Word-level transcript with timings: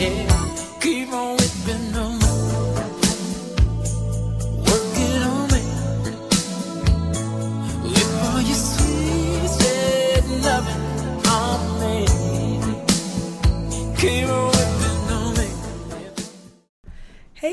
Hey 0.00 0.08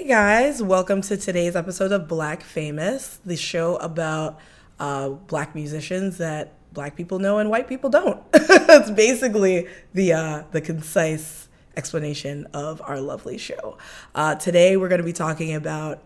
guys, 0.07 0.63
welcome 0.63 1.01
to 1.01 1.17
today's 1.17 1.57
episode 1.57 1.91
of 1.91 2.07
Black 2.07 2.43
Famous, 2.43 3.19
the 3.25 3.35
show 3.35 3.75
about 3.75 4.39
uh, 4.79 5.09
black 5.09 5.53
musicians 5.53 6.17
that 6.19 6.53
black 6.71 6.95
people 6.95 7.19
know 7.19 7.39
and 7.39 7.49
white 7.49 7.67
people 7.67 7.89
don't. 7.89 8.23
It's 8.33 8.89
basically 8.91 9.67
the 9.93 10.13
uh, 10.13 10.43
the 10.51 10.61
concise 10.61 11.46
explanation 11.77 12.47
of 12.53 12.81
our 12.83 12.99
lovely 12.99 13.37
show. 13.37 13.77
Uh, 14.15 14.35
today 14.35 14.75
we're 14.75 14.89
going 14.89 15.01
to 15.01 15.05
be 15.05 15.13
talking 15.13 15.53
about. 15.53 16.03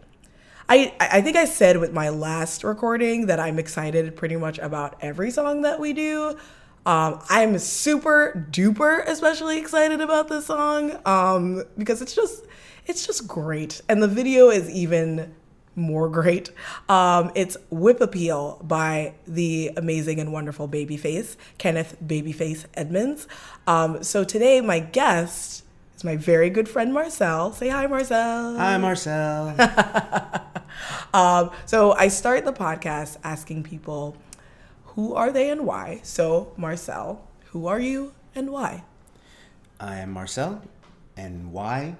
I 0.70 0.94
I 1.00 1.22
think 1.22 1.38
I 1.38 1.46
said 1.46 1.78
with 1.78 1.94
my 1.94 2.10
last 2.10 2.64
recording 2.64 3.26
that 3.28 3.40
I'm 3.40 3.58
excited 3.58 4.16
pretty 4.16 4.36
much 4.36 4.60
about 4.60 4.98
every 5.02 5.32
song 5.32 5.64
that 5.64 5.80
we 5.80 5.94
do. 5.94 6.38
Um, 6.86 7.20
I'm 7.30 7.60
super 7.60 8.48
duper 8.52 9.06
especially 9.08 9.60
excited 9.60 10.02
about 10.02 10.30
this 10.30 10.48
song 10.48 11.00
um, 11.06 11.64
because 11.78 12.02
it's 12.02 12.16
just 12.16 12.46
it's 12.88 13.06
just 13.06 13.28
great, 13.28 13.82
and 13.88 14.02
the 14.02 14.08
video 14.08 14.50
is 14.50 14.70
even 14.70 15.34
more 15.76 16.10
great. 16.10 16.52
Um, 16.90 17.32
it's 17.36 17.58
Whip 17.70 18.02
Appeal 18.02 18.60
by 18.64 19.14
the 19.28 19.72
amazing 19.78 20.20
and 20.20 20.32
wonderful 20.32 20.68
Babyface, 20.68 21.36
Kenneth 21.58 21.96
Babyface 22.06 22.66
Edmonds. 22.74 23.28
Um, 23.68 24.04
so 24.04 24.24
today, 24.24 24.62
my 24.62 24.80
guest 24.80 25.64
is 25.96 26.04
my 26.04 26.18
very 26.18 26.50
good 26.50 26.68
friend 26.68 26.94
Marcel. 26.94 27.54
Say 27.54 27.70
hi, 27.70 27.88
Marcel. 27.88 28.58
Hi, 28.58 28.78
Marcel. 28.78 29.56
Um, 31.14 31.52
so 31.66 31.92
I 31.94 32.08
start 32.08 32.46
the 32.46 32.54
podcast 32.54 33.18
asking 33.24 33.64
people 33.64 34.16
who 34.86 35.14
are 35.14 35.32
they 35.32 35.50
and 35.50 35.66
why. 35.66 36.00
So, 36.04 36.54
Marcel, 36.58 37.28
who 37.48 37.68
are 37.68 37.80
you 37.80 38.14
and 38.36 38.50
why? 38.50 38.84
I 39.80 39.98
am 39.98 40.12
Marcel, 40.12 40.62
and 41.18 41.52
why? 41.52 41.96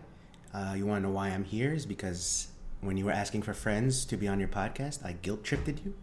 Uh, 0.54 0.76
you 0.78 0.86
want 0.86 1.02
to 1.02 1.08
know 1.08 1.14
why 1.14 1.30
I'm 1.30 1.44
here? 1.44 1.74
Is 1.74 1.86
because 1.86 2.48
when 2.82 2.98
you 2.98 3.06
were 3.06 3.12
asking 3.12 3.44
for 3.44 3.54
friends 3.54 4.06
to 4.06 4.18
be 4.18 4.28
on 4.28 4.40
your 4.40 4.50
podcast, 4.50 5.06
I 5.06 5.14
guilt 5.14 5.44
tripped 5.44 5.68
you. 5.68 5.94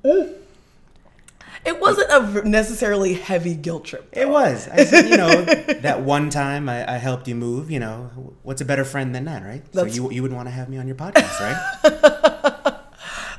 It 1.64 1.80
wasn't 1.80 2.10
a 2.10 2.48
necessarily 2.48 3.14
heavy 3.14 3.54
guilt 3.54 3.84
trip. 3.84 4.08
It 4.12 4.28
was. 4.28 4.68
I 4.68 4.84
said, 4.84 5.08
you 5.08 5.16
know, 5.16 5.44
that 5.80 6.02
one 6.02 6.30
time 6.30 6.68
I, 6.68 6.94
I 6.94 6.98
helped 6.98 7.26
you 7.26 7.34
move. 7.34 7.70
You 7.70 7.80
know, 7.80 8.34
what's 8.42 8.60
a 8.60 8.64
better 8.64 8.84
friend 8.84 9.14
than 9.14 9.24
that, 9.24 9.42
right? 9.42 9.64
That's- 9.72 9.94
So 9.96 10.02
you 10.04 10.12
you 10.12 10.22
would 10.22 10.32
want 10.32 10.46
to 10.46 10.52
have 10.52 10.68
me 10.68 10.78
on 10.78 10.86
your 10.86 10.96
podcast, 10.96 11.40
right? 11.40 12.74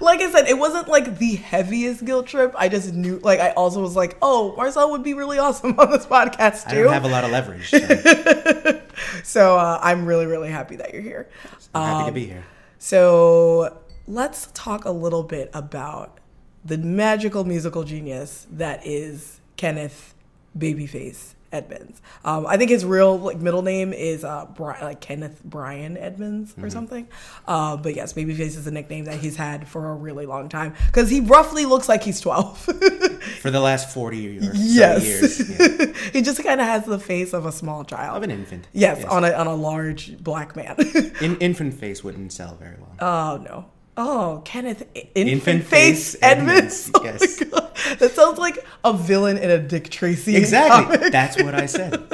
Like 0.01 0.21
I 0.21 0.31
said, 0.31 0.47
it 0.47 0.57
wasn't 0.57 0.87
like 0.87 1.17
the 1.17 1.35
heaviest 1.35 2.05
guilt 2.05 2.25
trip. 2.27 2.55
I 2.57 2.69
just 2.69 2.93
knew, 2.93 3.19
like, 3.19 3.41
I 3.41 3.49
also 3.51 3.81
was 3.81 3.97
like, 3.97 4.17
oh, 4.21 4.55
Marcel 4.55 4.91
would 4.91 5.03
be 5.03 5.13
really 5.13 5.37
awesome 5.39 5.75
on 5.77 5.91
this 5.91 6.05
podcast 6.05 6.67
I 6.67 6.71
too. 6.71 6.83
don't 6.83 6.93
have 6.93 7.03
a 7.03 7.09
lot 7.09 7.25
of 7.25 7.31
leverage. 7.31 7.69
So 7.69 7.77
I'm 7.83 8.81
so 9.23 9.57
uh, 9.57 9.77
I'm 9.81 10.05
really, 10.05 10.25
really 10.25 10.49
happy 10.49 10.77
that 10.77 10.93
you're 10.93 11.01
here. 11.01 11.27
I'm 11.75 11.81
um, 11.83 11.89
happy 11.99 12.09
to 12.11 12.13
be 12.13 12.25
here. 12.27 12.45
So 12.79 13.77
let's 14.07 14.47
talk 14.53 14.85
a 14.85 14.91
little 14.91 15.23
bit 15.23 15.51
about 15.53 16.17
the 16.63 16.77
magical 16.77 17.43
musical 17.43 17.83
genius 17.83 18.47
that 18.51 18.87
is 18.87 19.41
Kenneth 19.57 20.15
Babyface 20.57 21.35
Edmonds. 21.51 22.01
Um, 22.23 22.45
I 22.47 22.57
think 22.57 22.69
his 22.69 22.85
real 22.85 23.17
like 23.17 23.37
middle 23.37 23.61
name 23.61 23.93
is 23.93 24.23
uh, 24.23 24.45
Bri- 24.45 24.81
like 24.81 25.01
Kenneth 25.01 25.41
Brian 25.43 25.97
Edmonds 25.97 26.53
or 26.61 26.69
something. 26.69 27.07
Uh, 27.47 27.77
but 27.77 27.95
yes, 27.95 28.13
Babyface 28.13 28.57
is 28.57 28.67
a 28.67 28.71
nickname 28.71 29.05
that 29.05 29.17
he's 29.19 29.35
had 29.35 29.67
for 29.67 29.89
a 29.89 29.95
really 29.95 30.25
long 30.25 30.49
time 30.49 30.75
because 30.87 31.09
he 31.09 31.21
roughly 31.21 31.65
looks 31.65 31.89
like 31.89 32.03
he's 32.03 32.19
12. 32.19 32.57
For 33.41 33.51
the 33.51 33.59
last 33.59 33.93
40 33.93 34.37
or 34.39 34.51
yes, 34.53 35.05
years. 35.05 35.59
Yeah. 35.59 35.93
he 36.13 36.21
just 36.21 36.43
kind 36.43 36.59
of 36.61 36.67
has 36.67 36.85
the 36.85 36.99
face 36.99 37.33
of 37.33 37.45
a 37.45 37.51
small 37.51 37.83
child. 37.83 38.17
Of 38.17 38.23
an 38.23 38.31
infant. 38.31 38.67
yes, 38.73 39.03
on 39.05 39.23
a 39.23 39.31
on 39.31 39.47
a 39.47 39.55
large 39.55 40.17
black 40.23 40.55
man. 40.55 40.75
In, 41.21 41.37
infant 41.39 41.73
face 41.73 42.03
wouldn't 42.03 42.31
sell 42.33 42.55
very 42.55 42.75
well. 42.79 42.95
Oh 42.99 43.37
no. 43.43 43.65
Oh, 44.01 44.41
Kenneth 44.45 44.87
Infant, 44.95 45.11
Infant 45.15 45.63
Face, 45.65 46.13
Face 46.13 46.23
Edmonds. 46.23 46.89
Edmonds, 46.89 46.91
Oh 46.95 47.03
yes. 47.03 47.97
That 47.99 48.11
sounds 48.11 48.39
like 48.39 48.65
a 48.83 48.93
villain 48.93 49.37
in 49.37 49.49
a 49.49 49.59
Dick 49.59 49.89
Tracy. 49.89 50.37
Exactly. 50.37 50.97
comic. 50.97 51.11
That's 51.11 51.41
what 51.41 51.53
I 51.53 51.65
said. 51.65 52.09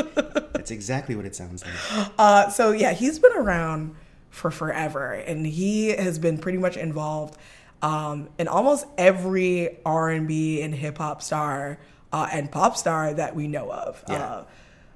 That's 0.54 0.72
exactly 0.72 1.16
what 1.16 1.26
it 1.26 1.36
sounds 1.36 1.64
like. 1.64 2.12
Uh, 2.18 2.50
so 2.50 2.72
yeah, 2.72 2.94
he's 2.94 3.20
been 3.20 3.34
around 3.36 3.96
for 4.32 4.50
forever, 4.50 5.12
and 5.14 5.46
he 5.46 5.90
has 5.90 6.18
been 6.18 6.40
pretty 6.40 6.58
much 6.58 6.76
involved 6.76 7.38
um, 7.84 8.30
in 8.40 8.48
almost 8.48 8.88
every 8.98 9.78
R 9.86 10.10
and 10.10 10.28
B 10.28 10.62
and 10.62 10.74
hip 10.74 10.98
hop 10.98 11.22
star 11.22 11.78
uh, 12.12 12.28
and 12.32 12.52
pop 12.52 12.78
star 12.78 13.14
that 13.14 13.36
we 13.36 13.48
know 13.48 13.72
of. 13.72 14.04
Yeah. 14.10 14.16
Uh, 14.16 14.46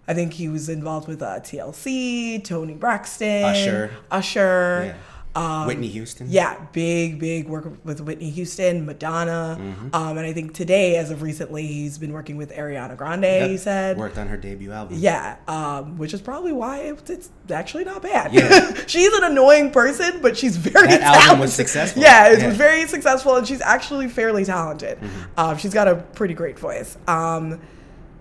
I 0.08 0.16
think 0.16 0.34
he 0.34 0.50
was 0.50 0.70
involved 0.70 1.08
with 1.08 1.22
uh, 1.22 1.40
TLC, 1.42 2.44
Toni 2.44 2.74
Braxton, 2.74 3.44
Usher. 3.44 3.92
Usher. 4.10 4.84
Yeah. 4.88 4.96
Whitney 5.36 5.88
Houston. 5.88 6.28
Um, 6.28 6.34
Yeah, 6.34 6.56
big, 6.74 7.20
big 7.20 7.48
work 7.48 7.72
with 7.86 8.02
Whitney 8.02 8.30
Houston, 8.32 8.86
Madonna. 8.86 9.58
Um, 9.94 10.18
and 10.18 10.26
I 10.28 10.34
think 10.34 10.54
today, 10.54 10.98
as 10.98 11.12
of 11.12 11.22
recently, 11.22 11.66
he's 11.66 11.98
been 11.98 12.12
working 12.12 12.36
with 12.36 12.52
Ariana 12.52 12.98
Grande, 12.98 13.24
Yep. 13.24 13.50
he 13.50 13.58
said. 13.58 13.98
Worked 13.98 14.18
on 14.18 14.28
her 14.28 14.38
debut 14.38 14.72
album. 14.72 14.98
Yeah, 15.00 15.38
um, 15.48 15.98
which 15.98 16.14
is 16.14 16.22
probably 16.22 16.52
why 16.52 16.80
it, 16.80 17.10
it's 17.10 17.30
actually 17.52 17.86
not 17.86 18.02
bad. 18.02 18.34
Yeah. 18.34 18.74
she's 18.88 19.14
an 19.14 19.24
annoying 19.24 19.72
person, 19.72 20.20
but 20.22 20.36
she's 20.38 20.58
very 20.58 20.88
That 20.88 21.00
talented. 21.02 21.28
album 21.28 21.40
was 21.42 21.54
successful. 21.54 22.02
Yeah, 22.02 22.30
it 22.34 22.40
Yeah. 22.40 22.48
was 22.48 22.58
very 22.58 22.88
successful, 22.88 23.36
and 23.36 23.48
she's 23.48 23.62
actually 23.62 24.10
fairly 24.10 24.44
talented. 24.46 25.00
Mm-hmm. 25.00 25.40
Um, 25.40 25.58
she's 25.58 25.74
got 25.74 25.88
a 25.88 25.96
pretty 25.96 26.34
great 26.34 26.58
voice. 26.60 26.98
Um, 27.08 27.60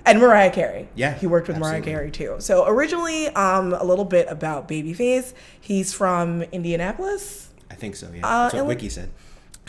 and 0.08 0.18
Mariah 0.18 0.50
Carey. 0.50 0.88
Yeah, 0.94 1.14
he 1.14 1.26
worked 1.26 1.48
with 1.48 1.58
Mariah. 1.58 1.82
Carey 1.82 2.10
too. 2.10 2.36
So 2.38 2.66
originally, 2.66 3.28
um, 3.28 3.74
a 3.74 3.84
little 3.84 4.04
bit 4.04 4.26
about 4.28 4.68
Babyface. 4.68 5.34
He's 5.60 5.92
from 5.92 6.42
Indianapolis. 6.42 7.50
I 7.70 7.74
think 7.74 7.96
so, 7.96 8.10
yeah. 8.12 8.26
Uh, 8.26 8.42
That's 8.44 8.54
what 8.54 8.66
Wiki 8.66 8.88
said. 8.88 9.10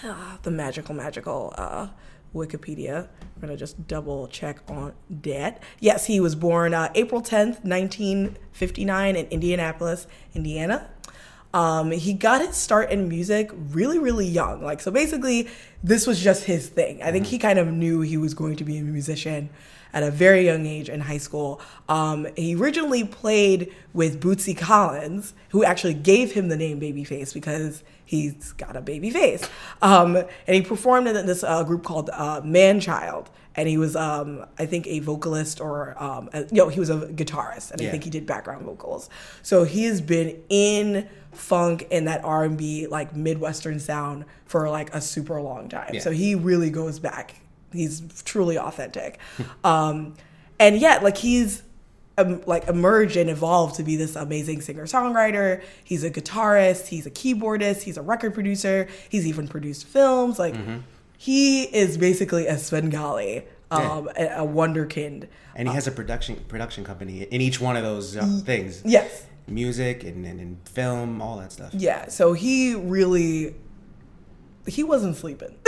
Ah, 0.04 0.40
the 0.44 0.52
magical, 0.52 0.96
magical 0.96 1.54
uh, 1.58 1.90
Wikipedia. 2.34 3.08
I'm 3.36 3.42
gonna 3.42 3.58
just 3.58 3.88
double 3.88 4.28
check 4.28 4.62
on 4.70 4.94
that. 5.10 5.62
Yes, 5.80 6.06
he 6.06 6.20
was 6.20 6.36
born 6.36 6.74
uh, 6.74 6.90
April 6.96 7.22
10th, 7.22 7.64
1959, 7.66 9.16
in 9.16 9.26
Indianapolis, 9.28 10.08
Indiana. 10.34 10.90
Um, 11.54 11.92
he 11.92 12.14
got 12.14 12.42
his 12.42 12.56
start 12.56 12.92
in 12.92 13.10
music 13.10 13.50
really, 13.54 13.98
really 13.98 14.28
young. 14.28 14.64
Like, 14.64 14.82
so 14.82 14.92
basically, 14.92 15.48
this 15.84 16.06
was 16.06 16.22
just 16.22 16.44
his 16.44 16.70
thing. 16.70 17.02
I 17.02 17.12
think 17.12 17.26
he 17.26 17.38
kind 17.40 17.58
of 17.58 17.68
knew 17.68 18.02
he 18.02 18.18
was 18.18 18.34
going 18.34 18.56
to 18.58 18.64
be 18.64 18.78
a 18.78 18.84
musician 18.84 19.50
at 19.92 20.04
a 20.04 20.12
very 20.12 20.46
young 20.46 20.68
age 20.68 20.88
in 20.88 21.00
high 21.00 21.18
school. 21.18 21.59
Um, 21.88 22.28
he 22.36 22.56
originally 22.56 23.04
played 23.04 23.74
with 23.94 24.22
Bootsy 24.22 24.56
Collins, 24.56 25.34
who 25.50 25.64
actually 25.64 25.96
gave 25.96 26.34
him 26.34 26.50
the 26.50 26.58
name 26.58 26.80
Babyface 26.80 27.34
because 27.34 27.84
he's 28.06 28.52
got 28.54 28.76
a 28.76 28.82
baby 28.82 29.09
face. 29.09 29.50
Um, 29.82 30.16
and 30.16 30.56
he 30.56 30.62
performed 30.62 31.08
in 31.08 31.26
this 31.26 31.44
uh, 31.44 31.64
group 31.64 31.84
called 31.84 32.12
uh, 32.14 32.42
Manchild. 32.42 33.28
And 33.56 33.68
he 33.68 33.78
was, 33.78 33.96
um, 33.96 34.46
I 34.59 34.68
think, 34.68 34.86
a 34.86 35.00
vocalist 35.00 35.59
or, 35.59 36.02
um, 36.02 36.30
a, 36.34 36.46
no, 36.52 36.70
he 36.70 36.80
was 36.80 36.90
a 36.92 37.08
guitarist, 37.08 37.72
and 37.72 37.82
I 37.82 37.86
think 37.90 38.04
he 38.04 38.09
did 38.09 38.26
background 38.26 38.64
vocals. 38.64 39.09
So 39.42 39.64
he 39.64 39.84
has 39.86 40.00
been 40.00 40.42
in 40.50 41.09
funk 41.31 41.88
and 41.91 42.07
that 42.07 42.23
R 42.23 42.44
and 42.44 42.57
B 42.57 42.88
like 42.88 43.16
Midwestern 43.16 43.79
sound 43.79 44.25
for 44.45 44.69
like 44.69 44.94
a 44.94 45.01
super 45.01 45.41
long 45.41 45.69
time. 45.69 45.91
Yeah. 45.94 46.00
So 46.01 46.12
he 46.12 46.35
really 46.35 46.69
goes 46.69 47.00
back. 47.00 47.35
He's 47.72 48.01
truly 48.23 48.57
authentic, 48.57 49.19
um, 49.63 50.16
and 50.59 50.78
yet 50.78 51.03
like 51.03 51.17
he's 51.17 51.63
um, 52.17 52.41
like 52.45 52.67
emerged 52.67 53.16
and 53.16 53.29
evolved 53.29 53.76
to 53.76 53.84
be 53.84 53.96
this 53.96 54.16
amazing 54.16 54.61
singer 54.61 54.85
songwriter. 54.85 55.61
He's 55.84 56.03
a 56.03 56.11
guitarist. 56.11 56.87
He's 56.87 57.05
a 57.05 57.11
keyboardist. 57.11 57.84
He's 57.84 57.97
a 57.97 58.02
record 58.02 58.34
producer. 58.34 58.87
He's 59.09 59.28
even 59.28 59.47
produced 59.47 59.85
films. 59.85 60.40
Like 60.40 60.55
he 61.17 61.64
is 61.64 61.97
basically 61.97 62.47
a 62.47 62.58
Svengali, 62.58 63.43
um, 63.72 64.09
a, 64.17 64.25
a 64.28 64.47
wonderkind. 64.47 65.28
And 65.53 65.67
he 65.67 65.73
has 65.73 65.85
a 65.85 65.91
production 65.91 66.37
production 66.47 66.84
company 66.84 67.23
in 67.23 67.41
each 67.41 67.59
one 67.59 67.75
of 67.75 67.84
those 67.84 68.16
uh, 68.16 68.25
things. 68.46 68.82
Yes. 68.85 69.25
Music 69.51 70.03
and, 70.03 70.25
and, 70.25 70.40
and 70.40 70.57
film, 70.67 71.22
all 71.22 71.37
that 71.37 71.51
stuff. 71.51 71.73
Yeah, 71.73 72.07
so 72.07 72.34
he 72.34 72.75
really 72.75 73.55
he 74.69 74.84
wasn't 74.84 75.16
sleeping. 75.16 75.55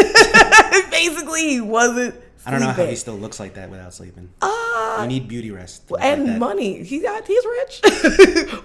Basically, 0.92 1.50
he 1.50 1.62
wasn't. 1.62 2.14
Sleeping. 2.14 2.28
I 2.46 2.52
don't 2.52 2.62
know 2.62 2.84
how 2.84 2.90
he 2.90 2.96
still 2.96 3.18
looks 3.18 3.40
like 3.40 3.54
that 3.54 3.70
without 3.70 3.94
sleeping. 3.94 4.32
Uh, 4.42 5.00
you 5.02 5.08
need 5.08 5.28
beauty 5.28 5.52
rest. 5.52 5.84
and 6.00 6.26
like 6.28 6.38
money. 6.40 6.84
He 6.84 7.00
got. 7.00 7.28
He's 7.28 7.46
rich. 7.46 7.82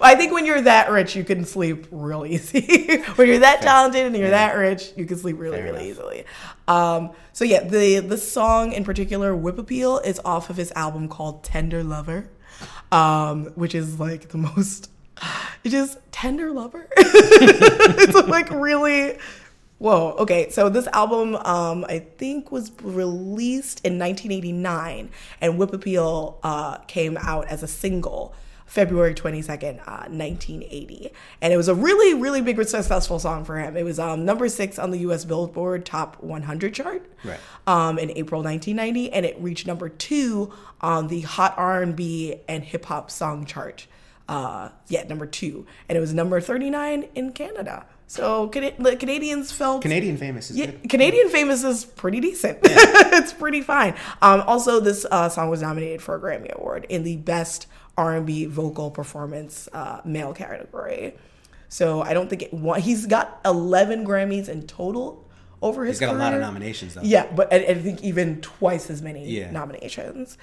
I 0.01 0.15
think 0.17 0.33
when 0.33 0.45
you're 0.45 0.61
that 0.61 0.89
rich, 0.89 1.15
you 1.15 1.23
can 1.23 1.45
sleep 1.45 1.87
real 1.91 2.25
easy. 2.25 2.97
when 3.15 3.27
you're 3.27 3.39
that 3.39 3.61
talented 3.61 4.05
and 4.07 4.15
you're 4.15 4.31
that 4.31 4.55
rich, 4.55 4.93
you 4.95 5.05
can 5.05 5.17
sleep 5.17 5.37
really, 5.39 5.57
Fair 5.57 5.65
really 5.65 5.89
enough. 5.89 5.99
easily. 5.99 6.25
Um, 6.67 7.11
so 7.33 7.45
yeah, 7.45 7.63
the 7.63 7.99
the 7.99 8.17
song 8.17 8.71
in 8.71 8.83
particular, 8.83 9.35
"Whip 9.35 9.59
Appeal," 9.59 9.99
is 9.99 10.19
off 10.25 10.49
of 10.49 10.57
his 10.57 10.71
album 10.71 11.07
called 11.07 11.43
"Tender 11.43 11.83
Lover," 11.83 12.29
um, 12.91 13.45
which 13.55 13.75
is 13.75 13.99
like 13.99 14.29
the 14.29 14.37
most. 14.39 14.89
which 15.63 15.73
is 15.73 15.97
Tender 16.11 16.51
Lover. 16.51 16.87
it's 16.97 18.27
like 18.27 18.49
really 18.51 19.17
Whoa. 19.79 20.15
Okay. 20.17 20.49
So 20.49 20.69
this 20.69 20.87
album, 20.87 21.35
um, 21.35 21.85
I 21.87 21.99
think, 21.99 22.51
was 22.51 22.71
released 22.81 23.79
in 23.85 23.99
1989, 23.99 25.11
and 25.39 25.57
Whip 25.57 25.71
Appeal 25.71 26.39
uh, 26.41 26.77
came 26.87 27.15
out 27.17 27.47
as 27.47 27.61
a 27.61 27.67
single 27.67 28.33
February 28.65 29.13
22nd, 29.13 29.79
uh, 29.87 30.09
1980. 30.09 31.11
And 31.41 31.53
it 31.53 31.57
was 31.57 31.67
a 31.67 31.75
really, 31.75 32.13
really 32.15 32.41
big, 32.41 32.57
successful 32.67 33.19
song 33.19 33.45
for 33.45 33.57
him. 33.57 33.77
It 33.77 33.83
was 33.83 33.99
um, 33.99 34.25
number 34.25 34.49
six 34.49 34.79
on 34.79 34.91
the 34.91 34.97
U.S. 34.99 35.25
Billboard 35.25 35.85
Top 35.85 36.21
100 36.21 36.73
chart 36.73 37.09
Right. 37.23 37.39
um, 37.67 37.99
in 37.99 38.09
April 38.11 38.41
1990, 38.41 39.13
and 39.13 39.25
it 39.25 39.39
reached 39.39 39.67
number 39.67 39.89
two 39.89 40.51
on 40.81 41.07
the 41.07 41.21
Hot 41.21 41.53
R&B 41.55 42.41
and 42.47 42.63
Hip 42.63 42.85
Hop 42.85 43.11
Song 43.11 43.45
chart. 43.45 43.87
Uh, 44.27 44.69
yeah, 44.89 45.03
number 45.03 45.25
two, 45.25 45.65
and 45.87 45.97
it 45.97 46.01
was 46.01 46.13
number 46.13 46.41
39 46.41 47.07
in 47.15 47.31
Canada. 47.31 47.85
So 48.07 48.47
Cana- 48.49 48.73
the 48.79 48.95
Canadians 48.95 49.51
felt 49.51 49.81
Canadian 49.81 50.17
famous 50.17 50.49
is 50.51 50.57
yeah, 50.57 50.67
good. 50.67 50.89
Canadian 50.89 51.29
famous 51.29 51.63
is 51.63 51.85
pretty 51.85 52.19
decent. 52.19 52.59
it's 52.63 53.33
pretty 53.33 53.61
fine. 53.61 53.95
Um, 54.21 54.41
also, 54.41 54.79
this 54.79 55.05
uh, 55.09 55.29
song 55.29 55.49
was 55.49 55.61
nominated 55.61 56.01
for 56.01 56.15
a 56.15 56.19
Grammy 56.19 56.51
Award 56.53 56.85
in 56.89 57.03
the 57.03 57.17
Best 57.17 57.67
R&B 57.97 58.45
Vocal 58.45 58.91
Performance 58.91 59.67
uh, 59.73 60.01
Male 60.05 60.33
category. 60.33 61.15
So 61.69 62.01
I 62.01 62.13
don't 62.13 62.29
think 62.29 62.43
it 62.43 62.53
won. 62.53 62.79
He's 62.81 63.05
got 63.05 63.39
11 63.43 64.05
Grammys 64.05 64.47
in 64.47 64.67
total 64.67 65.25
over 65.61 65.83
his 65.83 65.99
He's 65.99 66.07
got 66.07 66.15
a 66.15 66.17
lot 66.17 66.33
of 66.33 66.39
nominations 66.39 66.93
though. 66.93 67.01
Yeah, 67.03 67.27
but 67.35 67.51
I, 67.51 67.57
I 67.57 67.73
think 67.75 68.03
even 68.03 68.39
twice 68.41 68.89
as 68.89 69.01
many 69.01 69.27
Yeah. 69.27 69.51
nominations. 69.51 70.37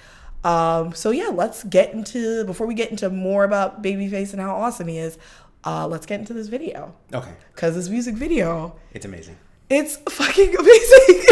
Um, 0.44 0.94
so 0.94 1.10
yeah, 1.10 1.28
let's 1.28 1.64
get 1.64 1.92
into 1.94 2.44
before 2.44 2.66
we 2.66 2.74
get 2.74 2.90
into 2.90 3.08
more 3.10 3.44
about 3.44 3.82
Babyface 3.82 4.32
and 4.32 4.40
how 4.40 4.54
awesome 4.54 4.88
he 4.88 4.98
is. 4.98 5.18
Uh, 5.66 5.86
let's 5.86 6.04
get 6.04 6.20
into 6.20 6.34
this 6.34 6.48
video 6.48 6.94
Okay. 7.12 7.32
because 7.54 7.74
this 7.74 7.88
music 7.88 8.14
video, 8.14 8.76
It's 8.92 9.06
amazing. 9.06 9.38
it's 9.70 9.96
fucking 9.96 10.54
amazing. 10.58 11.22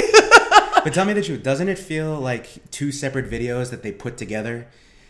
But 0.85 0.94
tell 0.94 1.05
me 1.05 1.12
the 1.12 1.23
truth, 1.23 1.43
doesn't 1.43 1.69
it 1.69 1.79
feel 1.79 2.19
like 2.19 2.70
two 2.70 2.91
separate 2.91 3.31
videos 3.31 3.70
that 3.70 3.82
they 3.82 3.93
put 3.93 4.17
together? 4.17 4.67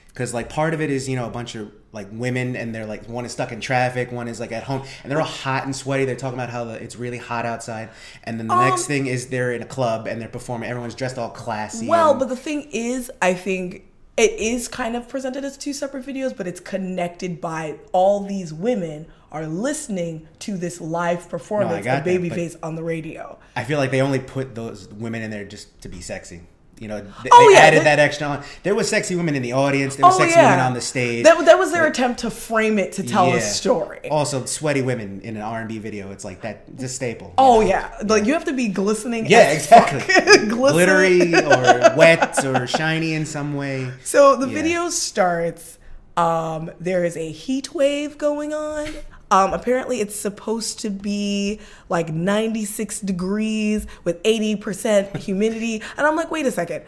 Because 0.09 0.35
like 0.35 0.51
part 0.51 0.75
of 0.75 0.81
it 0.83 0.91
is 0.91 1.09
you 1.09 1.17
know 1.17 1.27
a 1.27 1.31
bunch 1.31 1.55
of 1.55 1.73
like 1.93 2.09
women 2.11 2.57
and 2.57 2.75
they're 2.75 2.85
like 2.85 3.07
one 3.09 3.25
is 3.25 3.33
stuck 3.33 3.53
in 3.53 3.61
traffic, 3.61 4.11
one 4.13 4.27
is 4.29 4.41
like 4.41 4.51
at 4.53 4.65
home, 4.65 4.83
and 5.03 5.11
they're 5.11 5.21
all 5.21 5.27
hot 5.27 5.65
and 5.65 5.75
sweaty. 5.75 6.05
They're 6.05 6.17
talking 6.17 6.39
about 6.39 6.51
how 6.51 6.65
the, 6.65 6.75
it's 6.83 6.97
really 6.97 7.17
hot 7.19 7.47
outside, 7.47 7.91
and 8.25 8.39
then 8.41 8.49
the 8.49 8.55
Um, 8.55 8.69
next 8.69 8.87
thing 8.87 9.07
is 9.07 9.29
they're 9.29 9.53
in 9.53 9.63
a 9.63 9.67
club 9.67 10.07
and 10.09 10.21
they're 10.21 10.29
performing. 10.29 10.69
Everyone's 10.69 10.95
dressed 10.97 11.17
all 11.17 11.31
classy. 11.31 11.87
well, 11.87 12.11
and- 12.11 12.19
but 12.19 12.29
the 12.29 12.37
thing 12.37 12.69
is, 12.73 13.11
I 13.23 13.33
think 13.35 13.85
it 14.17 14.33
is 14.33 14.69
kind 14.69 14.95
of 14.95 15.09
presented 15.09 15.45
as 15.45 15.57
two 15.57 15.73
separate 15.73 16.05
videos, 16.05 16.37
but 16.37 16.47
it's 16.47 16.61
connected 16.61 17.41
by 17.41 17.79
all 17.93 18.21
these 18.21 18.53
women 18.53 19.07
are 19.31 19.47
listening 19.47 20.29
to 20.41 20.59
this 20.59 20.81
live 20.81 21.29
performance 21.29 21.85
got 21.85 22.01
of 22.01 22.07
Babyface 22.07 22.57
on 22.63 22.75
the 22.75 22.83
radio. 22.83 23.39
I 23.57 23.65
feel 23.65 23.79
like 23.79 23.91
they 23.91 24.03
only 24.03 24.19
put 24.19 24.55
those 24.55 24.89
women 24.89 25.23
in 25.23 25.31
there 25.31 25.47
just 25.47 25.81
to 25.81 25.89
be 25.89 26.03
sexy. 26.03 26.43
You 26.79 26.89
know, 26.89 27.01
they, 27.01 27.29
Oh, 27.31 27.49
they 27.49 27.55
yeah, 27.55 27.61
added 27.61 27.81
they- 27.81 27.85
that 27.85 27.99
extra 28.01 28.27
on. 28.27 28.43
There 28.65 28.75
was 28.75 28.89
sexy 28.89 29.15
women 29.15 29.37
in 29.37 29.43
the 29.43 29.53
audience. 29.53 29.95
There 29.95 30.05
was 30.05 30.17
sexy 30.17 30.37
women 30.41 30.59
on 30.59 30.75
the 30.75 30.81
stage. 30.81 31.25
Oh, 31.27 31.37
That, 31.37 31.47
that 31.47 31.59
was 31.59 31.71
their 31.71 31.87
attempt 31.87 32.21
to 32.21 32.31
frame 32.31 32.79
it 32.79 32.93
to 32.93 33.05
tell 33.05 33.29
Yeah. 33.29 33.37
a 33.37 33.41
story. 33.41 34.09
Also, 34.11 34.45
sweaty 34.47 34.83
women 34.83 35.21
in 35.23 35.37
an 35.37 35.43
R 35.43 35.61
and 35.61 35.69
B 35.69 35.79
video. 35.79 36.11
It's 36.11 36.25
like 36.25 36.41
that. 36.43 36.65
It's 36.75 36.83
a 36.83 36.89
staple. 36.89 37.35
Oh 37.39 37.61
know? 37.61 37.69
yeah, 37.69 37.97
like 38.07 38.25
you 38.25 38.33
have 38.33 38.47
to 38.47 38.53
be 38.53 38.67
glistening. 38.69 39.27
Yeah, 39.27 39.53
exactly. 39.53 40.01
Glittery 40.49 41.35
or 41.37 41.95
wet 41.97 42.45
or 42.45 42.67
shiny 42.67 43.15
in 43.15 43.27
some 43.27 43.55
way. 43.55 43.91
So 44.03 44.35
the 44.37 44.49
Yeah. 44.49 44.55
video 44.55 44.89
starts. 44.91 45.79
Um, 46.17 46.71
there 46.79 47.05
is 47.07 47.17
a 47.17 47.31
heat 47.31 47.75
wave 47.75 48.19
going 48.19 48.53
on. 48.53 48.89
Um, 49.33 49.55
apparently, 49.55 50.03
it's 50.03 50.15
supposed 50.15 50.81
to 50.81 50.91
be 50.91 51.59
like 51.89 52.11
96 52.13 53.01
degrees 53.01 53.87
with 54.05 54.23
80% 54.25 55.17
humidity. 55.17 55.83
And 55.97 56.07
I'm 56.07 56.17
like, 56.17 56.31
wait 56.31 56.45
a 56.45 56.53
second. 56.53 56.85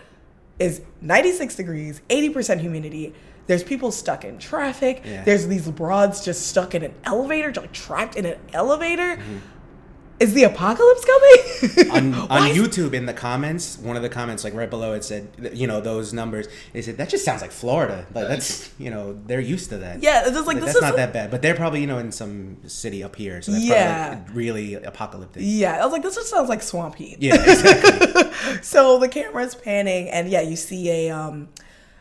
Is 0.59 0.83
96 1.01 1.57
degrees, 1.57 2.03
80% 2.11 2.61
humidity. 2.61 3.15
There's 3.47 3.65
people 3.65 3.91
stuck 3.91 4.27
in 4.27 4.39
traffic. 4.39 5.03
Yeah. 5.05 5.25
There's 5.25 5.47
these 5.47 5.69
broads 5.71 6.23
just 6.23 6.47
stuck 6.47 6.75
in 6.75 6.83
an 6.83 6.95
elevator, 7.05 7.51
like 7.59 7.73
trapped 7.73 8.17
in 8.17 8.27
an 8.27 8.39
elevator. 8.53 9.17
Mm-hmm. 9.17 9.39
Is 10.21 10.33
the 10.33 10.45
apocalypse 10.45 11.05
coming? 11.05 11.91
On, 11.91 12.15
on 12.31 12.51
YouTube, 12.51 12.93
in 12.95 13.07
the 13.07 13.13
comments, 13.13 13.77
one 13.79 13.97
of 13.97 14.03
the 14.03 14.09
comments, 14.09 14.45
like 14.45 14.55
right 14.55 14.71
below, 14.71 14.93
it 14.93 15.03
said, 15.03 15.29
you 15.53 15.67
know, 15.67 15.81
those 15.81 16.13
numbers. 16.13 16.47
They 16.73 16.83
said 16.83 16.99
that 16.99 17.09
just 17.09 17.25
sounds 17.25 17.43
like 17.43 17.51
Florida. 17.51 18.07
Like 18.15 18.29
that's, 18.29 18.71
you 18.79 18.91
know, 18.91 19.19
they're 19.27 19.41
used 19.41 19.71
to 19.71 19.79
that. 19.79 20.03
Yeah, 20.03 20.21
it's 20.23 20.31
just 20.31 20.47
like, 20.47 20.57
this 20.57 20.67
that's 20.67 20.77
is 20.77 20.83
not 20.83 20.97
that 20.97 21.13
bad. 21.13 21.31
But 21.33 21.43
they're 21.43 21.57
probably, 21.57 21.81
you 21.81 21.89
know, 21.89 21.99
in 21.99 22.13
some 22.13 22.59
city 22.69 23.03
up 23.03 23.17
here, 23.17 23.43
so 23.43 23.51
that's 23.53 23.65
Yeah. 23.65 24.09
probably 24.15 24.25
like 24.27 24.37
really 24.37 24.75
apocalyptic. 24.75 25.43
Yeah, 25.45 25.81
I 25.81 25.85
was 25.85 25.93
like, 25.93 26.03
this 26.03 26.15
just 26.15 26.31
sounds 26.31 26.49
like 26.49 26.63
swamp 26.63 26.95
heat. 26.95 27.17
Yeah, 27.21 27.35
exactly. 27.35 28.61
so 28.63 28.99
the 29.01 29.09
camera's 29.09 29.57
panning, 29.57 30.09
and 30.11 30.29
yeah, 30.29 30.43
you 30.43 30.55
see 30.57 31.09
a 31.09 31.11
um, 31.11 31.49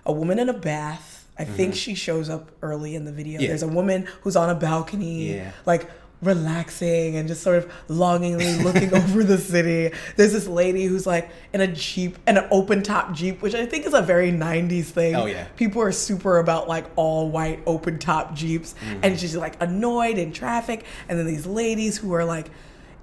a 0.05 0.11
woman 0.13 0.37
in 0.39 0.49
a 0.49 0.53
bath. 0.53 1.11
I 1.35 1.45
think 1.45 1.73
she 1.73 1.95
shows 1.95 2.29
up 2.29 2.51
early 2.61 2.93
in 2.95 3.05
the 3.05 3.11
video. 3.11 3.33
Mm-hmm. 3.33 3.41
Yeah. 3.41 3.47
There's 3.47 3.63
a 3.63 3.67
woman 3.67 4.07
who's 4.21 4.35
on 4.35 4.51
a 4.51 4.55
balcony, 4.55 5.33
Yeah. 5.37 5.51
like 5.65 5.89
relaxing 6.25 7.15
and 7.15 7.27
just 7.27 7.41
sort 7.41 7.57
of 7.57 7.71
longingly 7.87 8.55
looking 8.63 8.93
over 9.01 9.23
the 9.23 9.37
city. 9.37 9.95
There's 10.15 10.33
this 10.33 10.47
lady 10.47 10.85
who's 10.85 11.05
like 11.05 11.29
in 11.53 11.61
a 11.61 11.67
jeep, 11.67 12.17
an 12.27 12.45
open 12.51 12.83
top 12.83 13.13
jeep, 13.13 13.41
which 13.41 13.55
I 13.55 13.65
think 13.65 13.85
is 13.85 13.93
a 13.93 14.01
very 14.01 14.31
'90s 14.31 14.85
thing. 14.85 15.15
Oh, 15.15 15.25
yeah. 15.25 15.45
people 15.55 15.81
are 15.81 15.91
super 15.91 16.39
about 16.39 16.67
like 16.67 16.85
all 16.95 17.29
white 17.29 17.59
open 17.65 17.99
top 17.99 18.33
jeeps, 18.33 18.73
Mm-hmm. 18.73 18.99
and 19.03 19.19
she's 19.19 19.35
like 19.35 19.61
annoyed 19.61 20.17
in 20.17 20.31
traffic, 20.31 20.85
and 21.09 21.17
then 21.19 21.25
these 21.25 21.45
ladies 21.45 21.97
who 21.97 22.13
are 22.13 22.25
like 22.25 22.49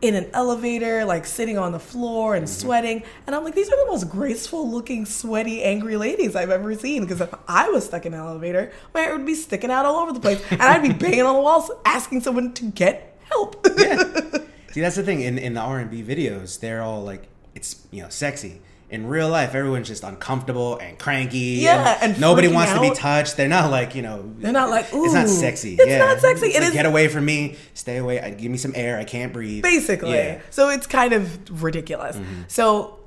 in 0.02 0.14
an 0.14 0.30
elevator, 0.32 1.04
like 1.04 1.26
sitting 1.26 1.58
on 1.58 1.72
the 1.72 1.78
floor 1.78 2.34
and 2.34 2.46
Mm-hmm. 2.46 2.60
sweating. 2.66 3.02
And 3.26 3.36
I'm 3.36 3.44
like, 3.44 3.54
these 3.54 3.68
are 3.68 3.76
the 3.84 3.90
most 3.90 4.08
graceful 4.08 4.66
looking, 4.70 5.04
sweaty, 5.04 5.62
angry 5.62 5.98
ladies 5.98 6.34
I've 6.34 6.48
ever 6.48 6.74
seen. 6.74 7.02
Because 7.02 7.20
if 7.20 7.34
I 7.46 7.68
was 7.68 7.84
stuck 7.84 8.06
in 8.06 8.14
an 8.14 8.20
elevator, 8.20 8.72
my 8.94 9.00
hair 9.00 9.14
would 9.14 9.26
be 9.26 9.34
sticking 9.34 9.70
out 9.70 9.84
all 9.84 9.96
over 9.96 10.12
the 10.14 10.20
place. 10.20 10.42
And 10.50 10.62
I'd 10.62 10.80
be 10.80 10.94
banging 10.94 11.20
on 11.20 11.34
the 11.34 11.40
walls 11.42 11.70
asking 11.84 12.22
someone 12.22 12.54
to 12.54 12.64
get 12.70 13.09
help. 13.30 13.66
yeah. 13.78 14.38
See, 14.72 14.80
that's 14.80 14.96
the 14.96 15.02
thing. 15.02 15.20
In 15.22 15.38
in 15.38 15.54
the 15.54 15.60
R 15.60 15.78
and 15.80 15.90
B 15.90 16.02
videos, 16.02 16.60
they're 16.60 16.82
all 16.82 17.02
like, 17.02 17.28
it's 17.54 17.86
you 17.90 18.02
know, 18.02 18.08
sexy. 18.08 18.60
In 18.88 19.06
real 19.06 19.28
life, 19.28 19.54
everyone's 19.54 19.86
just 19.86 20.02
uncomfortable 20.02 20.76
and 20.78 20.98
cranky. 20.98 21.58
Yeah, 21.62 21.96
and 22.02 22.20
nobody 22.20 22.48
freaking 22.48 22.54
wants 22.54 22.72
to 22.72 22.80
be 22.80 22.90
touched. 22.90 23.36
They're 23.36 23.48
not 23.48 23.70
like 23.70 23.94
you 23.94 24.02
know. 24.02 24.32
They're 24.38 24.50
not 24.52 24.68
like, 24.68 24.86
It's 24.92 25.14
not 25.14 25.28
sexy. 25.28 25.74
It's 25.74 25.86
yeah. 25.86 25.98
not 25.98 26.18
sexy. 26.18 26.46
It's 26.46 26.56
It 26.56 26.60
like, 26.60 26.68
is- 26.70 26.74
get 26.74 26.86
away 26.86 27.06
from 27.06 27.24
me. 27.24 27.56
Stay 27.74 27.98
away. 27.98 28.20
I- 28.20 28.30
Give 28.30 28.50
me 28.50 28.58
some 28.58 28.72
air. 28.74 28.98
I 28.98 29.04
can't 29.04 29.32
breathe. 29.32 29.62
basically. 29.62 30.10
Yeah. 30.14 30.34
Mm-hmm. 30.36 30.44
So 30.50 30.70
it's 30.70 30.88
kind 30.88 31.12
of 31.12 31.62
ridiculous. 31.62 32.18
So 32.48 32.98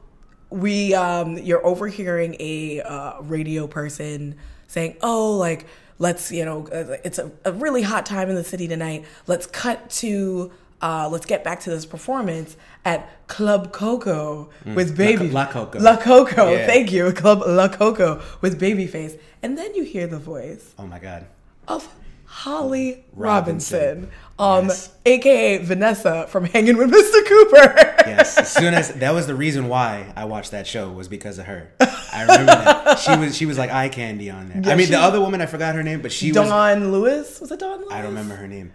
we, 0.50 0.94
um, 0.94 1.38
you're 1.38 1.66
overhearing 1.66 2.38
a 2.40 2.82
uh, 2.82 3.22
radio 3.22 3.68
person 3.68 4.36
saying, 4.68 4.96
"Oh, 5.02 5.36
like 5.38 5.66
let's, 6.00 6.32
you 6.32 6.46
know, 6.46 6.68
uh, 6.68 6.98
it's 7.04 7.20
a, 7.20 7.32
a 7.46 7.52
really 7.52 7.82
hot 7.82 8.06
time 8.06 8.30
in 8.30 8.36
the 8.36 8.44
city 8.44 8.68
tonight. 8.68 9.06
Let's 9.28 9.46
cut 9.46 9.90
to." 10.02 10.52
Uh, 10.82 11.08
let's 11.10 11.26
get 11.26 11.46
back 11.46 11.62
to 11.62 11.70
this 11.70 11.86
performance 11.86 12.58
at 12.84 13.08
Club 13.28 13.72
Coco 13.72 14.50
with 14.66 14.98
Baby 14.98 15.30
Mm. 15.30 15.32
La 15.32 15.46
Coco. 15.46 15.80
La 15.80 15.96
Coco. 15.96 16.52
Yeah. 16.52 16.66
Thank 16.66 16.92
you, 16.92 17.10
Club 17.14 17.42
La 17.48 17.70
Coco 17.70 18.22
with 18.42 18.60
Babyface, 18.60 19.18
and 19.42 19.58
then 19.58 19.74
you 19.76 19.84
hear 19.84 20.08
the 20.08 20.20
voice 20.20 20.74
Oh 20.78 20.86
my 20.86 21.00
god. 21.00 21.26
of 21.70 21.88
Holly 22.34 23.06
Robinson. 23.14 24.10
Robinson, 24.10 24.12
um, 24.40 24.66
Yes. 24.68 24.90
aka 25.06 25.58
Vanessa 25.60 26.26
from 26.28 26.46
Hanging 26.46 26.78
with 26.78 26.90
Mr. 26.92 27.26
Cooper. 27.28 27.94
Yes. 28.08 28.38
As 28.38 28.52
soon 28.52 28.74
as 28.74 28.90
that 28.96 29.14
was 29.14 29.28
the 29.28 29.36
reason 29.36 29.68
why 29.70 30.12
I 30.16 30.26
watched 30.26 30.52
that 30.52 30.66
show 30.68 30.90
was 30.92 31.08
because 31.08 31.38
of 31.40 31.46
her. 31.46 31.72
I 31.80 32.22
remember 32.24 32.46
that 32.48 33.00
she 33.00 33.16
was 33.16 33.38
she 33.38 33.46
was 33.46 33.58
like 33.58 33.70
eye 33.72 33.90
candy 33.90 34.30
on 34.30 34.50
there. 34.50 34.62
Yeah, 34.64 34.72
I 34.72 34.76
mean, 34.76 34.88
she- 34.88 34.92
the 34.94 35.00
other 35.00 35.22
woman 35.22 35.42
I 35.42 35.46
forgot 35.46 35.76
her 35.76 35.84
name, 35.84 36.02
but 36.02 36.12
she 36.12 36.32
was 36.32 36.36
Dawn 36.36 36.92
Lewis 36.92 37.40
was 37.40 37.52
it 37.52 37.60
Dawn 37.60 37.80
Lewis? 37.80 37.92
I 37.92 37.98
don't 38.02 38.10
remember 38.10 38.36
her 38.36 38.48
name. 38.48 38.74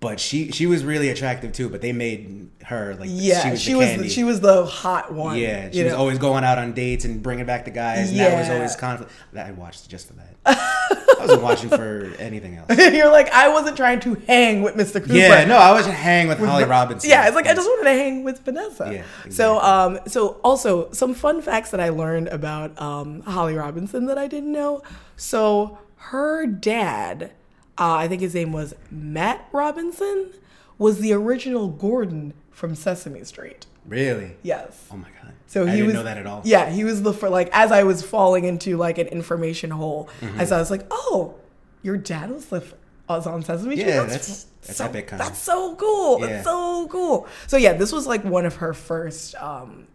But 0.00 0.18
she 0.18 0.50
she 0.50 0.66
was 0.66 0.82
really 0.82 1.10
attractive 1.10 1.52
too. 1.52 1.68
But 1.68 1.82
they 1.82 1.92
made 1.92 2.48
her 2.64 2.94
like 2.98 3.10
Yeah, 3.12 3.42
she 3.42 3.50
was 3.50 3.60
she 3.62 3.72
the 3.72 3.78
was 3.78 3.96
the, 3.96 4.08
she 4.08 4.24
was 4.24 4.40
the 4.40 4.64
hot 4.64 5.12
one. 5.12 5.36
yeah, 5.36 5.70
she 5.70 5.84
was 5.84 5.92
know? 5.92 5.98
always 5.98 6.18
going 6.18 6.42
out 6.42 6.56
on 6.56 6.72
dates 6.72 7.04
and 7.04 7.22
bringing 7.22 7.44
back 7.44 7.66
the 7.66 7.70
guys. 7.70 8.10
And 8.10 8.18
that 8.18 8.38
was 8.38 8.48
always 8.48 8.76
conflict. 8.76 9.12
That 9.34 9.46
I 9.46 9.50
watched 9.52 9.88
just 9.90 10.06
for 10.08 10.14
that. 10.14 10.26
I 10.46 11.16
wasn't 11.20 11.42
watching 11.42 11.68
for 11.68 12.10
anything 12.18 12.56
else. 12.56 12.74
You're 12.78 13.10
like 13.12 13.30
I 13.30 13.48
wasn't 13.50 13.76
trying 13.76 14.00
to 14.00 14.14
hang 14.26 14.62
with 14.62 14.74
Mr. 14.74 15.02
Cooper. 15.02 15.12
Yeah, 15.12 15.44
no, 15.44 15.58
I 15.58 15.70
wasn't 15.72 15.96
hang 15.96 16.28
with 16.28 16.38
Holly 16.38 16.64
Robinson. 16.76 17.10
Yeah, 17.10 17.26
it's 17.26 17.36
like 17.36 17.46
I 17.46 17.52
just 17.52 17.68
wanted 17.68 17.84
to 17.90 17.96
hang 17.98 18.24
with 18.24 18.42
Vanessa. 18.42 18.90
Yeah, 18.90 19.30
So, 19.30 19.60
um, 19.60 19.98
so 20.06 20.40
also 20.42 20.90
some 20.92 21.12
fun 21.12 21.42
facts 21.42 21.72
that 21.72 21.80
I 21.80 21.90
learned 21.90 22.28
about 22.28 22.80
um, 22.80 23.20
Holly 23.20 23.54
Robinson 23.54 24.06
that 24.06 24.16
I 24.16 24.28
didn't 24.28 24.52
know. 24.52 24.82
So 25.16 25.76
her 25.96 26.46
dad, 26.46 27.32
uh, 27.80 27.94
I 27.94 28.06
think 28.08 28.20
his 28.20 28.34
name 28.34 28.52
was 28.52 28.74
Matt 28.90 29.48
Robinson, 29.52 30.30
was 30.78 31.00
the 31.00 31.12
original 31.12 31.68
Gordon 31.68 32.34
from 32.50 32.74
Sesame 32.74 33.24
Street. 33.24 33.66
Really? 33.86 34.36
Yes. 34.42 34.86
Oh 34.92 34.96
my 34.96 35.08
god. 35.22 35.32
So 35.46 35.62
I 35.66 35.70
he 35.70 35.72
didn't 35.78 35.86
was 35.86 35.94
know 35.94 36.02
that 36.04 36.18
at 36.18 36.26
all. 36.26 36.42
Yeah, 36.44 36.68
he 36.70 36.84
was 36.84 37.02
the 37.02 37.12
for 37.12 37.28
like 37.28 37.48
as 37.52 37.72
I 37.72 37.82
was 37.82 38.02
falling 38.02 38.44
into 38.44 38.76
like 38.76 38.98
an 38.98 39.08
information 39.08 39.70
hole, 39.70 40.08
Mm-hmm. 40.20 40.38
as 40.40 40.52
I 40.52 40.58
was 40.58 40.70
like, 40.70 40.86
oh, 40.90 41.34
your 41.82 41.96
dad 41.96 42.30
was 42.30 42.46
the 42.46 42.62
was 43.08 43.26
on 43.26 43.42
Sesame 43.42 43.74
Street. 43.76 43.88
Yeah, 43.88 44.02
that's- 44.04 44.46
that's 44.62 44.76
so, 44.76 44.84
epic, 44.84 45.08
kinda. 45.08 45.24
That's 45.24 45.38
so 45.40 45.74
cool. 45.76 46.20
Yeah. 46.20 46.26
That's 46.26 46.44
so 46.44 46.86
cool. 46.88 47.26
So 47.46 47.56
yeah, 47.56 47.72
this 47.72 47.90
was 47.92 48.06
like 48.06 48.22
one 48.24 48.44
of 48.46 48.56
her 48.56 48.74
first 48.74 49.34
um 49.36 49.86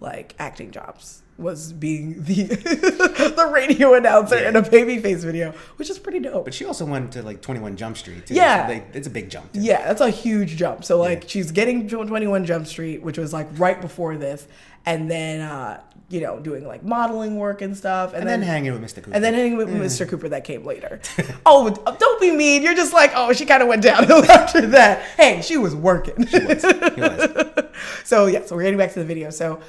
like 0.00 0.34
acting 0.38 0.70
jobs 0.72 1.22
was 1.38 1.72
being 1.72 2.22
the 2.24 2.42
the 3.36 3.50
radio 3.54 3.94
announcer 3.94 4.38
Yeah. 4.40 4.48
in 4.48 4.56
a 4.56 4.62
babyface 4.62 5.24
video, 5.24 5.52
which 5.76 5.88
is 5.88 5.98
pretty 5.98 6.18
dope. 6.18 6.44
But 6.44 6.52
she 6.54 6.64
also 6.64 6.84
went 6.84 7.12
to 7.12 7.22
like 7.22 7.40
21 7.40 7.76
Jump 7.76 7.96
Street. 7.96 8.26
Too. 8.26 8.34
Yeah. 8.34 8.66
So, 8.66 8.72
like, 8.74 8.86
it's 8.92 9.06
a 9.06 9.10
big 9.10 9.30
jump. 9.30 9.52
Too. 9.52 9.60
Yeah, 9.60 9.86
that's 9.86 10.00
a 10.00 10.10
huge 10.10 10.56
jump. 10.56 10.84
So 10.84 10.98
like 10.98 11.22
Yeah. 11.22 11.28
she's 11.28 11.52
getting 11.52 11.88
21 11.88 12.44
Jump 12.44 12.66
Street, 12.66 13.02
which 13.02 13.18
was 13.18 13.32
like 13.32 13.46
right 13.56 13.80
before 13.80 14.16
this, 14.16 14.48
and 14.84 15.08
then 15.10 15.40
uh, 15.40 15.80
you 16.10 16.20
know, 16.22 16.40
doing 16.40 16.66
like 16.66 16.82
modeling 16.82 17.36
work 17.36 17.62
and 17.62 17.76
stuff, 17.76 18.14
and, 18.14 18.20
And 18.22 18.28
then 18.28 18.42
hanging 18.42 18.72
with 18.72 18.82
Mr. 18.82 18.96
Cooper. 18.96 19.12
and 19.14 19.22
then 19.22 19.34
hanging 19.34 19.58
with 19.58 19.68
Mr. 19.68 20.08
Cooper 20.08 20.28
that 20.30 20.42
came 20.42 20.64
later. 20.64 21.00
oh, 21.46 21.70
don't 22.00 22.20
be 22.20 22.30
mean. 22.32 22.62
You're 22.62 22.74
just 22.74 22.92
like, 22.94 23.12
oh, 23.14 23.32
she 23.32 23.44
kind 23.46 23.62
of 23.62 23.68
went 23.68 23.82
downhill 23.82 24.24
after 24.30 24.66
that. 24.68 25.02
Hey, 25.16 25.40
she 25.42 25.56
was 25.56 25.74
working. 25.76 26.26
He 26.26 26.38
was. 26.40 26.62
so 28.04 28.26
yeah, 28.26 28.44
so 28.44 28.56
we're 28.56 28.62
getting 28.62 28.78
back 28.78 28.92
to 28.94 28.98
the 28.98 29.04
video. 29.04 29.30
So 29.30 29.60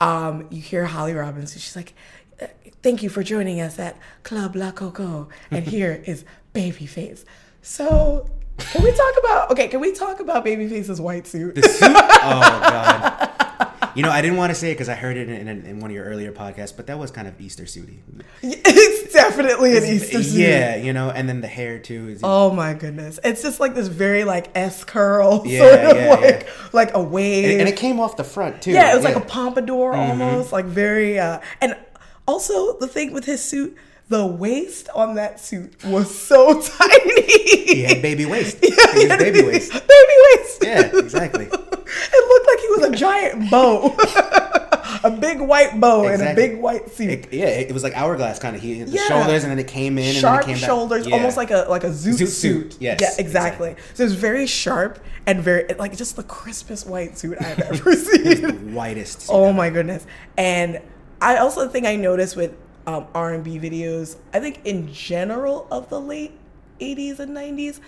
um, 0.00 0.46
you 0.50 0.60
hear 0.60 0.84
Holly 0.86 1.14
Robbins. 1.14 1.52
She's 1.52 1.76
like, 1.76 1.94
"Uh, 2.40 2.46
"Thank 2.82 3.02
you 3.02 3.08
for 3.08 3.22
joining 3.22 3.60
us 3.60 3.78
at 3.78 3.96
Club 4.22 4.56
La 4.56 4.72
Coco," 4.72 5.28
and 5.50 5.64
here 5.74 6.02
is 6.06 6.24
Babyface. 6.54 7.24
So 7.62 8.28
can 8.58 8.82
we 8.82 8.92
talk 8.92 9.14
about? 9.18 9.50
Okay, 9.52 9.68
can 9.68 9.80
we 9.80 9.92
talk 9.92 10.20
about 10.20 10.44
Babyface's 10.44 11.00
white 11.00 11.26
suit? 11.26 11.54
The 11.54 11.62
suit? 11.62 11.90
Oh 11.90 12.40
god. 12.40 13.26
You 13.94 14.02
know, 14.02 14.10
I 14.10 14.20
didn't 14.22 14.36
want 14.36 14.50
to 14.50 14.54
say 14.54 14.70
it 14.70 14.74
because 14.74 14.88
I 14.88 14.94
heard 14.94 15.16
it 15.16 15.28
in, 15.28 15.48
in, 15.48 15.66
in 15.66 15.80
one 15.80 15.90
of 15.90 15.94
your 15.94 16.04
earlier 16.04 16.32
podcasts, 16.32 16.76
but 16.76 16.86
that 16.88 16.98
was 16.98 17.10
kind 17.10 17.26
of 17.28 17.40
Easter 17.40 17.64
suity. 17.64 17.98
it's 18.42 19.12
definitely 19.12 19.76
an 19.76 19.84
Easter 19.84 20.22
suit. 20.22 20.38
Yeah, 20.40 20.76
you 20.76 20.92
know, 20.92 21.10
and 21.10 21.28
then 21.28 21.40
the 21.40 21.48
hair 21.48 21.78
too. 21.78 22.08
Is, 22.10 22.20
Oh 22.22 22.50
my 22.52 22.74
goodness! 22.74 23.18
It's 23.24 23.42
just 23.42 23.60
like 23.60 23.74
this 23.74 23.88
very 23.88 24.24
like 24.24 24.50
S 24.54 24.84
curl 24.84 25.42
Yeah, 25.46 25.58
sort 25.60 25.74
of 25.90 25.96
yeah, 25.96 26.08
like 26.14 26.42
yeah. 26.46 26.52
like 26.72 26.94
a 26.94 27.02
wave. 27.02 27.50
and, 27.50 27.60
and 27.60 27.68
it 27.68 27.76
came 27.76 28.00
off 28.00 28.16
the 28.16 28.24
front 28.24 28.62
too. 28.62 28.72
Yeah, 28.72 28.92
it 28.92 28.94
was 28.96 29.04
like 29.04 29.16
a 29.16 29.20
pompadour 29.20 29.94
almost, 29.94 30.52
like 30.52 30.64
very. 30.66 31.18
uh 31.18 31.40
And 31.60 31.76
also 32.26 32.78
the 32.78 32.86
thing 32.88 33.12
with 33.12 33.24
his 33.24 33.42
suit, 33.42 33.76
the 34.08 34.24
waist 34.26 34.88
on 34.94 35.14
that 35.16 35.40
suit 35.40 35.82
was 35.84 36.12
so 36.16 36.60
tiny. 36.78 37.22
He 37.66 37.82
had 37.84 38.02
baby 38.02 38.26
waist. 38.26 38.58
Yeah, 38.62 38.68
He 38.94 39.06
was 39.06 39.16
baby 39.18 39.42
waist. 39.42 39.72
Baby 39.72 40.14
waist. 40.36 40.58
Yeah, 40.62 40.98
exactly. 40.98 41.48
it 42.12 42.28
looked 42.28 42.46
like 42.46 42.60
he 42.60 42.68
was 42.68 42.82
a 42.84 42.96
giant 42.96 43.50
bow, 43.50 43.94
a 45.04 45.10
big 45.10 45.40
white 45.40 45.78
bow 45.80 46.06
and 46.08 46.22
a 46.22 46.34
big 46.34 46.58
white 46.60 46.90
suit. 46.90 47.10
It, 47.10 47.32
yeah, 47.32 47.46
it, 47.46 47.72
was 47.72 47.82
like 47.82 47.96
hourglass 47.96 48.38
kind 48.38 48.54
of. 48.56 48.62
He 48.62 48.78
had 48.78 48.88
the 48.88 48.92
Yeah. 48.92 49.08
shoulders, 49.08 49.42
and 49.44 49.50
then 49.50 49.58
it 49.58 49.66
came 49.68 49.98
in, 49.98 50.14
sharp 50.14 50.42
and 50.42 50.48
then 50.48 50.50
it 50.50 50.52
came 50.58 50.60
back. 50.60 50.66
shoulders, 50.68 51.06
Yeah. 51.06 51.14
almost 51.16 51.36
like 51.36 51.50
a 51.50 51.66
like 51.68 51.84
a 51.84 51.88
zoot, 51.90 52.14
Zoot 52.14 52.18
suit. 52.18 52.72
suit, 52.72 52.76
yes, 52.80 53.00
yeah, 53.00 53.10
exactly. 53.18 53.76
So 53.94 54.02
it 54.04 54.06
was 54.06 54.14
very 54.14 54.46
sharp 54.46 54.98
and 55.26 55.42
very 55.42 55.64
like 55.78 55.96
just 55.96 56.16
the 56.16 56.22
crispest 56.22 56.86
white 56.88 57.18
suit 57.18 57.38
I've 57.40 57.58
ever 57.72 57.94
seen. 57.94 58.74
whitest. 58.74 59.22
suit 59.22 59.30
oh 59.32 59.44
ever. 59.46 59.52
my 59.54 59.70
goodness! 59.70 60.06
And 60.36 60.80
I 61.20 61.36
also 61.38 61.68
think 61.68 61.86
I 61.86 61.96
noticed 61.96 62.36
with 62.36 62.54
um, 62.86 63.06
R 63.14 63.34
and 63.34 63.44
B 63.44 63.58
videos, 63.58 64.16
I 64.32 64.40
think 64.40 64.60
in 64.64 64.92
general 64.92 65.66
of 65.70 65.88
the 65.88 66.00
late 66.00 66.32
'80s 66.80 67.18
and 67.18 67.36
'90s. 67.36 67.80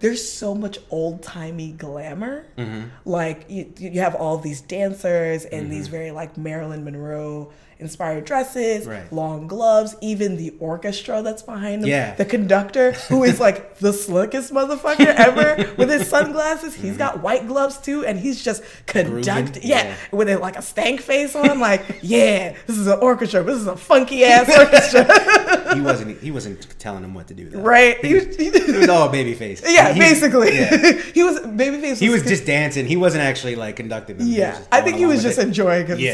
There's 0.00 0.30
so 0.30 0.54
much 0.54 0.78
old 0.90 1.22
timey 1.22 1.72
glamour. 1.72 2.46
Mm-hmm. 2.56 2.88
Like 3.04 3.46
you, 3.48 3.72
you 3.78 4.00
have 4.00 4.14
all 4.14 4.38
these 4.38 4.60
dancers 4.60 5.44
in 5.44 5.70
these 5.70 5.88
very 5.88 6.10
like 6.10 6.36
Marilyn 6.36 6.84
Monroe 6.84 7.52
inspired 7.78 8.24
dresses, 8.24 8.86
Right. 8.86 9.10
long 9.12 9.46
gloves, 9.46 9.96
even 10.00 10.36
the 10.36 10.54
orchestra 10.60 11.22
that's 11.22 11.42
behind 11.42 11.82
them. 11.82 11.90
Yeah. 11.90 12.14
The 12.14 12.24
conductor, 12.24 12.92
who 12.92 13.24
is 13.24 13.40
like 13.46 13.78
the 13.78 13.92
slickest 13.92 14.52
motherfucker 14.52 15.06
ever 15.06 15.72
with 15.76 15.88
his 15.88 16.08
sunglasses. 16.08 16.74
He's 16.74 16.90
mm-hmm. 16.90 16.98
got 16.98 17.22
white 17.22 17.46
gloves 17.46 17.78
too, 17.78 18.04
and 18.04 18.18
he's 18.18 18.42
just 18.42 18.62
conducting. 18.86 19.62
Yeah, 19.62 19.84
yeah. 19.84 19.94
with 20.12 20.28
it 20.28 20.40
like 20.40 20.56
a 20.56 20.62
stank 20.62 21.00
face 21.00 21.34
on, 21.34 21.60
like, 21.60 22.00
yeah, 22.02 22.54
this 22.66 22.76
is 22.76 22.86
an 22.86 22.98
orchestra. 23.00 23.42
This 23.42 23.58
is 23.58 23.66
a 23.66 23.76
funky 23.76 24.24
ass 24.24 24.48
orchestra. 24.58 25.74
He 25.74 25.80
wasn't. 25.80 26.20
He 26.20 26.30
wasn't 26.30 26.78
telling 26.78 27.04
him 27.04 27.14
what 27.14 27.28
to 27.28 27.34
do. 27.34 27.48
Though. 27.48 27.60
right? 27.60 28.04
He, 28.04 28.14
was- 28.14 28.24
It 28.36 28.76
was 28.76 28.88
all 28.88 29.08
baby 29.08 29.34
face. 29.34 29.62
yeah, 29.64 29.92
He's- 29.92 30.20
basically. 30.20 30.54
yeah. 30.56 30.92
he 31.14 31.22
was 31.22 31.40
baby 31.40 31.78
babyface. 31.78 31.98
He 31.98 32.08
was 32.08 32.22
just 32.22 32.46
dancing. 32.46 32.86
He 32.86 32.96
wasn't 32.96 33.22
actually 33.22 33.56
like 33.56 33.76
conducting 33.76 34.18
them. 34.18 34.26
Yeah 34.28 34.58
i 34.72 34.80
think 34.80 34.96
he 34.96 35.06
was 35.06 35.22
just 35.22 35.38
it. 35.38 35.46
enjoying 35.46 35.86
Yeah. 35.98 36.12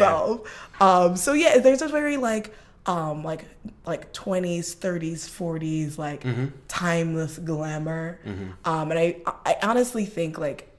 Um 0.81 1.17
so 1.17 1.33
yeah 1.33 1.59
there's 1.59 1.83
a 1.83 1.89
very 1.89 2.17
like 2.17 2.55
um 2.87 3.25
like 3.25 3.45
like 3.87 4.13
20s 4.13 4.77
30s 4.77 5.29
40s 5.29 5.97
like 5.99 6.23
Mm-hmm. 6.23 6.47
timeless 6.69 7.39
glamour. 7.39 8.19
Um 8.65 8.91
and 8.91 8.99
i 8.99 9.17
i 9.47 9.57
honestly 9.63 10.05
think 10.05 10.39
like 10.39 10.71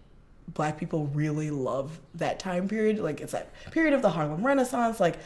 black 0.54 0.78
people 0.78 1.08
really 1.08 1.50
love 1.52 2.00
that 2.14 2.40
time 2.40 2.68
period. 2.70 3.00
Like 3.00 3.20
it's 3.22 3.32
that 3.34 3.50
period 3.72 3.94
of 3.94 4.02
the 4.02 4.10
harlem 4.12 4.46
renaissance. 4.46 5.00
Like 5.00 5.18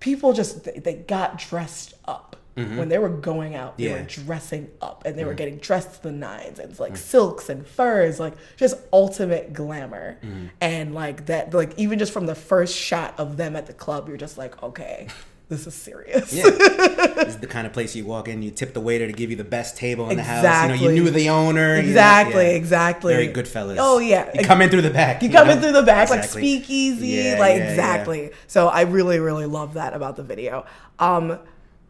people 0.00 0.32
just 0.34 0.64
they, 0.64 0.78
they 0.78 0.94
got 0.94 1.38
dressed 1.38 1.94
up 2.04 2.36
when 2.54 2.88
they 2.88 2.98
were 2.98 3.08
going 3.08 3.54
out 3.54 3.78
they 3.78 3.88
were 3.88 3.98
Mm-hmm. 3.98 4.24
Dressing 4.26 4.68
up 4.80 5.04
and 5.06 5.18
they 5.18 5.24
were 5.24 5.32
getting 5.34 5.56
dressed 5.56 5.94
to 5.94 6.02
the 6.02 6.12
nines 6.12 6.58
and 6.58 6.70
it's 6.70 6.78
like 6.80 6.96
silks 6.96 7.48
and 7.48 7.66
furs 7.66 8.20
like 8.20 8.34
just 8.56 8.76
ultimate 8.92 9.52
glamour 9.52 10.18
Mm-hmm. 10.22 10.46
and 10.60 10.94
like 10.94 11.26
that 11.26 11.54
like 11.54 11.72
even 11.78 11.98
just 11.98 12.12
from 12.12 12.26
the 12.26 12.34
first 12.34 12.76
shot 12.76 13.14
of 13.18 13.36
them 13.36 13.56
at 13.56 13.66
the 13.66 13.72
club 13.72 14.08
you're 14.08 14.16
just 14.18 14.36
like 14.36 14.62
okay 14.62 15.08
this 15.48 15.66
is 15.66 15.74
serious 15.74 16.32
Yeah. 16.32 16.44
this 16.44 17.28
is 17.28 17.38
the 17.38 17.46
kind 17.56 17.66
of 17.66 17.72
place 17.74 17.94
you 17.94 18.06
walk 18.06 18.26
in, 18.28 18.42
you 18.42 18.50
tip 18.50 18.72
the 18.72 18.80
waiter 18.80 19.06
to 19.06 19.12
give 19.12 19.28
you 19.30 19.36
the 19.36 19.44
best 19.44 19.76
table 19.76 20.08
in 20.08 20.16
the 20.16 20.22
house. 20.22 20.42
You 20.62 20.68
know, 20.68 20.74
you 20.94 21.02
knew 21.02 21.10
the 21.10 21.28
owner. 21.28 21.76
you 21.76 21.82
know, 21.82 21.88
exactly 21.88 22.44
yeah. 22.46 22.56
exactly 22.62 23.12
Very 23.14 23.26
good 23.26 23.46
fellas. 23.48 23.78
oh 23.80 23.98
yeah 23.98 24.30
You 24.34 24.44
come 24.44 24.62
in 24.62 24.70
through 24.70 24.80
the 24.82 24.90
back. 24.90 25.22
you 25.22 25.28
come 25.30 25.50
in 25.50 25.60
through 25.60 25.72
the 25.72 25.82
back 25.82 26.08
Exactly. 26.10 26.40
like 26.42 26.62
speakeasy 26.64 27.06
Yeah, 27.08 27.36
like 27.38 27.56
yeah, 27.56 27.64
yeah. 27.64 27.70
exactly 27.70 28.30
so 28.46 28.68
i 28.68 28.82
really 28.82 29.18
really 29.18 29.46
love 29.46 29.74
that 29.74 29.92
about 29.94 30.16
the 30.16 30.22
video 30.22 30.64
um 30.98 31.38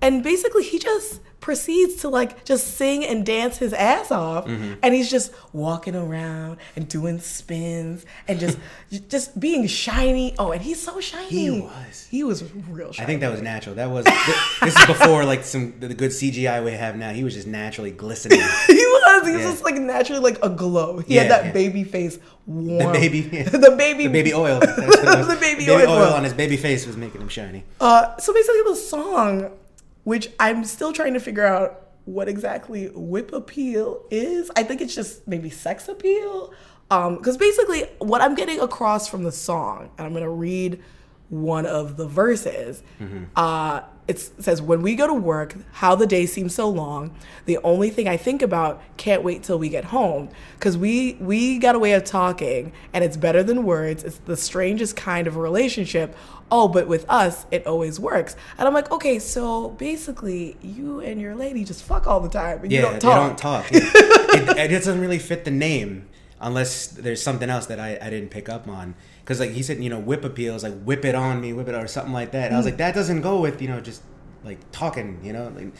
and 0.03 0.23
basically 0.23 0.65
he 0.65 0.79
just 0.79 1.21
proceeds 1.41 1.97
to 2.03 2.09
like 2.09 2.45
just 2.45 2.77
sing 2.77 3.05
and 3.05 3.27
dance 3.27 3.57
his 3.59 3.73
ass 3.73 4.13
off 4.13 4.47
Mm-hmm. 4.47 4.75
and 4.81 4.95
he's 4.95 5.11
just 5.11 5.33
walking 5.53 5.97
around 5.97 6.59
and 6.77 6.87
doing 6.87 7.19
spins 7.19 8.07
and 8.29 8.39
just 8.39 8.59
just 9.09 9.41
being 9.41 9.67
shiny 9.67 10.37
oh 10.39 10.53
and 10.53 10.63
he's 10.63 10.81
so 10.81 11.01
shiny 11.01 11.29
He 11.29 11.51
was. 11.51 12.07
he 12.11 12.23
was 12.23 12.45
real 12.71 12.93
shiny 12.93 13.05
I 13.05 13.07
think 13.07 13.21
that 13.23 13.33
was 13.33 13.43
natural. 13.43 13.75
That 13.75 13.91
was 13.91 14.05
this 14.63 14.77
is 14.79 14.87
before 14.87 15.25
like 15.25 15.43
some 15.43 15.75
the 15.81 15.93
good 15.95 16.13
CGI 16.13 16.65
we 16.65 16.73
have 16.73 16.97
now. 16.97 17.11
He 17.11 17.25
was 17.25 17.35
just 17.35 17.49
naturally 17.49 17.91
glistening. 17.91 18.39
he 18.69 18.75
was 18.75 19.27
he 19.27 19.33
was 19.33 19.43
Yeah. 19.43 19.51
just 19.51 19.65
like 19.65 19.75
naturally 19.77 20.21
like 20.23 20.39
a 20.45 20.49
glow 20.49 20.99
he 21.01 21.15
Yeah, 21.17 21.23
had 21.23 21.31
that 21.33 21.45
yeah. 21.47 21.53
baby 21.53 21.83
face 21.83 22.21
warm 22.47 22.79
The 22.93 22.99
baby, 22.99 23.21
the 23.67 23.75
baby 23.77 24.05
the 24.07 24.13
baby 24.13 24.33
oil. 24.35 24.61
It. 24.63 24.67
The 24.77 25.39
baby 25.41 25.67
baby 25.67 25.73
oil. 25.73 25.91
oil 25.91 26.13
on 26.15 26.23
his 26.23 26.35
baby 26.35 26.57
face 26.57 26.87
was 26.87 26.97
making 26.97 27.21
him 27.21 27.29
shiny. 27.29 27.65
Uh, 27.81 28.17
so 28.19 28.33
basically, 28.33 28.63
the 28.67 28.77
song, 28.77 29.51
which 30.05 30.31
I'm 30.41 30.65
still 30.65 30.93
trying 30.93 31.15
to 31.15 31.21
figure 31.21 31.47
out 31.47 31.89
what 32.05 32.29
exactly 32.29 32.89
whip 32.89 33.33
appeal 33.33 34.05
is. 34.11 34.51
I 34.57 34.63
think 34.65 34.81
it's 34.81 34.95
just 34.95 35.27
maybe 35.29 35.51
sex 35.51 35.89
appeal. 35.89 36.53
Um, 36.91 37.17
because 37.17 37.37
basically, 37.37 37.85
what 37.99 38.21
I'm 38.21 38.35
getting 38.35 38.61
across 38.61 39.09
from 39.09 39.23
the 39.23 39.33
song, 39.33 39.91
and 39.97 40.07
I'm 40.07 40.13
gonna 40.13 40.29
read 40.29 40.83
one 41.33 41.65
of 41.65 41.97
the 41.97 42.07
verses. 42.07 42.83
Uh, 43.35 43.81
it 44.07 44.19
says, 44.19 44.61
"When 44.61 44.83
we 44.83 44.95
go 44.97 45.07
to 45.07 45.15
work, 45.15 45.55
how 45.73 45.95
the 45.95 46.07
day 46.07 46.27
seems 46.27 46.55
so 46.55 46.69
long. 46.69 47.13
The 47.47 47.59
only 47.65 47.89
thing 47.89 48.07
I 48.07 48.17
think 48.19 48.43
about, 48.43 48.83
can't 48.99 49.23
wait 49.23 49.43
till 49.43 49.59
we 49.59 49.69
get 49.71 49.85
home, 49.87 50.29
because 50.59 50.77
we 50.77 51.17
we 51.21 51.59
got 51.59 51.75
a 51.75 51.79
way 51.79 51.93
of 51.93 52.05
talking, 52.05 52.73
and 52.93 53.03
it's 53.03 53.17
better 53.17 53.43
than 53.43 53.65
words. 53.65 54.05
It's 54.05 54.19
the 54.19 54.37
strangest 54.37 54.95
kind 54.97 55.27
of 55.27 55.37
relationship. 55.37 56.15
Oh, 56.51 56.69
but 56.69 56.87
with 56.87 57.07
us, 57.09 57.47
it 57.51 57.67
always 57.67 57.99
works. 57.99 58.37
And 58.59 58.69
I'm 58.69 58.75
like, 58.75 58.91
okay, 58.91 59.19
so 59.19 59.71
basically, 59.71 60.59
you 60.61 61.01
and 61.01 61.19
your 61.19 61.35
lady 61.35 61.65
just 61.65 61.83
fuck 61.83 62.07
all 62.07 62.21
the 62.21 62.29
time, 62.29 62.59
and 62.63 62.71
Yeah, 62.71 62.79
you 62.81 62.83
don't 62.85 62.93
they 62.95 62.99
talk. 62.99 63.29
don't 63.29 63.39
talk. 63.39 63.67
it, 63.73 64.59
it 64.59 64.69
doesn't 64.69 65.01
really 65.01 65.19
fit 65.19 65.47
the 65.47 65.51
name 65.51 66.09
unless 66.41 66.89
there's 66.89 67.23
something 67.23 67.49
else 67.49 67.67
that 67.67 67.81
I, 67.81 67.97
I 68.03 68.11
didn't 68.11 68.31
pick 68.31 68.49
up 68.51 68.69
on. 68.69 68.95
Because 69.25 69.39
like 69.41 69.51
he 69.51 69.63
said, 69.63 69.83
you 69.83 69.89
know, 69.91 69.99
whip 70.01 70.25
appeals, 70.25 70.63
like 70.65 70.83
whip 70.83 71.05
it 71.05 71.15
on 71.15 71.41
me, 71.41 71.53
whip 71.53 71.69
it 71.69 71.75
or 71.75 71.87
something 71.87 72.13
like 72.13 72.33
that. 72.33 72.51
I 72.51 72.55
Mm. 72.55 72.57
was 72.59 72.67
like, 72.67 72.77
that 72.79 72.95
doesn't 72.95 73.21
go 73.23 73.41
with 73.41 73.63
you 73.63 73.69
know 73.69 73.81
just 73.81 74.03
like 74.45 74.59
talking. 74.73 75.21
You 75.23 75.33
know, 75.33 75.53
like 75.55 75.73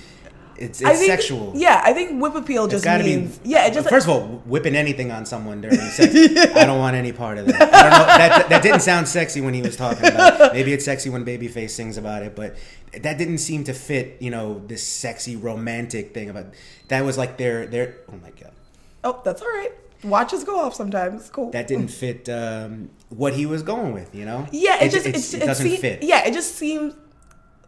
it's 0.57 0.81
it's 0.81 0.99
think, 1.01 1.07
sexual. 1.11 1.53
Yeah, 1.57 1.81
I 1.85 1.93
think 1.93 2.23
whip 2.23 2.35
appeal 2.37 2.69
just 2.69 2.85
gotta 2.85 3.03
means 3.03 3.39
be. 3.39 3.51
yeah. 3.51 3.67
It 3.67 3.75
just 3.75 3.89
first 3.89 4.07
of 4.07 4.13
all, 4.13 4.23
whipping 4.47 4.77
anything 4.77 5.11
on 5.11 5.27
someone 5.27 5.61
during 5.61 5.77
sex, 5.79 6.15
I 6.55 6.65
don't 6.67 6.79
want 6.79 6.95
any 6.95 7.11
part 7.11 7.39
of 7.39 7.47
that. 7.47 7.61
I 7.75 7.83
don't 7.83 7.91
know. 7.91 8.07
That, 8.07 8.49
that 8.51 8.63
didn't 8.63 8.81
sound 8.81 9.09
sexy 9.09 9.41
when 9.41 9.55
he 9.55 9.63
was 9.63 9.77
talking 9.77 10.07
about. 10.07 10.41
it. 10.41 10.53
Maybe 10.53 10.73
it's 10.73 10.85
sexy 10.85 11.11
when 11.11 11.25
Babyface 11.25 11.71
sings 11.71 11.97
about 11.97 12.23
it, 12.23 12.37
but 12.37 12.55
that 13.01 13.17
didn't 13.19 13.39
seem 13.39 13.65
to 13.65 13.73
fit. 13.73 14.19
You 14.21 14.31
know, 14.31 14.63
this 14.69 14.83
sexy 14.87 15.35
romantic 15.37 16.15
thing 16.15 16.31
about. 16.31 16.47
That 16.89 17.05
was 17.05 17.19
like 17.19 17.39
their 17.39 17.67
their. 17.67 17.97
Oh 18.09 18.17
my 18.23 18.31
god. 18.31 18.53
oh, 19.03 19.21
that's 19.25 19.43
all 19.43 19.49
right. 19.49 19.73
Watches 20.05 20.45
go 20.45 20.61
off 20.61 20.75
sometimes. 20.75 21.31
Cool. 21.31 21.51
that 21.53 21.67
didn't 21.67 21.89
fit 21.89 22.29
um, 22.29 22.91
what 23.13 23.35
he 23.35 23.47
was 23.47 23.63
going 23.63 23.93
with. 23.93 24.15
You 24.15 24.25
know. 24.25 24.47
Yeah, 24.53 24.83
it, 24.83 24.91
just 24.91 25.07
it's- 25.07 25.33
it's, 25.33 25.35
it 25.43 25.47
doesn't 25.47 25.67
seem- 25.69 25.81
fit. 25.81 26.03
Yeah, 26.03 26.25
it 26.27 26.33
just 26.35 26.55
seems 26.57 26.95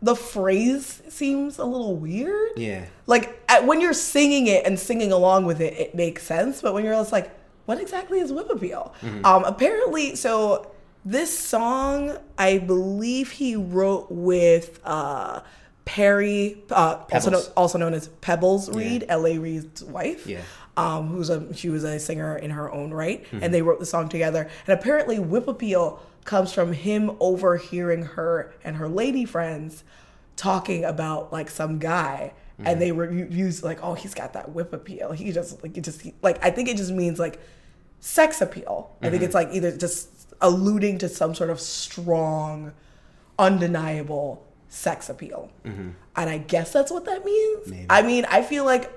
the 0.02 0.14
phrase 0.16 1.00
seems 1.08 1.58
a 1.58 1.64
little 1.64 1.96
weird. 1.96 2.52
Yeah. 2.56 2.84
Like 3.06 3.42
at, 3.48 3.66
when 3.66 3.80
you're 3.80 3.94
singing 3.94 4.46
it 4.48 4.66
and 4.66 4.78
singing 4.78 5.12
along 5.12 5.46
with 5.46 5.60
it, 5.60 5.72
it 5.78 5.94
makes 5.94 6.22
sense. 6.24 6.60
But 6.60 6.74
when 6.74 6.84
you're 6.84 6.92
just 6.94 7.10
like, 7.12 7.30
what 7.64 7.80
exactly 7.80 8.18
is 8.18 8.30
whip 8.30 8.50
appeal? 8.50 8.94
Um, 9.24 9.44
apparently, 9.44 10.14
so 10.16 10.70
this 11.06 11.36
song, 11.38 12.18
I 12.36 12.58
believe 12.58 13.30
he 13.30 13.56
wrote 13.56 14.08
with 14.10 14.78
uh, 14.84 15.40
Perri, 15.86 16.62
uh, 16.70 17.04
also, 17.12 17.30
known, 17.30 17.42
also 17.56 17.78
known 17.78 17.94
as 17.94 18.08
Pebbles 18.08 18.68
Reid, 18.70 19.06
L.A. 19.08 19.38
Reid's 19.38 19.82
wife. 19.84 20.26
Yeah. 20.26 20.42
Um, 20.76 21.06
who's 21.08 21.30
a 21.30 21.54
she 21.54 21.68
was 21.68 21.84
a 21.84 22.00
singer 22.00 22.36
in 22.36 22.50
her 22.50 22.70
own 22.72 22.92
right, 22.92 23.24
Mm-hmm. 23.24 23.40
and 23.42 23.54
they 23.54 23.62
wrote 23.62 23.78
the 23.78 23.86
song 23.86 24.08
together. 24.08 24.48
And 24.66 24.78
apparently, 24.78 25.18
whip 25.20 25.46
appeal 25.46 26.00
comes 26.24 26.52
from 26.52 26.72
him 26.72 27.12
overhearing 27.20 28.02
her 28.02 28.52
and 28.64 28.76
her 28.76 28.88
lady 28.88 29.24
friends 29.24 29.84
talking 30.36 30.84
about 30.84 31.32
like 31.32 31.48
some 31.50 31.78
guy 31.78 32.32
Mm-hmm. 32.58 32.66
and 32.68 32.80
they 32.80 32.92
were 32.92 33.10
used 33.12 33.64
like 33.64 33.80
oh 33.82 33.94
he's 33.94 34.14
got 34.14 34.32
that 34.34 34.52
whip 34.52 34.72
appeal 34.72 35.10
he 35.10 35.32
just 35.32 35.60
like 35.64 35.76
it 35.76 35.80
just 35.82 36.02
he, 36.02 36.14
like 36.22 36.38
i 36.44 36.50
think 36.52 36.68
it 36.68 36.76
just 36.76 36.92
means 36.92 37.18
like 37.18 37.40
sex 37.98 38.40
appeal 38.40 38.94
i 39.02 39.10
think 39.10 39.14
Mm-hmm. 39.16 39.24
it's 39.24 39.34
like 39.34 39.48
either 39.52 39.76
just 39.76 40.08
alluding 40.40 40.98
to 40.98 41.08
some 41.08 41.34
sort 41.34 41.50
of 41.50 41.58
strong 41.60 42.72
undeniable 43.38 44.46
sex 44.68 45.08
appeal 45.08 45.50
and 45.64 45.94
i 46.14 46.38
guess 46.38 46.72
that's 46.72 46.90
what 46.90 47.04
that 47.04 47.24
means 47.24 47.60
Mm-hmm. 47.66 47.70
Maybe. 47.70 47.86
i 47.90 48.02
mean 48.02 48.24
i 48.26 48.42
feel 48.42 48.64
like 48.64 48.90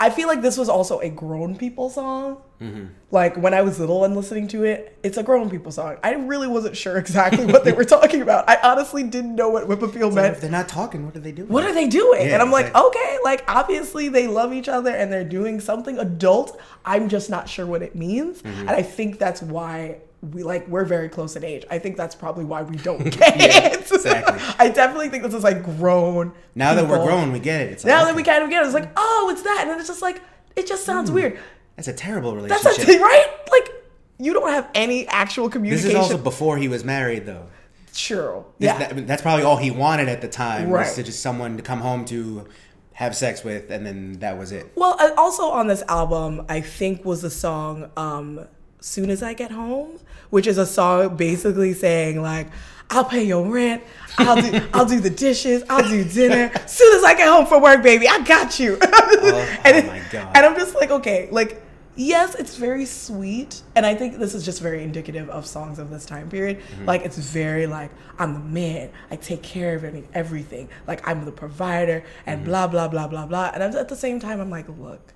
i 0.00 0.10
feel 0.10 0.28
like 0.28 0.40
this 0.42 0.56
was 0.56 0.68
also 0.68 1.00
a 1.00 1.08
grown 1.10 1.56
people 1.56 1.90
song 1.90 2.38
Mm-hmm. 2.60 2.86
like 3.12 3.36
when 3.36 3.54
I 3.54 3.62
was 3.62 3.78
little 3.78 4.04
and 4.04 4.16
listening 4.16 4.48
to 4.48 4.64
it, 4.64 4.98
it's 5.04 5.16
a 5.16 5.22
grown 5.22 5.48
people 5.48 5.70
song. 5.70 5.96
I 6.02 6.14
really 6.14 6.48
wasn't 6.48 6.76
sure 6.76 6.98
exactly 6.98 7.46
what 7.46 7.62
they 7.64 7.70
were 7.70 7.84
talking 7.96 8.20
about. 8.20 8.50
I 8.50 8.58
honestly 8.64 9.04
didn't 9.04 9.36
know 9.36 9.48
what 9.48 9.68
whip 9.68 9.80
appeal 9.80 10.08
But 10.08 10.14
meant. 10.16 10.34
if 10.34 10.40
they're 10.40 10.50
not 10.50 10.66
talking, 10.66 11.06
what 11.06 11.14
are 11.16 11.20
they 11.20 11.30
doing? 11.30 11.48
What 11.50 11.62
are 11.62 11.72
they 11.72 11.86
doing? 11.86 12.26
Yeah, 12.26 12.32
and 12.32 12.42
I'm 12.42 12.50
like, 12.50 12.66
exactly. 12.66 12.88
okay, 13.00 13.18
like 13.22 13.44
obviously 13.46 14.08
they 14.08 14.26
love 14.26 14.52
each 14.52 14.68
other 14.68 14.90
and 14.90 15.12
they're 15.12 15.22
doing 15.22 15.60
something 15.60 16.00
adult. 16.00 16.60
I'm 16.84 17.08
just 17.08 17.30
not 17.30 17.48
sure 17.48 17.64
what 17.64 17.80
it 17.80 17.94
means. 17.94 18.42
Mm-hmm. 18.42 18.60
And 18.62 18.70
I 18.70 18.82
think 18.82 19.20
that's 19.20 19.40
why 19.40 19.98
we 20.20 20.42
like 20.42 20.66
we're 20.68 20.84
very 20.84 21.08
close 21.08 21.36
in 21.36 21.44
age. 21.44 21.64
I 21.70 21.78
think 21.78 21.96
that's 21.96 22.14
probably 22.14 22.44
why 22.44 22.62
we 22.62 22.76
don't 22.76 23.04
get 23.04 23.38
Yeah, 23.38 23.66
it. 23.68 23.90
exactly. 23.92 24.38
I 24.58 24.68
definitely 24.68 25.08
think 25.10 25.22
this 25.22 25.34
is 25.34 25.44
like 25.44 25.62
grown. 25.64 26.32
Now 26.54 26.74
that 26.74 26.88
we're 26.88 27.04
grown, 27.04 27.32
we 27.32 27.38
get 27.38 27.60
it. 27.60 27.72
It's 27.72 27.84
like, 27.84 27.90
Now 27.92 28.00
that 28.04 28.08
okay, 28.10 28.16
we 28.16 28.22
kind 28.24 28.42
of 28.42 28.50
get 28.50 28.62
it, 28.62 28.66
it's 28.66 28.74
like, 28.74 28.90
oh, 28.96 29.28
it's 29.32 29.42
that. 29.42 29.58
And 29.62 29.70
then 29.70 29.78
it's 29.78 29.88
just 29.88 30.02
like, 30.02 30.20
it 30.56 30.66
just 30.66 30.84
sounds 30.84 31.10
weird. 31.10 31.38
that's 31.76 31.86
a 31.88 31.92
terrible 31.92 32.34
That's 32.34 32.64
relationship. 32.64 33.00
a, 33.00 33.02
right? 33.04 33.26
Like, 33.50 33.70
you 34.18 34.32
don't 34.32 34.50
have 34.50 34.68
any 34.74 35.06
actual 35.06 35.48
communication. 35.48 35.90
this 35.90 35.94
is 35.96 36.10
also 36.12 36.18
before 36.18 36.56
he 36.58 36.66
was 36.66 36.82
married, 36.84 37.24
though. 37.24 37.46
True. 37.94 38.44
This- 38.58 38.66
Yeah. 38.66 38.78
that- 38.88 39.06
that's 39.06 39.22
probably 39.22 39.44
all 39.44 39.56
he 39.56 39.70
wanted 39.70 40.08
at 40.08 40.20
the 40.20 40.28
time 40.28 40.68
Right. 40.70 40.86
was 40.86 40.96
to 40.96 41.04
just 41.04 41.20
someone 41.22 41.56
to 41.56 41.62
come 41.62 41.80
home 41.80 42.04
to 42.06 42.48
have 42.94 43.14
sex 43.14 43.44
with, 43.44 43.70
and 43.70 43.86
then 43.86 44.14
that 44.14 44.36
was 44.36 44.50
it. 44.50 44.72
Well, 44.74 44.98
also 45.16 45.44
on 45.50 45.68
this 45.68 45.84
album, 45.88 46.44
I 46.48 46.60
think 46.60 47.04
was 47.04 47.22
the 47.22 47.30
song 47.30 47.88
um, 47.96 48.44
"Soon 48.80 49.10
as 49.10 49.22
I 49.22 49.34
Get 49.34 49.50
Home," 49.50 49.98
which 50.30 50.46
is 50.46 50.58
a 50.58 50.66
song 50.66 51.16
basically 51.16 51.74
saying 51.74 52.20
like, 52.22 52.48
"I'll 52.90 53.04
pay 53.04 53.24
your 53.24 53.44
rent, 53.44 53.82
I'll 54.18 54.40
do, 54.40 54.60
I'll 54.74 54.86
do 54.86 55.00
the 55.00 55.10
dishes, 55.10 55.62
I'll 55.68 55.88
do 55.88 56.04
dinner. 56.04 56.50
Soon 56.66 56.96
as 56.96 57.04
I 57.04 57.14
get 57.14 57.28
home 57.28 57.46
from 57.46 57.62
work, 57.62 57.82
baby, 57.82 58.08
I 58.08 58.20
got 58.22 58.58
you." 58.58 58.78
oh 58.82 59.58
and 59.64 59.86
my 59.86 60.02
God. 60.10 60.30
And 60.34 60.46
I'm 60.46 60.56
just 60.56 60.74
like, 60.74 60.90
okay, 60.90 61.28
like. 61.30 61.62
Yes, 62.00 62.36
it's 62.36 62.54
very 62.56 62.84
sweet, 62.84 63.60
and 63.74 63.84
I 63.84 63.92
think 63.96 64.18
this 64.18 64.32
is 64.32 64.44
just 64.44 64.62
very 64.62 64.84
indicative 64.84 65.28
of 65.30 65.44
songs 65.44 65.80
of 65.80 65.90
this 65.90 66.06
time 66.06 66.28
period. 66.30 66.60
Mm-hmm. 66.60 66.84
Like 66.84 67.04
it's 67.04 67.18
very 67.18 67.66
like 67.66 67.90
I'm 68.20 68.34
the 68.34 68.38
man, 68.38 68.90
I 69.10 69.16
take 69.16 69.42
care 69.42 69.74
of 69.74 69.84
everything. 70.14 70.68
Like 70.86 71.08
I'm 71.08 71.24
the 71.24 71.32
provider, 71.32 72.04
Mm-hmm. 72.04 72.30
and 72.30 72.44
blah 72.44 72.68
blah 72.68 72.86
blah 72.86 73.08
blah 73.08 73.26
blah. 73.26 73.50
And 73.52 73.64
I'm, 73.64 73.74
at 73.74 73.88
the 73.88 73.96
same 73.96 74.20
time, 74.20 74.38
I'm 74.40 74.48
like, 74.48 74.68
look, 74.68 75.12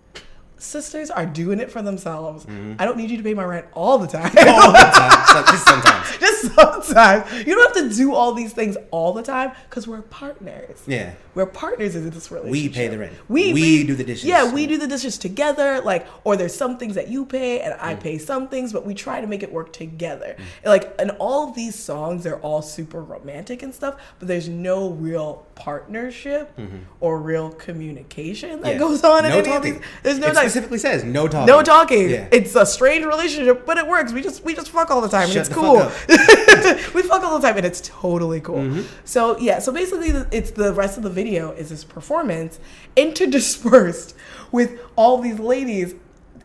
sisters 0.62 1.11
are 1.11 1.26
doing 1.26 1.61
it 1.61 1.71
for 1.71 1.83
themselves. 1.83 2.47
I 2.78 2.84
don't 2.84 2.97
need 2.97 3.10
you 3.10 3.17
to 3.17 3.23
pay 3.23 3.34
my 3.34 3.45
rent 3.45 3.67
all 3.73 3.99
the 3.99 4.06
time. 4.06 4.30
Mm-hmm. 4.30 4.49
All 4.49 4.73
the 4.73 4.78
time. 4.78 5.45
Just 5.47 5.65
sometimes. 5.67 6.19
Just 6.21 6.54
sometimes. 6.54 7.47
You 7.47 7.54
don't 7.54 7.75
have 7.76 7.89
to 7.91 7.95
do 7.97 8.15
all 8.15 8.32
these 8.32 8.52
things 8.52 8.76
all 8.91 9.13
the 9.13 9.23
time 9.23 9.52
because 9.69 9.87
we're 9.89 10.02
partners. 10.02 10.82
Yeah. 10.87 11.15
We're 11.34 11.47
partners 11.47 11.97
in 11.97 12.08
this 12.10 12.30
relationship. 12.30 12.52
We 12.52 12.69
pay 12.69 12.89
the 12.89 12.99
rent. 12.99 13.13
We, 13.28 13.52
We 13.54 13.84
do 13.87 13.95
the 13.95 14.04
dishes. 14.04 14.25
Yeah, 14.26 14.52
we 14.52 14.67
do 14.67 14.76
the 14.78 14.87
dishes 14.87 15.17
together. 15.19 15.80
Like, 15.80 16.06
or 16.25 16.37
there's 16.37 16.54
some 16.54 16.76
things 16.78 16.95
that 16.95 17.08
you 17.08 17.25
pay 17.26 17.60
and 17.60 17.73
Mm. 17.73 17.82
I 17.84 17.95
pay 17.95 18.19
some 18.19 18.49
things, 18.49 18.73
but 18.73 18.84
we 18.84 18.93
try 18.95 19.21
to 19.23 19.26
make 19.26 19.43
it 19.43 19.50
work 19.50 19.73
together. 19.73 20.37
Like, 20.65 20.95
and 21.00 21.10
all 21.19 21.52
these 21.52 21.75
songs, 21.75 22.23
they're 22.23 22.39
all 22.41 22.60
super 22.63 23.02
romantic 23.02 23.63
and 23.63 23.75
stuff, 23.75 23.99
but 24.19 24.28
there's 24.28 24.49
no 24.49 24.91
real 24.91 25.47
partnership 25.54 26.58
or 27.00 27.21
real 27.21 27.50
communication 27.50 28.60
that 28.62 28.62
Mm-hmm. 28.62 28.67
Yeah. 28.73 28.78
goes 28.78 29.04
on. 29.04 29.25
in 29.25 29.30
No 29.30 29.38
any 29.38 29.49
of 29.50 29.54
talking. 29.56 29.73
these. 29.75 29.82
There's 30.02 30.19
no 30.19 30.28
it 30.28 30.36
specifically 30.36 30.78
says 30.78 31.04
no 31.04 31.28
talking. 31.28 31.47
No 31.47 31.62
talking. 31.62 32.10
Yeah. 32.10 32.28
It's 32.32 32.54
a 32.54 32.65
strange 32.67 33.04
relationship, 33.04 33.67
but 33.67 33.76
it 33.78 33.86
works. 33.86 34.12
We 34.12 34.23
just 34.23 34.45
we 34.45 34.54
just 34.54 34.71
fuck 34.71 34.91
all 34.91 35.00
the 35.00 35.08
time, 35.08 35.28
and 35.28 35.36
it's 35.36 35.49
cool. 35.49 35.80
fuck 35.80 36.95
we 36.95 37.02
fuck 37.02 37.23
all 37.23 37.38
the 37.38 37.47
time, 37.47 37.56
and 37.56 37.67
it's 37.67 37.82
totally 37.84 38.41
cool. 38.41 38.56
Mm-hmm. 38.58 38.82
So 39.04 39.38
yeah, 39.38 39.58
so 39.58 39.73
basically, 39.73 40.08
it's 40.30 40.50
the 40.52 40.73
rest 40.73 40.97
of 40.97 41.02
the 41.02 41.10
video 41.10 41.50
is 41.52 41.69
this 41.71 41.84
performance 41.84 42.58
interdispersed 42.97 44.15
with 44.50 44.78
all 44.97 45.19
these 45.19 45.38
ladies 45.38 45.95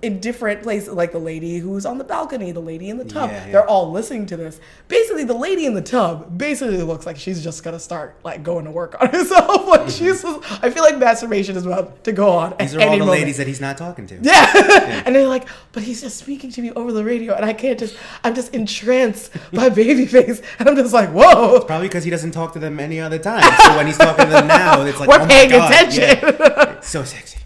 in 0.01 0.19
different 0.19 0.63
places, 0.63 0.89
like 0.93 1.11
the 1.11 1.19
lady 1.19 1.57
who's 1.57 1.85
on 1.85 1.97
the 1.97 2.03
balcony, 2.03 2.51
the 2.51 2.59
lady 2.59 2.89
in 2.89 2.97
the 2.97 3.05
tub. 3.05 3.29
Yeah, 3.29 3.45
yeah. 3.45 3.51
They're 3.51 3.67
all 3.67 3.91
listening 3.91 4.25
to 4.27 4.37
this. 4.37 4.59
Basically, 4.87 5.23
the 5.23 5.33
lady 5.33 5.65
in 5.65 5.73
the 5.73 5.81
tub 5.81 6.37
basically 6.37 6.81
looks 6.83 7.05
like 7.05 7.17
she's 7.17 7.43
just 7.43 7.63
gonna 7.63 7.79
start 7.79 8.17
like 8.23 8.43
going 8.43 8.65
to 8.65 8.71
work 8.71 8.95
on 9.01 9.09
herself. 9.11 9.67
Like 9.67 9.89
she's, 9.89 10.23
I 10.25 10.69
feel 10.69 10.83
like 10.83 10.97
masturbation 10.97 11.55
is 11.55 11.65
about 11.65 12.03
to 12.03 12.11
go 12.11 12.29
on. 12.29 12.51
Mm-hmm. 12.51 12.61
These 12.61 12.75
are 12.75 12.81
all 12.81 12.91
the 12.91 12.97
moment. 12.99 13.09
ladies 13.19 13.37
that 13.37 13.47
he's 13.47 13.61
not 13.61 13.77
talking 13.77 14.07
to. 14.07 14.19
Yeah. 14.21 15.03
and 15.05 15.15
they're 15.15 15.27
like, 15.27 15.47
but 15.71 15.83
he's 15.83 16.01
just 16.01 16.17
speaking 16.17 16.51
to 16.51 16.61
me 16.61 16.71
over 16.71 16.91
the 16.91 17.03
radio, 17.03 17.33
and 17.33 17.43
I 17.45 17.53
can't 17.53 17.79
just, 17.79 17.97
I'm 18.23 18.35
just 18.35 18.53
entranced 18.53 19.33
by 19.51 19.69
Babyface. 19.77 20.43
And 20.59 20.69
I'm 20.69 20.75
just 20.75 20.93
like, 20.93 21.09
whoa, 21.09 21.61
Probably 21.61 21.87
because 21.87 22.03
he 22.03 22.09
doesn't 22.09 22.31
talk 22.31 22.53
to 22.53 22.59
them 22.59 22.79
any 22.79 22.99
other 22.99 23.19
time. 23.19 23.43
So 23.63 23.77
when 23.77 23.87
he's 23.87 23.97
talking 23.97 24.25
to 24.25 24.31
them 24.31 24.47
now, 24.47 24.81
it's 24.83 24.99
like 24.99 25.09
we're 25.09 25.15
oh 25.15 25.19
my 25.19 25.27
paying 25.27 25.49
God, 25.49 25.71
attention. 25.71 26.19
yeah. 26.21 26.79
So 26.81 27.03
sexy. 27.03 27.39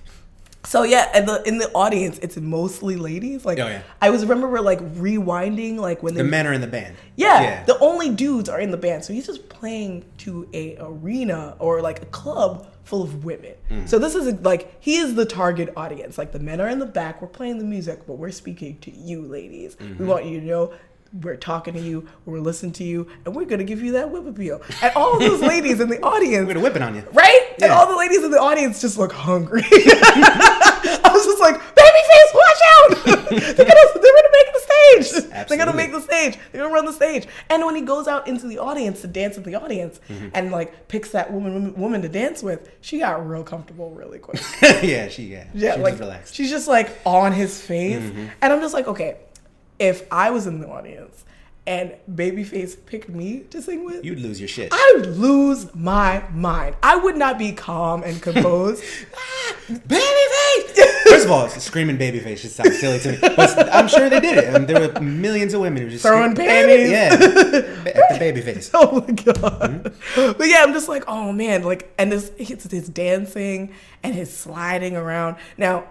So 0.71 0.83
yeah, 0.83 1.11
and 1.13 1.27
the 1.27 1.43
in 1.45 1.57
the 1.57 1.69
audience, 1.73 2.17
it's 2.19 2.37
mostly 2.37 2.95
ladies. 2.95 3.43
Like, 3.43 3.59
Oh, 3.59 3.67
yeah. 3.67 3.81
I 4.01 4.09
was 4.09 4.25
remember 4.25 4.61
like 4.61 4.79
rewinding, 4.95 5.75
like 5.75 6.01
when 6.01 6.13
they 6.13 6.21
The 6.21 6.29
men 6.29 6.47
are 6.47 6.53
in 6.53 6.61
the 6.61 6.67
band. 6.67 6.95
Yeah, 7.17 7.65
the 7.65 7.77
only 7.79 8.09
dudes 8.09 8.47
are 8.47 8.57
in 8.57 8.71
the 8.71 8.77
band, 8.77 9.03
so 9.03 9.11
he's 9.11 9.25
just 9.25 9.49
playing 9.49 10.05
to 10.19 10.47
a 10.53 10.77
arena 10.79 11.57
or 11.59 11.81
like 11.81 12.01
a 12.01 12.05
club 12.05 12.71
full 12.85 13.03
of 13.03 13.25
women. 13.25 13.55
Mm. 13.69 13.89
So 13.89 13.99
this 13.99 14.15
is 14.15 14.33
like 14.45 14.77
he 14.79 14.95
is 14.95 15.15
the 15.15 15.25
target 15.25 15.73
audience. 15.75 16.17
Like 16.17 16.31
the 16.31 16.39
men 16.39 16.61
are 16.61 16.69
in 16.69 16.79
the 16.79 16.85
back, 16.85 17.21
we're 17.21 17.27
playing 17.27 17.57
the 17.57 17.65
music, 17.65 18.07
but 18.07 18.13
we're 18.13 18.31
speaking 18.31 18.79
to 18.79 18.91
you, 18.91 19.23
ladies. 19.23 19.75
Mm-hmm. 19.75 19.97
We 19.97 20.05
want 20.05 20.23
you 20.23 20.39
to 20.39 20.45
know. 20.45 20.73
We're 21.13 21.35
talking 21.35 21.73
to 21.73 21.79
you, 21.81 22.07
we're 22.25 22.39
listening 22.39 22.71
to 22.73 22.83
you, 22.85 23.05
and 23.25 23.35
we're 23.35 23.43
gonna 23.45 23.65
give 23.65 23.81
you 23.81 23.91
that 23.93 24.09
whip 24.11 24.25
appeal. 24.25 24.61
And 24.81 24.93
all 24.95 25.19
those 25.19 25.41
ladies 25.41 25.81
in 25.81 25.89
the 25.89 26.01
audience, 26.03 26.47
We're 26.47 26.53
gonna 26.53 26.63
whip 26.63 26.75
it 26.77 26.81
on 26.81 26.95
you. 26.95 27.03
right? 27.11 27.53
And 27.61 27.71
all 27.71 27.85
the 27.87 27.97
ladies 27.97 28.23
in 28.23 28.31
the 28.31 28.39
audience 28.39 28.79
just 28.79 28.97
look 28.97 29.11
hungry. 29.11 29.63
I 29.71 31.09
was 31.11 31.25
just 31.25 31.39
like, 31.41 31.55
babyface, 31.75 32.33
watch 32.33 32.61
out! 32.71 33.05
they're 33.29 33.65
gonna 33.65 34.01
they're 34.01 34.15
gonna 34.15 34.31
make 34.31 34.53
the 34.53 34.61
stage. 34.63 35.47
They're 35.49 35.57
gonna 35.57 35.73
make 35.73 35.91
the 35.91 36.01
stage. 36.01 36.37
They're 36.51 36.61
gonna 36.61 36.73
run 36.73 36.85
the 36.85 36.93
stage. 36.93 37.27
And 37.49 37.65
when 37.65 37.75
he 37.75 37.81
goes 37.81 38.07
out 38.07 38.27
into 38.27 38.47
the 38.47 38.57
audience 38.59 39.01
to 39.01 39.07
dance 39.07 39.35
with 39.35 39.45
the 39.45 39.55
audience 39.55 39.99
Mm-hmm. 40.09 40.29
and 40.33 40.51
like 40.51 40.87
picks 40.87 41.11
that 41.11 41.31
woman, 41.31 41.53
woman 41.53 41.73
woman 41.75 42.01
to 42.03 42.09
dance 42.09 42.41
with, 42.41 42.69
she 42.81 42.99
got 42.99 43.27
real 43.27 43.43
comfortable 43.43 43.91
really 43.91 44.19
quick. 44.19 44.41
yeah, 44.61 45.07
she 45.09 45.23
yeah. 45.23 45.45
Yeah, 45.53 45.75
she 45.75 45.81
like 45.81 45.91
was 45.93 45.99
relaxed. 45.99 46.35
she's 46.35 46.49
just 46.49 46.67
like 46.67 46.89
on 47.05 47.33
his 47.33 47.59
face, 47.61 47.99
Mm-hmm. 48.01 48.27
and 48.41 48.53
I'm 48.53 48.61
just 48.61 48.73
like, 48.73 48.87
okay, 48.87 49.17
if 49.81 50.05
I 50.11 50.29
was 50.29 50.45
in 50.45 50.61
the 50.61 50.69
audience 50.69 51.25
and 51.65 51.95
Babyface 52.09 52.77
picked 52.85 53.09
me 53.09 53.41
to 53.49 53.61
sing 53.61 53.83
with, 53.83 54.05
You'd 54.05 54.19
lose 54.19 54.39
your 54.39 54.47
shit. 54.47 54.69
I 54.71 54.93
would 54.95 55.17
lose 55.17 55.73
my 55.73 56.23
mind. 56.31 56.75
I 56.83 56.95
would 56.95 57.17
not 57.17 57.39
be 57.39 57.51
calm 57.51 58.03
and 58.03 58.21
composed. 58.27 58.83
Ah, 59.15 59.55
babyface! 59.69 61.07
First 61.07 61.25
of 61.25 61.31
all, 61.31 61.49
screaming 61.49 61.97
babyface 61.97 62.41
just 62.41 62.55
sounds 62.55 62.79
silly 62.79 62.99
to 62.99 63.11
me. 63.13 63.17
But 63.21 63.73
I'm 63.73 63.87
sure 63.87 64.07
they 64.09 64.19
did 64.19 64.37
it. 64.37 64.53
And 64.53 64.67
there 64.67 64.87
were 64.87 65.01
millions 65.01 65.53
of 65.53 65.61
women 65.61 65.83
who 65.83 65.89
just 65.89 66.03
Throwing 66.03 66.35
screamed, 66.35 66.49
panties. 66.49 66.91
Yeah. 66.91 67.09
At 67.13 68.19
the 68.19 68.19
babyface. 68.19 68.69
oh 68.75 69.01
my 69.01 69.13
god! 69.13 69.93
Hmm? 70.13 70.31
But 70.37 70.47
yeah, 70.47 70.63
I'm 70.63 70.73
just 70.73 70.89
like, 70.89 71.03
oh 71.07 71.31
man, 71.33 71.63
like, 71.63 71.91
and 71.97 72.11
this 72.11 72.31
his, 72.37 72.63
his 72.63 72.87
dancing 72.87 73.73
and 74.03 74.13
his 74.13 74.35
sliding 74.35 74.95
around. 74.95 75.37
Now, 75.57 75.85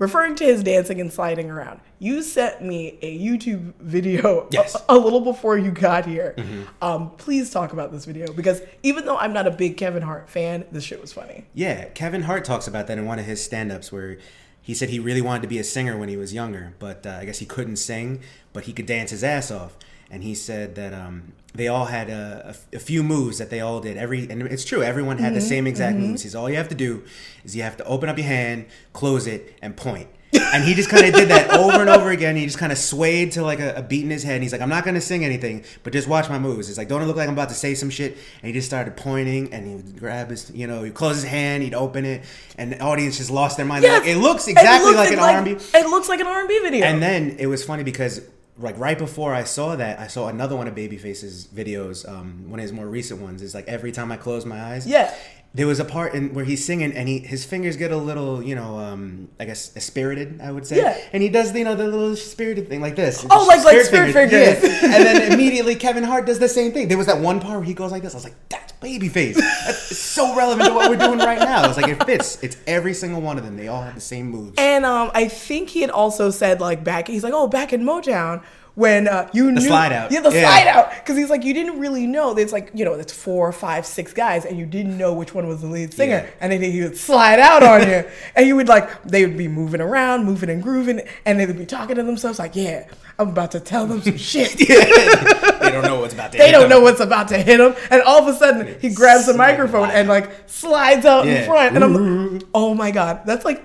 referring 0.00 0.34
to 0.34 0.44
his 0.44 0.64
dancing 0.64 1.00
and 1.00 1.12
sliding 1.12 1.48
around, 1.48 1.78
you 2.00 2.22
sent 2.22 2.60
me 2.62 2.98
a 3.02 3.16
YouTube 3.20 3.74
video 3.78 4.48
Yes. 4.50 4.74
a, 4.88 4.94
a 4.94 4.98
little 4.98 5.20
before 5.20 5.56
you 5.56 5.70
got 5.70 6.06
here. 6.06 6.34
Mm-hmm. 6.36 6.62
Um, 6.82 7.10
please 7.10 7.50
talk 7.50 7.72
about 7.72 7.92
this 7.92 8.04
video 8.06 8.32
because 8.32 8.62
even 8.82 9.04
though 9.04 9.16
I'm 9.18 9.32
not 9.32 9.46
a 9.46 9.50
big 9.52 9.76
Kevin 9.76 10.02
Hart 10.02 10.28
fan, 10.28 10.64
this 10.72 10.82
shit 10.82 11.00
was 11.00 11.12
funny. 11.12 11.44
Yeah, 11.54 11.84
Kevin 11.90 12.22
Hart 12.22 12.44
talks 12.44 12.66
about 12.66 12.88
that 12.88 12.98
in 12.98 13.04
one 13.06 13.20
of 13.20 13.26
his 13.26 13.44
stand-ups 13.44 13.92
where 13.92 14.18
he 14.62 14.74
said 14.74 14.88
he 14.88 14.98
really 14.98 15.20
wanted 15.22 15.42
to 15.42 15.48
be 15.48 15.58
a 15.58 15.64
singer 15.64 15.96
when 15.96 16.08
he 16.08 16.16
was 16.16 16.34
younger, 16.34 16.74
but 16.78 17.06
uh, 17.06 17.10
I 17.20 17.24
guess 17.26 17.38
he 17.38 17.46
couldn't 17.46 17.76
sing, 17.76 18.20
but 18.52 18.64
he 18.64 18.72
could 18.72 18.86
dance 18.86 19.10
his 19.10 19.22
ass 19.22 19.50
off. 19.50 19.76
And 20.10 20.22
he 20.22 20.34
said 20.34 20.74
that 20.74 20.92
um, 20.92 21.32
they 21.54 21.68
all 21.68 21.86
had 21.86 22.10
a, 22.10 22.54
a, 22.72 22.76
a 22.76 22.78
few 22.78 23.02
moves 23.02 23.38
that 23.38 23.50
they 23.50 23.60
all 23.60 23.80
did. 23.80 23.96
Every 23.96 24.28
and 24.30 24.42
it's 24.42 24.64
true, 24.64 24.82
everyone 24.82 25.18
had 25.18 25.34
the 25.34 25.40
same 25.40 25.66
exact 25.66 25.96
moves. 25.96 26.22
He's 26.22 26.34
all 26.34 26.48
you 26.50 26.56
have 26.56 26.68
to 26.68 26.74
do 26.74 27.04
is 27.44 27.56
you 27.56 27.62
have 27.62 27.76
to 27.78 27.84
open 27.84 28.08
up 28.08 28.18
your 28.18 28.26
hand, 28.26 28.66
close 28.92 29.26
it, 29.26 29.54
and 29.62 29.76
point. 29.76 30.08
and 30.54 30.62
he 30.62 30.74
just 30.74 30.88
kind 30.88 31.04
of 31.04 31.12
did 31.12 31.28
that 31.28 31.50
over 31.50 31.80
and 31.80 31.90
over 31.90 32.10
again. 32.10 32.36
He 32.36 32.44
just 32.44 32.58
kind 32.58 32.70
of 32.70 32.78
swayed 32.78 33.32
to 33.32 33.42
like 33.42 33.58
a, 33.58 33.74
a 33.74 33.82
beat 33.82 34.04
in 34.04 34.10
his 34.10 34.22
head. 34.22 34.34
And 34.34 34.44
he's 34.44 34.52
like, 34.52 34.60
I'm 34.60 34.68
not 34.68 34.84
gonna 34.84 35.00
sing 35.00 35.24
anything, 35.24 35.64
but 35.82 35.92
just 35.92 36.06
watch 36.06 36.28
my 36.28 36.38
moves. 36.38 36.68
It's 36.68 36.78
like, 36.78 36.86
don't 36.86 37.02
it 37.02 37.06
look 37.06 37.16
like 37.16 37.26
I'm 37.26 37.34
about 37.34 37.48
to 37.48 37.54
say 37.56 37.74
some 37.74 37.90
shit? 37.90 38.12
And 38.12 38.46
he 38.46 38.52
just 38.52 38.68
started 38.68 38.96
pointing, 38.96 39.52
and 39.52 39.66
he 39.66 39.74
would 39.74 39.98
grab 39.98 40.30
his, 40.30 40.50
you 40.54 40.68
know, 40.68 40.84
he'd 40.84 40.94
close 40.94 41.16
his 41.16 41.24
hand, 41.24 41.64
he'd 41.64 41.74
open 41.74 42.04
it, 42.04 42.24
and 42.56 42.72
the 42.72 42.80
audience 42.80 43.16
just 43.16 43.30
lost 43.30 43.56
their 43.56 43.66
mind. 43.66 43.82
Yes. 43.82 44.02
Like, 44.02 44.08
it 44.08 44.18
looks 44.18 44.46
It 44.46 44.52
exactly 44.52 44.92
looks 44.92 45.10
like 45.10 45.12
an 45.12 45.18
R&B. 45.18 45.50
It 45.50 45.86
looks 45.90 46.08
like 46.08 46.20
an 46.20 46.28
R&B 46.28 46.60
video. 46.60 46.86
And 46.86 47.02
then 47.02 47.36
it 47.40 47.46
was 47.46 47.64
funny 47.64 47.82
because 47.82 48.20
like 48.60 48.78
right 48.78 48.98
before 48.98 49.34
I 49.34 49.44
saw 49.44 49.76
that, 49.76 49.98
I 49.98 50.06
saw 50.06 50.28
another 50.28 50.56
one 50.56 50.68
of 50.68 50.74
Babyface's 50.74 51.46
videos, 51.46 52.08
um, 52.08 52.50
one 52.50 52.58
of 52.60 52.62
his 52.62 52.72
more 52.72 52.86
recent 52.86 53.20
ones. 53.20 53.42
Is 53.42 53.54
like 53.54 53.66
every 53.68 53.92
time 53.92 54.12
I 54.12 54.16
close 54.16 54.44
my 54.46 54.60
eyes, 54.60 54.86
Yeah. 54.86 55.12
There 55.52 55.66
was 55.66 55.80
a 55.80 55.84
part 55.84 56.14
in 56.14 56.32
where 56.32 56.44
he's 56.44 56.64
singing 56.64 56.92
and 56.92 57.08
he 57.08 57.18
his 57.18 57.44
fingers 57.44 57.76
get 57.76 57.90
a 57.90 57.96
little, 57.96 58.40
you 58.40 58.54
know, 58.54 58.78
um, 58.78 59.28
I 59.40 59.46
guess 59.46 59.72
spirited, 59.82 60.40
I 60.40 60.52
would 60.52 60.64
say. 60.64 60.76
Yeah. 60.76 60.96
And 61.12 61.24
he 61.24 61.28
does, 61.28 61.52
you 61.54 61.64
know, 61.64 61.74
the 61.74 61.88
little 61.88 62.14
spirited 62.14 62.68
thing 62.68 62.80
like 62.80 62.94
this. 62.94 63.26
Oh, 63.28 63.46
like- 63.48 63.64
like 63.64 63.80
spirit 63.82 64.12
fingers. 64.12 64.32
Yeah. 64.62 64.84
and 64.84 65.04
then 65.04 65.32
immediately 65.32 65.74
Kevin 65.74 66.04
Hart 66.04 66.24
does 66.26 66.38
the 66.38 66.48
same 66.48 66.70
thing. 66.70 66.86
There 66.86 66.96
was 66.98 67.08
that 67.08 67.18
one 67.18 67.40
part 67.40 67.56
where 67.56 67.64
he 67.64 67.74
goes 67.74 67.90
like 67.90 68.02
this. 68.02 68.14
I 68.14 68.18
was 68.18 68.24
like, 68.24 68.36
that's 68.48 68.72
Babyface. 68.80 69.34
That's 69.34 69.98
so 69.98 70.34
relevant 70.36 70.68
to 70.68 70.74
what 70.74 70.88
we're 70.88 70.96
doing 70.96 71.18
right 71.18 71.38
now. 71.40 71.68
It's 71.68 71.76
like 71.76 71.88
it 71.88 72.02
fits. 72.04 72.40
It's 72.44 72.56
every 72.68 72.94
single 72.94 73.20
one 73.20 73.36
of 73.36 73.44
them. 73.44 73.56
They 73.56 73.66
all 73.68 73.82
have 73.82 73.94
the 73.96 74.00
same 74.00 74.30
moves. 74.30 74.54
And 74.56 74.84
um, 74.86 75.10
I 75.14 75.26
think 75.28 75.68
he 75.70 75.80
had 75.80 75.90
also 75.90 76.30
said 76.30 76.60
like 76.60 76.84
back, 76.84 77.08
he's 77.08 77.24
like, 77.24 77.34
oh, 77.34 77.48
back 77.48 77.72
in 77.72 77.82
Motown 77.82 78.42
when 78.76 79.08
uh, 79.08 79.28
you 79.32 79.50
knew 79.50 79.60
slide 79.60 79.92
out. 79.92 80.10
yeah, 80.12 80.20
the 80.20 80.30
Yeah. 80.30 80.42
slide 80.48 80.66
out, 80.68 80.90
because 80.94 81.16
he's 81.16 81.28
like, 81.30 81.44
you 81.44 81.52
didn't 81.52 81.78
really 81.80 82.06
know. 82.06 82.34
There's 82.34 82.52
like, 82.52 82.70
you 82.72 82.84
know, 82.84 82.94
it's 82.94 83.12
four, 83.12 83.50
five, 83.52 83.84
six 83.84 84.12
guys, 84.12 84.44
and 84.44 84.58
you 84.58 84.64
didn't 84.66 84.96
know 84.96 85.12
which 85.12 85.34
one 85.34 85.46
was 85.48 85.60
the 85.60 85.66
lead 85.66 85.92
singer, 85.92 86.24
Yeah. 86.24 86.30
and 86.40 86.52
then 86.52 86.62
he 86.62 86.80
would 86.82 86.96
slide 86.96 87.40
out 87.40 87.62
on 87.62 87.88
you, 87.88 88.04
and 88.36 88.46
you 88.46 88.56
would 88.56 88.68
like, 88.68 89.02
they 89.02 89.26
would 89.26 89.36
be 89.36 89.48
moving 89.48 89.80
around, 89.80 90.24
moving 90.24 90.50
and 90.50 90.62
grooving, 90.62 91.00
and 91.26 91.38
they 91.40 91.46
would 91.46 91.58
be 91.58 91.66
talking 91.66 91.96
to 91.96 92.02
themselves 92.02 92.38
like, 92.38 92.54
yeah, 92.56 92.84
I'm 93.18 93.28
about 93.30 93.50
to 93.52 93.60
tell 93.60 93.86
them 93.86 94.00
some 94.02 94.16
shit. 94.30 94.56
they 94.56 95.70
don't 95.70 95.82
know 95.84 96.00
what's 96.00 96.14
about 96.14 96.32
to 96.32 96.38
They 96.38 96.46
hit 96.46 96.52
don't 96.52 96.62
them. 96.62 96.70
know 96.70 96.80
what's 96.80 97.00
about 97.00 97.28
to 97.28 97.38
hit 97.38 97.60
him, 97.60 97.74
and 97.90 98.02
all 98.02 98.26
of 98.26 98.34
a 98.34 98.38
sudden 98.38 98.76
he 98.80 98.90
grabs 98.94 99.26
the 99.26 99.34
microphone 99.34 99.90
and 99.90 100.08
like 100.08 100.30
slides 100.48 101.04
out 101.04 101.26
in 101.26 101.44
front, 101.44 101.74
and 101.74 101.84
I'm 101.84 102.30
like, 102.32 102.42
oh 102.54 102.74
my 102.74 102.90
god, 102.90 103.22
that's 103.26 103.44
like 103.44 103.64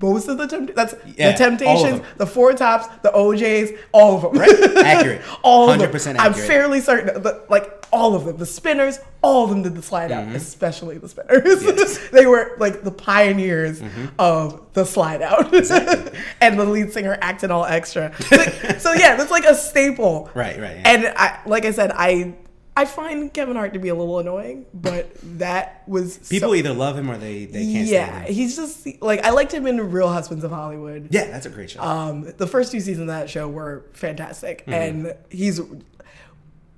most 0.00 0.28
of 0.28 0.36
the 0.36 0.72
that's 0.74 0.94
Yeah, 1.16 1.32
the 1.32 1.38
Temptations, 1.38 1.78
all 1.78 1.86
of 1.86 2.02
them. 2.02 2.06
the 2.18 2.26
Four 2.26 2.52
Tops, 2.52 2.86
the 3.02 3.14
O'Jays, 3.16 3.72
all 3.92 4.16
of 4.16 4.22
them, 4.22 4.40
Right. 4.40 4.76
Accurate. 4.76 5.22
all 5.42 5.70
of 5.70 5.78
them. 5.78 5.90
100% 5.90 6.16
I'm 6.18 6.34
fairly 6.34 6.80
certain, 6.80 7.22
like 7.48 7.86
all 7.92 8.14
of 8.14 8.24
them, 8.24 8.36
the 8.36 8.46
Spinners, 8.46 8.98
all 9.22 9.44
of 9.44 9.50
them 9.50 9.62
did 9.62 9.74
the 9.74 9.82
slide 9.82 10.12
out, 10.12 10.26
mm-hmm. 10.26 10.36
especially 10.36 10.98
the 10.98 11.08
Spinners. 11.08 12.08
they 12.12 12.26
were 12.26 12.56
like 12.58 12.82
the 12.82 12.90
pioneers 12.90 13.80
mm-hmm. 13.80 14.06
of 14.18 14.72
the 14.74 14.84
slide 14.84 15.22
out, 15.22 15.52
and 16.40 16.58
the 16.58 16.64
lead 16.64 16.92
singer 16.92 17.16
acted 17.20 17.50
all 17.50 17.64
extra. 17.64 18.14
So, 18.24 18.36
so 18.78 18.92
yeah, 18.92 19.16
that's 19.16 19.30
like 19.30 19.44
a 19.44 19.54
staple, 19.54 20.30
Right, 20.34 20.60
right, 20.60 20.76
yeah. 20.76 20.82
And 20.84 21.06
I, 21.16 21.40
like 21.46 21.64
I 21.64 21.70
said, 21.70 21.92
I. 21.94 22.34
I 22.80 22.84
find 22.86 23.32
Kevin 23.32 23.56
Hart 23.56 23.74
to 23.74 23.78
be 23.78 23.88
a 23.88 23.94
little 23.94 24.18
annoying, 24.18 24.66
but 24.72 25.10
that 25.38 25.82
was 25.86 26.16
People 26.30 26.50
so- 26.50 26.54
either 26.54 26.72
love 26.72 26.96
him 26.96 27.10
or 27.10 27.18
they, 27.18 27.44
they 27.44 27.64
can't 27.64 27.86
yeah, 27.88 28.06
stand 28.08 28.26
him. 28.28 28.34
he's 28.34 28.56
just 28.56 29.02
like 29.02 29.24
I 29.24 29.30
liked 29.30 29.52
him 29.52 29.66
in 29.66 29.90
Real 29.90 30.08
Husbands 30.08 30.44
of 30.44 30.50
Hollywood. 30.50 31.08
Yeah, 31.10 31.26
that's 31.30 31.46
a 31.46 31.50
great 31.50 31.70
show. 31.70 31.82
Um, 31.82 32.32
the 32.36 32.46
first 32.46 32.72
two 32.72 32.80
seasons 32.80 33.02
of 33.02 33.06
that 33.08 33.28
show 33.28 33.48
were 33.48 33.84
fantastic, 33.92 34.60
Mm-hmm. 34.66 34.72
and 34.72 35.14
he's 35.30 35.60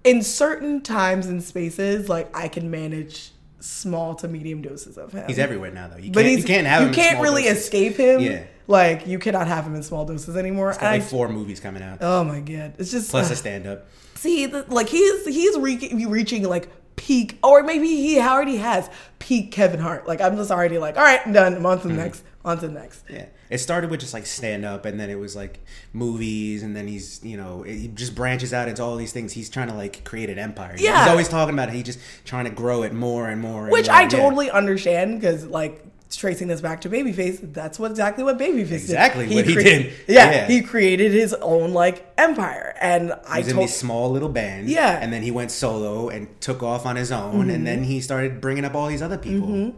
in 0.04 0.22
certain 0.22 0.80
times 0.80 1.26
and 1.26 1.42
spaces 1.42 2.08
like 2.08 2.36
I 2.36 2.48
can 2.48 2.70
manage 2.70 3.30
small 3.60 4.14
to 4.16 4.26
medium 4.26 4.60
doses 4.62 4.98
of 4.98 5.12
him. 5.12 5.24
he's 5.28 5.38
everywhere 5.38 5.70
now, 5.70 5.86
though. 5.88 5.96
You 5.96 6.02
can't, 6.04 6.14
but 6.14 6.24
he's 6.24 6.38
you 6.40 6.44
can't 6.44 6.66
have 6.66 6.88
you 6.88 6.92
can't 6.94 7.20
really 7.20 7.44
doses. 7.44 7.58
escape 7.64 7.96
him. 7.96 8.20
Yeah. 8.20 8.44
Like 8.66 9.07
you 9.07 9.18
cannot 9.18 9.46
have 9.48 9.64
him 9.66 9.75
in 9.75 9.83
small 9.83 10.05
doses 10.05 10.37
anymore. 10.37 10.72
Got 10.72 10.83
And 10.83 10.92
like 10.92 11.03
I- 11.03 11.05
four 11.05 11.29
movies 11.29 11.61
coming 11.61 11.83
out. 11.83 11.98
oh 12.01 12.25
my 12.25 12.40
god, 12.40 12.75
it's 12.79 12.90
just 12.90 13.11
Plus 13.11 13.31
uh, 13.31 13.35
a 13.35 13.37
stand 13.37 13.66
up. 13.66 13.87
See, 14.14 14.46
the, 14.46 14.64
like 14.68 14.88
he's 14.88 15.25
he's 15.27 15.59
re- 15.59 16.05
reaching 16.07 16.44
like 16.44 16.68
peak, 16.96 17.38
or 17.42 17.62
maybe 17.62 17.88
he 17.88 18.20
already 18.20 18.57
has 18.57 18.88
peak 19.18 19.51
Kevin 19.51 19.81
Hart. 19.81 20.07
Like 20.07 20.20
I'm 20.20 20.37
just 20.37 20.51
already 20.51 20.79
like, 20.79 20.96
all 20.96 21.03
right, 21.03 21.20
I'm 21.27 21.33
done. 21.33 21.55
I'm 21.55 21.66
on 21.66 21.81
to 21.81 21.88
the 21.88 21.94
next, 21.94 22.22
on 22.44 22.59
to 22.59 22.68
the 22.68 22.72
next. 22.75 23.03
Yeah. 23.11 23.27
It 23.51 23.59
started 23.59 23.90
with 23.90 24.01
just 24.01 24.14
like 24.14 24.25
stand 24.27 24.64
up 24.64 24.87
and 24.87 24.98
then 24.98 25.11
it 25.11 25.18
was 25.18 25.35
like 25.37 25.61
movies 25.92 26.62
and 26.62 26.75
then 26.75 26.87
he's, 26.88 27.22
you 27.22 27.37
know, 27.37 27.62
he 27.62 27.88
just 27.88 28.14
branches 28.14 28.53
out 28.55 28.68
into 28.68 28.83
all 28.83 28.96
these 28.96 29.12
things. 29.12 29.33
He's 29.33 29.51
trying 29.51 29.68
to 29.68 29.75
like 29.75 30.05
create 30.05 30.31
an 30.31 30.38
empire. 30.38 30.75
Yeah. 30.79 31.01
He's 31.01 31.11
always 31.11 31.29
talking 31.29 31.53
about 31.55 31.68
it. 31.68 31.75
He's 31.75 31.85
just 31.85 31.98
trying 32.25 32.44
to 32.46 32.51
grow 32.51 32.83
it 32.83 32.92
more 32.94 33.29
and 33.29 33.40
more. 33.40 33.64
And 33.64 33.72
Which 33.72 33.88
more. 33.88 33.96
I 33.96 34.03
Yeah. 34.03 34.09
totally 34.09 34.51
understand 34.51 35.20
because 35.20 35.46
like 35.46 35.85
tracing 36.16 36.48
this 36.48 36.61
back 36.61 36.81
to 36.83 36.88
Babyface, 36.90 37.53
that's 37.53 37.79
what 37.79 37.90
exactly 37.90 38.25
what 38.25 38.38
Babyface 38.38 38.68
did. 38.68 38.75
Exactly 38.75 39.35
what 39.35 39.46
he 39.46 39.55
did. 39.55 39.92
Yeah, 40.09 40.31
Yeah. 40.31 40.46
he 40.46 40.62
created 40.62 41.12
his 41.12 41.35
own 41.35 41.72
like 41.72 42.07
empire, 42.18 42.75
and 42.81 43.12
I 43.27 43.37
He 43.38 43.44
was 43.44 43.48
in 43.53 43.57
these 43.59 43.77
small 43.77 44.11
little 44.11 44.29
band. 44.29 44.68
Yeah. 44.68 44.94
Mm-hmm. 44.94 45.03
And 45.05 45.12
then 45.12 45.22
he 45.22 45.31
went 45.31 45.51
solo 45.51 46.09
and 46.09 46.29
took 46.40 46.62
off 46.62 46.87
on 46.87 46.96
his 46.96 47.11
own. 47.12 47.51
And 47.51 47.66
then 47.66 47.85
he 47.85 48.01
started 48.01 48.40
bringing 48.40 48.64
up 48.64 48.75
all 48.75 48.88
these 48.88 49.03
other 49.03 49.18
people. 49.18 49.75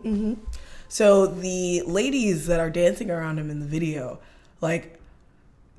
So 0.89 1.27
the 1.27 1.83
ladies 1.87 2.47
that 2.47 2.61
are 2.61 2.71
dancing 2.71 3.11
around 3.11 3.39
him 3.39 3.51
in 3.51 3.59
the 3.59 3.67
video, 3.67 4.21
like 4.61 5.01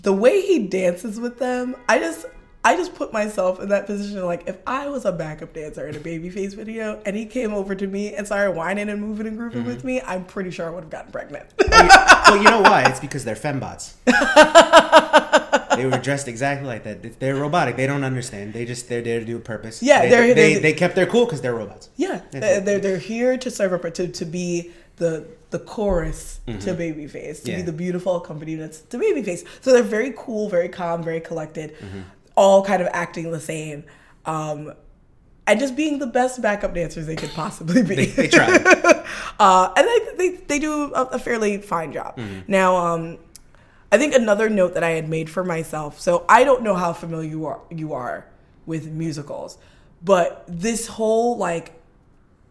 the 0.04 0.12
way 0.12 0.41
he 0.41 0.68
dances 0.68 1.20
with 1.20 1.39
them, 1.39 1.76
I 1.88 2.00
just 2.00 2.26
I 2.65 2.75
just 2.75 2.95
put 2.95 3.13
myself 3.13 3.60
in 3.60 3.69
that 3.69 3.86
position. 3.86 4.25
Like 4.25 4.47
if 4.47 4.58
I 4.65 4.88
was 4.89 5.06
a 5.06 5.12
backup 5.12 5.54
dancer 5.54 5.88
in 5.88 5.95
a 5.95 5.99
babyface 5.99 6.56
video 6.56 6.99
and 7.06 7.15
he 7.15 7.25
came 7.25 7.54
over 7.54 7.75
to 7.75 7.86
me 7.88 8.15
and 8.15 8.25
started 8.25 8.51
whining 8.54 8.89
and 8.89 8.99
moving 8.99 9.28
and 9.28 9.38
grooving 9.38 9.65
with 9.65 9.84
me, 9.84 10.01
I'm 10.01 10.25
pretty 10.25 10.49
sure 10.51 10.65
I 10.65 10.69
would 10.71 10.84
have 10.84 10.89
gotten 10.89 11.12
pregnant. 11.12 11.45
well, 11.69 12.38
you 12.38 12.43
know 12.49 12.62
why? 12.62 12.84
It's 12.89 12.99
because 12.99 13.23
they're 13.23 13.36
fembots. 13.36 13.93
they 15.75 15.86
were 15.86 15.97
dressed 15.97 16.28
exactly 16.28 16.67
like 16.67 16.84
that. 16.84 17.19
They're 17.19 17.36
robotic. 17.36 17.75
They 17.75 17.88
don't 17.88 18.04
understand. 18.04 18.54
They 18.54 18.65
just 18.65 18.89
they're 18.89 19.01
there 19.01 19.19
to 19.19 19.25
do 19.25 19.38
a 19.38 19.39
purpose. 19.39 19.84
Yeah, 19.84 20.01
they, 20.01 20.10
they're- 20.10 20.34
they, 20.34 20.54
they're- 20.54 20.62
they 20.62 20.73
kept 20.73 20.95
their 20.95 21.06
cool 21.06 21.25
because 21.25 21.41
they're 21.41 21.56
robots. 21.56 21.89
yeah, 21.97 22.21
they're, 22.32 22.62
they're 22.62 22.80
they're 22.80 22.97
here 22.97 23.38
to 23.38 23.51
serve 23.51 23.73
a 23.73 23.91
to 23.91 24.08
to 24.08 24.25
be 24.25 24.71
the 24.97 25.28
the 25.51 25.60
chorus 25.60 26.39
to 26.47 26.54
babyface 26.73 27.43
to 27.43 27.43
Mm-hmm. 27.43 27.49
Yeah. 27.51 27.56
be 27.58 27.62
the 27.62 27.71
beautiful 27.73 28.15
accompaniments 28.15 28.80
to 28.82 28.97
babyface. 28.97 29.45
So 29.62 29.71
they're 29.73 29.84
very 29.84 30.13
cool, 30.17 30.49
very 30.49 30.69
calm, 30.69 31.04
very 31.04 31.19
collected, 31.21 31.75
Mm-hmm. 31.78 32.01
All 32.36 32.63
kind 32.63 32.82
of 32.82 32.89
acting 32.93 33.32
the 33.32 33.39
same. 33.39 33.84
Um, 34.26 34.74
and 35.48 35.60
just 35.60 35.76
being 35.76 36.00
the 36.00 36.08
best 36.08 36.41
backup 36.41 36.74
dancers 36.74 37.06
they 37.06 37.15
could 37.15 37.32
possibly 37.32 37.84
be. 37.84 37.95
They, 37.95 38.06
they 38.06 38.28
try. 38.28 38.48
uh, 39.39 39.74
and 39.78 39.88
they, 39.88 40.00
they, 40.17 40.36
they 40.48 40.60
do 40.60 40.93
a, 40.93 41.04
a 41.04 41.19
fairly 41.19 41.60
fine 41.60 41.91
job. 41.91 42.17
Mm-hmm. 42.17 42.52
Now, 42.52 42.76
um, 42.76 43.19
I 43.91 43.98
think 43.98 44.13
another 44.13 44.50
note 44.50 44.74
that 44.74 44.84
I 44.84 44.91
had 44.91 45.08
made 45.08 45.30
for 45.30 45.43
myself. 45.43 46.00
So 46.00 46.26
I 46.28 46.43
don't 46.43 46.63
know 46.63 46.76
how 46.76 46.93
familiar 46.93 47.30
you 47.30 47.45
are 47.45 47.62
you 47.69 47.93
are 47.93 48.26
with 48.65 48.88
musicals, 48.88 49.58
but 50.04 50.43
this 50.48 50.88
whole 50.88 51.38
like 51.38 51.80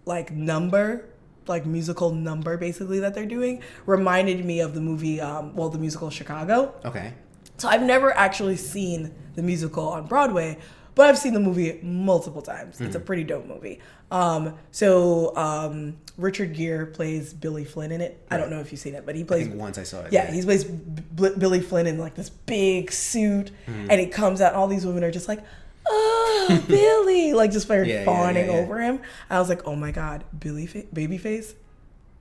like 0.06 0.30
number, 0.30 1.04
like 1.46 1.66
musical 1.66 2.12
number, 2.12 2.56
basically 2.56 3.00
that 3.00 3.14
they're 3.14 3.26
doing, 3.26 3.62
reminded 3.86 4.44
me 4.44 4.60
of 4.60 4.74
the 4.74 4.80
movie, 4.80 5.20
um, 5.20 5.54
well, 5.54 5.68
the 5.68 5.78
musical 5.78 6.10
Chicago. 6.10 6.74
Okay. 6.84 7.12
So 7.58 7.68
I've 7.68 7.82
never 7.82 8.16
actually 8.16 8.56
seen 8.56 9.14
the 9.34 9.42
musical 9.42 9.88
on 9.88 10.06
Broadway, 10.06 10.58
but 10.94 11.06
I've 11.06 11.18
seen 11.18 11.34
the 11.34 11.40
movie 11.40 11.78
multiple 11.82 12.42
times. 12.42 12.80
It's 12.80 12.94
a 12.94 12.98
Mm-hmm. 12.98 13.06
pretty 13.06 13.24
dope 13.24 13.46
movie. 13.46 13.80
Um, 14.10 14.54
so 14.70 15.36
um, 15.36 15.96
Richard 16.16 16.54
Gere 16.54 16.86
plays 16.86 17.32
Billy 17.34 17.64
Flynn 17.64 17.90
in 17.92 18.00
it. 18.00 18.24
I 18.30 18.36
don't 18.36 18.50
know 18.50 18.60
if 18.60 18.70
you've 18.70 18.80
seen 18.80 18.94
it, 18.94 19.04
but 19.06 19.14
he 19.16 19.22
I 19.22 19.24
plays. 19.24 19.46
think 19.48 19.60
once 19.60 19.78
I 19.78 19.82
saw 19.82 20.02
it. 20.02 20.12
Yeah, 20.12 20.30
he 20.30 20.42
plays 20.42 20.64
B- 20.64 21.30
Billy 21.38 21.60
Flynn 21.60 21.86
in 21.86 21.98
like 21.98 22.14
this 22.14 22.30
big 22.30 22.92
suit, 22.92 23.50
Mm-hmm. 23.66 23.86
and 23.90 24.00
he 24.00 24.06
comes 24.06 24.40
out, 24.40 24.48
and 24.52 24.56
all 24.56 24.68
these 24.68 24.86
women 24.86 25.02
are 25.02 25.10
just 25.10 25.26
like, 25.28 25.40
"Oh, 25.88 26.64
Billy!" 26.68 27.32
Like 27.32 27.50
just 27.50 27.66
very 27.66 27.88
Yeah, 27.88 28.00
yeah, 28.00 28.04
fawning 28.04 28.46
yeah, 28.46 28.52
yeah. 28.52 28.58
over 28.60 28.80
him. 28.80 29.00
I 29.30 29.38
was 29.40 29.48
like, 29.48 29.66
"Oh 29.66 29.74
my 29.74 29.90
god, 29.90 30.22
Billy, 30.38 30.66
fa- 30.66 30.84
Babyface 30.94 31.54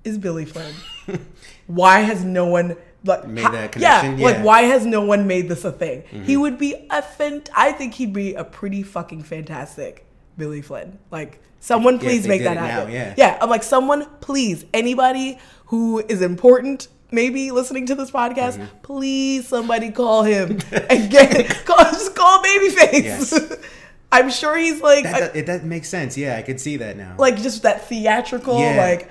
is 0.04 0.18
Billy 0.18 0.46
Flynn." 0.46 0.74
why 1.68 2.00
has 2.00 2.24
no 2.24 2.46
one 2.48 2.76
like 3.04 3.28
Made 3.28 3.44
that 3.46 3.54
Yeah, 3.54 4.02
connection? 4.02 4.12
like 4.14 4.20
Yeah. 4.22 4.34
Mm-hmm. 4.36 4.44
why 4.44 4.62
has 4.64 4.86
no 4.86 5.02
one 5.02 5.28
made 5.28 5.50
this 5.50 5.64
a 5.66 5.72
thing? 5.72 6.04
He 6.26 6.38
would 6.38 6.58
be 6.58 6.74
a 6.90 7.02
fant- 7.02 7.50
I 7.56 7.72
think 7.72 7.94
he'd 7.96 8.14
be 8.14 8.34
a 8.36 8.44
pretty 8.44 8.84
fucking 8.84 9.24
fantastic 9.24 10.06
Billy 10.38 10.62
Flynn. 10.62 11.00
Like 11.12 11.42
someone 11.60 12.00
please 12.00 12.28
make 12.28 12.44
that 12.44 12.54
it 12.58 12.62
now, 12.62 12.68
happen. 12.68 12.92
yeah. 12.94 13.14
yeah, 13.18 13.38
I'm 13.42 13.50
like 13.50 13.64
someone 13.64 14.06
please 14.22 14.66
anybody 14.74 15.38
who 15.68 16.00
is 16.08 16.22
important. 16.22 16.88
Maybe 17.12 17.52
listening 17.52 17.86
to 17.88 17.96
this 17.96 18.10
podcast, 18.10 18.58
Mm-hmm. 18.58 18.78
please 18.82 19.48
somebody 19.48 19.92
call 19.92 20.24
him 20.24 20.60
and 20.90 21.12
get 21.12 21.48
call, 21.66 21.78
just 21.92 22.16
call 22.16 22.42
Babyface. 22.42 23.04
Yes. 23.04 23.56
I'm 24.12 24.30
sure 24.32 24.58
he's 24.58 24.82
like 24.82 25.04
That, 25.04 25.36
I- 25.36 25.38
it, 25.40 25.46
that 25.48 25.64
makes 25.64 25.90
sense. 25.90 26.18
Yeah, 26.18 26.38
I 26.38 26.42
could 26.42 26.60
see 26.60 26.78
that 26.78 26.98
now. 26.98 27.16
like 27.20 27.36
just 27.42 27.64
that 27.64 27.88
theatrical 27.88 28.60
Yeah. 28.60 28.78
like 28.78 29.10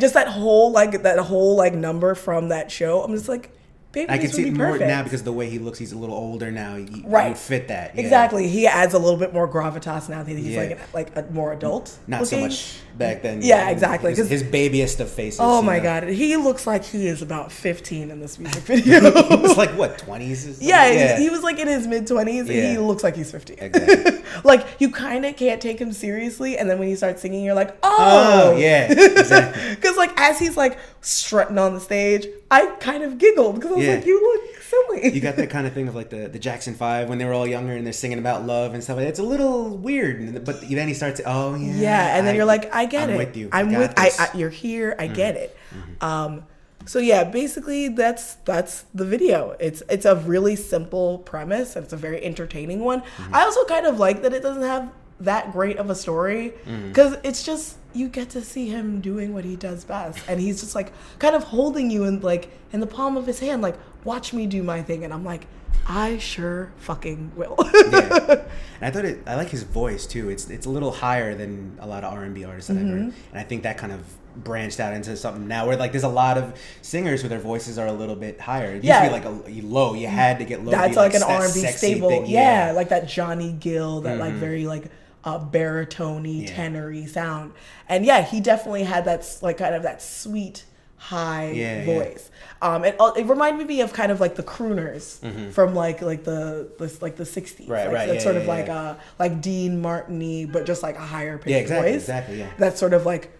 Just 0.00 0.14
that 0.14 0.28
whole 0.28 0.72
like 0.72 1.02
that 1.02 1.18
whole 1.18 1.56
like 1.56 1.74
number 1.74 2.14
from 2.14 2.48
that 2.48 2.70
show 2.70 3.02
i'm 3.02 3.12
just 3.12 3.28
like 3.28 3.50
Babyface 3.94 4.10
I 4.10 4.18
can 4.18 4.30
see 4.32 4.50
more 4.50 4.72
perfect. 4.72 4.88
now 4.88 5.02
because 5.02 5.22
the 5.22 5.32
way 5.32 5.48
he 5.48 5.58
looks, 5.58 5.78
he's 5.78 5.92
a 5.92 5.98
little 5.98 6.16
older 6.16 6.50
now. 6.50 6.76
He, 6.76 6.84
he 6.86 7.02
Right. 7.06 7.28
would 7.28 7.38
fit 7.38 7.68
that. 7.68 7.94
yeah. 7.94 8.00
Exactly. 8.00 8.48
He 8.48 8.66
adds 8.66 8.92
a 8.94 8.98
little 8.98 9.18
bit 9.18 9.32
more 9.32 9.48
gravitas 9.48 10.08
now 10.08 10.22
that 10.22 10.30
he's 10.36 10.46
Yeah. 10.48 10.60
like 10.60 10.70
an, 10.72 10.78
like 10.92 11.16
a 11.16 11.22
more 11.32 11.52
adult. 11.52 11.96
Not 12.06 12.26
so 12.26 12.40
much 12.40 12.78
back 12.98 13.22
then. 13.22 13.40
Yeah, 13.42 13.70
exactly, 13.70 14.14
His, 14.14 14.28
his 14.28 14.42
babyest 14.42 15.00
of 15.00 15.10
faces. 15.10 15.40
Oh 15.42 15.60
my 15.62 15.78
know? 15.78 15.82
god, 15.84 16.08
he 16.08 16.36
looks 16.36 16.66
like 16.66 16.84
he 16.84 17.06
is 17.08 17.22
about 17.22 17.50
15 17.50 18.10
in 18.10 18.20
this 18.20 18.38
music 18.38 18.62
video. 18.64 19.00
he 19.10 19.36
was 19.36 19.56
like 19.56 19.70
what 19.70 19.98
twenties? 19.98 20.60
yeah, 20.62 21.16
He, 21.16 21.24
he 21.24 21.30
was 21.30 21.42
like 21.42 21.58
in 21.58 21.66
his 21.68 21.86
mid 21.86 22.06
20s 22.06 22.40
and 22.40 22.50
he 22.50 22.78
looks 22.78 23.02
like 23.02 23.16
he's 23.16 23.30
15. 23.32 23.56
Exactly. 23.60 24.22
like 24.44 24.66
you 24.78 24.90
kind 24.90 25.24
of 25.26 25.36
can't 25.36 25.60
take 25.60 25.80
him 25.80 25.92
seriously 25.92 26.56
and 26.58 26.68
then 26.70 26.78
when 26.78 26.86
he 26.88 26.94
starts 26.96 27.20
singing 27.22 27.44
you're 27.44 27.54
like, 27.54 27.76
Oh 27.82 28.52
"Oh." 28.52 28.56
yeah, 28.56 28.90
exactly. 28.92 29.76
Cuz 29.82 29.96
like 29.96 30.12
as 30.20 30.38
he's 30.38 30.56
like 30.56 30.78
strutting 31.00 31.58
on 31.58 31.74
the 31.74 31.80
stage, 31.80 32.26
I 32.50 32.66
kind 32.78 33.02
of 33.02 33.18
giggled 33.18 33.60
cuz 33.60 33.70
I 33.70 33.74
was 33.74 33.83
Yeah. 33.86 33.94
like, 33.96 34.06
"You 34.06 34.20
look 34.22 34.62
silly." 34.62 35.14
You 35.14 35.20
got 35.20 35.36
that 35.36 35.50
kind 35.50 35.66
of 35.66 35.72
thing 35.72 35.88
of 35.88 35.94
like 35.94 36.10
the, 36.10 36.28
the 36.28 36.38
Jackson 36.38 36.74
Five 36.74 37.08
when 37.08 37.18
they 37.18 37.24
were 37.24 37.32
all 37.32 37.46
younger 37.46 37.72
and 37.74 37.84
they're 37.86 37.92
singing 37.92 38.18
about 38.18 38.44
love 38.46 38.74
and 38.74 38.82
stuff. 38.82 38.96
like 38.96 39.04
that. 39.04 39.10
It's 39.10 39.18
a 39.18 39.22
little 39.24 39.76
weird, 39.76 40.44
but 40.44 40.60
then 40.68 40.88
he 40.88 40.94
starts. 40.94 41.20
Oh 41.26 41.54
yeah, 41.54 41.72
Yeah, 41.74 42.16
and 42.16 42.26
then 42.26 42.34
I- 42.34 42.36
you're 42.36 42.44
like, 42.46 42.74
I 42.74 42.86
get 42.86 43.10
it. 43.10 43.12
I'm 43.12 43.18
with 43.18 43.36
you. 43.36 43.48
I'm 43.52 43.72
with. 43.74 43.92
I. 43.96 44.10
I. 44.18 44.36
You're 44.36 44.50
here. 44.50 44.96
I 44.98 45.06
get 45.06 45.36
it. 45.36 45.56
Mm-hmm. 45.74 46.04
Um, 46.04 46.44
so 46.86 46.98
yeah, 46.98 47.24
basically 47.24 47.88
that's 47.88 48.34
that's 48.44 48.84
the 48.94 49.04
video. 49.06 49.56
It's 49.60 49.82
it's 49.88 50.04
a 50.04 50.16
really 50.16 50.54
simple 50.56 51.18
premise 51.18 51.76
and 51.76 51.84
it's 51.84 51.92
a 51.94 51.96
very 51.96 52.22
entertaining 52.24 52.80
one. 52.80 53.00
Mm-hmm. 53.00 53.34
I 53.34 53.42
also 53.42 53.64
kind 53.64 53.86
of 53.86 53.98
like 53.98 54.22
that 54.22 54.32
it 54.34 54.42
doesn't 54.42 54.62
have 54.62 54.90
that 55.20 55.52
great 55.52 55.76
of 55.76 55.90
a 55.90 55.94
story 55.94 56.52
Mm-hmm. 56.66 56.88
because 56.88 57.16
it's 57.22 57.42
just 57.42 57.76
you 57.92 58.08
get 58.08 58.30
to 58.30 58.42
see 58.42 58.68
him 58.68 59.00
doing 59.00 59.32
what 59.32 59.44
he 59.44 59.54
does 59.54 59.84
best 59.84 60.18
and 60.28 60.40
he's 60.40 60.60
just 60.60 60.74
like 60.74 60.92
kind 61.20 61.36
of 61.36 61.44
holding 61.44 61.90
you 61.90 62.04
in 62.04 62.20
like 62.20 62.50
in 62.72 62.80
the 62.80 62.86
palm 62.86 63.16
of 63.16 63.24
his 63.26 63.38
hand 63.38 63.62
like 63.62 63.76
watch 64.02 64.32
me 64.32 64.46
do 64.46 64.62
my 64.64 64.82
thing 64.82 65.04
and 65.04 65.12
I'm 65.14 65.24
like 65.24 65.46
I 65.86 66.18
sure 66.18 66.72
fucking 66.78 67.32
will. 67.36 67.56
yeah. 67.92 68.42
And 68.80 68.86
I 68.88 68.90
thought 68.90 69.04
it. 69.04 69.22
I 69.26 69.34
like 69.36 69.48
his 69.50 69.62
voice 69.62 70.06
too. 70.06 70.30
It's 70.30 70.48
it's 70.50 70.66
a 70.66 70.70
little 70.70 70.90
higher 70.90 71.34
than 71.34 71.76
a 71.80 71.86
lot 71.86 72.04
of 72.04 72.12
R 72.12 72.24
and 72.24 72.34
B 72.34 72.44
artists 72.44 72.68
that 72.68 72.76
I've 72.76 72.82
heard, 72.86 73.00
Mm-hmm. 73.00 73.28
and 73.30 73.38
I 73.38 73.42
think 73.44 73.62
that 73.62 73.76
kind 73.78 73.92
of 73.92 74.00
branched 74.36 74.80
out 74.80 74.92
into 74.94 75.16
something 75.16 75.46
now 75.46 75.66
where 75.66 75.76
like 75.76 75.92
there's 75.92 76.02
a 76.04 76.08
lot 76.08 76.36
of 76.38 76.58
singers 76.82 77.22
where 77.22 77.28
their 77.30 77.38
voices 77.38 77.78
are 77.78 77.86
a 77.86 77.92
little 77.92 78.16
bit 78.16 78.40
higher. 78.40 78.70
It 78.70 78.74
used 78.76 78.86
Yeah. 78.86 79.00
to 79.02 79.06
be 79.08 79.12
like 79.12 79.24
a 79.46 79.50
you 79.52 79.62
low. 79.62 79.94
You 79.94 80.08
had 80.08 80.38
to 80.40 80.44
get 80.44 80.64
low. 80.64 80.72
to 80.72 80.76
that's 80.76 80.90
be, 80.90 80.96
like, 80.96 81.14
an 81.14 81.22
R 81.22 81.44
and 81.44 81.54
B 81.54 81.60
stable, 81.66 82.08
thing. 82.08 82.26
yeah, 82.26 82.72
like 82.74 82.88
that 82.88 83.06
Johnny 83.06 83.52
Gill, 83.52 84.00
that 84.02 84.18
like 84.18 84.32
Mhm. 84.34 84.38
very 84.38 84.66
like 84.66 84.84
uh, 85.24 85.38
baritone, 85.38 86.24
Yeah. 86.24 86.50
tenory 86.54 87.08
sound, 87.08 87.52
and 87.88 88.04
yeah, 88.04 88.22
he 88.22 88.40
definitely 88.40 88.84
had 88.84 89.04
that 89.06 89.26
like 89.42 89.58
kind 89.58 89.74
of 89.74 89.82
that 89.82 90.02
sweet 90.02 90.64
high 90.96 91.50
Yeah, 91.50 91.82
yeah. 91.82 91.84
voice. 91.84 92.30
Um, 92.62 92.84
it 92.84 92.96
it 93.16 93.26
reminded 93.26 93.66
me 93.66 93.80
of 93.82 93.92
kind 93.92 94.10
of 94.12 94.20
like 94.20 94.36
the 94.36 94.42
crooners 94.42 95.52
from 95.52 95.74
like 95.74 96.00
like 96.02 96.24
the 96.24 96.70
this 96.78 97.02
like 97.02 97.16
the 97.16 97.24
'60s, 97.24 97.62
Mm-hmm. 97.64 97.72
Right, 97.72 97.86
like, 97.86 97.94
right, 97.94 98.06
That 98.08 98.14
yeah, 98.16 98.20
sort 98.20 98.34
yeah, 98.36 98.40
of 98.42 98.46
like 98.48 98.66
yeah. 98.68 98.80
uh 98.80 98.96
like 99.18 99.40
Dean 99.40 99.80
Martini, 99.82 100.44
but 100.46 100.64
just 100.66 100.82
like 100.82 100.96
a 100.96 101.00
higher 101.00 101.36
pitched 101.38 101.50
Yeah, 101.50 101.56
exactly, 101.58 101.92
voice. 101.92 102.00
exactly, 102.02 102.38
yeah. 102.38 102.50
That's 102.58 102.78
sort 102.80 102.92
of 102.94 103.04
like 103.04 103.30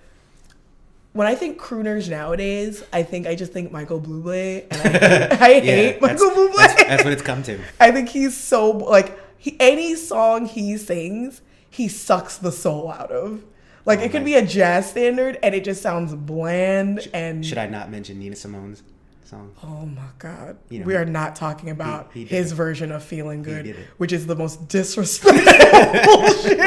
when 1.12 1.26
I 1.28 1.34
think 1.36 1.60
crooners 1.60 2.08
nowadays, 2.10 2.82
I 2.92 3.02
think 3.04 3.26
I 3.26 3.34
just 3.36 3.52
think 3.52 3.70
Michael 3.70 4.00
Bublé, 4.00 4.66
and 4.70 4.96
I, 4.96 5.28
I 5.40 5.60
hate 5.60 6.00
that's- 6.00 6.20
Michael 6.20 6.30
Bublé. 6.30 6.56
That's, 6.56 6.74
that's 6.84 7.04
what 7.04 7.12
it's 7.12 7.22
come 7.22 7.42
to. 7.44 7.60
I 7.80 7.92
think 7.92 8.08
he's 8.08 8.36
so 8.36 8.70
like 8.70 9.18
he, 9.38 9.56
any 9.60 9.94
song 9.94 10.46
he 10.46 10.76
sings, 10.76 11.40
he 11.74 11.88
sucks 11.88 12.38
the 12.38 12.52
soul 12.52 12.88
out 12.88 13.10
of. 13.10 13.42
Like 13.84 13.98
it 13.98 14.04
oh 14.04 14.08
could 14.10 14.24
be 14.24 14.36
a 14.36 14.46
jazz 14.46 14.88
standard 14.88 15.38
and 15.42 15.54
it 15.54 15.64
just 15.64 15.82
sounds 15.82 16.14
bland 16.14 17.08
and 17.12 17.44
Should 17.44 17.58
I 17.58 17.66
not 17.66 17.90
mention 17.90 18.20
Nina 18.20 18.36
Simone's 18.36 18.84
song? 19.24 19.52
Oh 19.62 19.84
my 19.84 20.06
god. 20.20 20.56
You 20.70 20.78
know, 20.78 20.86
we 20.86 20.94
are 20.94 21.04
not 21.04 21.34
talking 21.34 21.70
about 21.70 22.12
he 22.14 22.20
did 22.20 22.30
his 22.30 22.52
it. 22.52 22.54
version 22.54 22.92
of 22.92 23.02
feeling 23.02 23.42
good, 23.42 23.76
which 23.96 24.12
is 24.12 24.26
the 24.26 24.36
most 24.36 24.68
disrespectful 24.68 25.42
bullshit. 26.04 26.60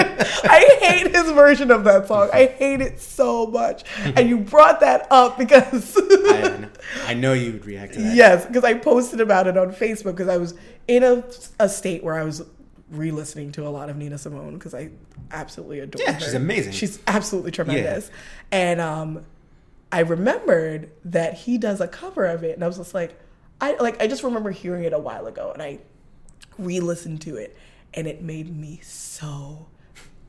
I 0.43 0.77
hate 0.81 1.15
his 1.15 1.31
version 1.31 1.71
of 1.71 1.85
that 1.85 2.07
song. 2.09 2.29
I 2.33 2.47
hate 2.47 2.81
it 2.81 2.99
so 2.99 3.47
much. 3.47 3.85
And 4.03 4.27
you 4.27 4.37
brought 4.39 4.81
that 4.81 5.07
up 5.09 5.37
because 5.37 5.97
I, 5.99 6.67
I 7.05 7.13
know 7.13 7.31
you 7.31 7.53
would 7.53 7.65
react 7.65 7.93
to 7.93 8.01
that. 8.01 8.13
Yes, 8.13 8.45
because 8.45 8.65
I 8.65 8.73
posted 8.73 9.21
about 9.21 9.47
it 9.47 9.57
on 9.57 9.71
Facebook 9.71 10.17
because 10.17 10.27
I 10.27 10.37
was 10.37 10.53
in 10.87 11.03
a, 11.03 11.23
a 11.59 11.69
state 11.69 12.03
where 12.03 12.15
I 12.15 12.23
was 12.23 12.43
re-listening 12.91 13.51
to 13.53 13.67
a 13.67 13.69
lot 13.69 13.89
of 13.89 13.97
Nina 13.97 14.17
Simone 14.17 14.53
because 14.53 14.73
I 14.73 14.91
absolutely 15.31 15.79
adore 15.79 16.01
Yeah, 16.05 16.13
her. 16.13 16.19
she's 16.19 16.33
amazing. 16.33 16.73
She's 16.73 16.99
absolutely 17.07 17.51
tremendous. 17.51 18.09
And 18.51 18.79
um, 18.79 19.25
I 19.91 19.99
remembered 20.01 20.91
that 21.05 21.33
he 21.33 21.57
does 21.57 21.81
a 21.81 21.87
cover 21.87 22.25
of 22.25 22.43
it, 22.43 22.55
and 22.55 22.63
I 22.63 22.67
was 22.67 22.77
just 22.77 22.93
like, 22.93 23.19
I 23.59 23.75
like 23.75 24.01
I 24.01 24.07
just 24.07 24.23
remember 24.23 24.51
hearing 24.51 24.83
it 24.83 24.93
a 24.93 24.99
while 24.99 25.25
ago, 25.27 25.51
and 25.51 25.61
I 25.61 25.79
re-listened 26.57 27.21
to 27.21 27.35
it, 27.37 27.57
and 27.93 28.07
it 28.07 28.21
made 28.21 28.55
me 28.55 28.79
so 28.83 29.67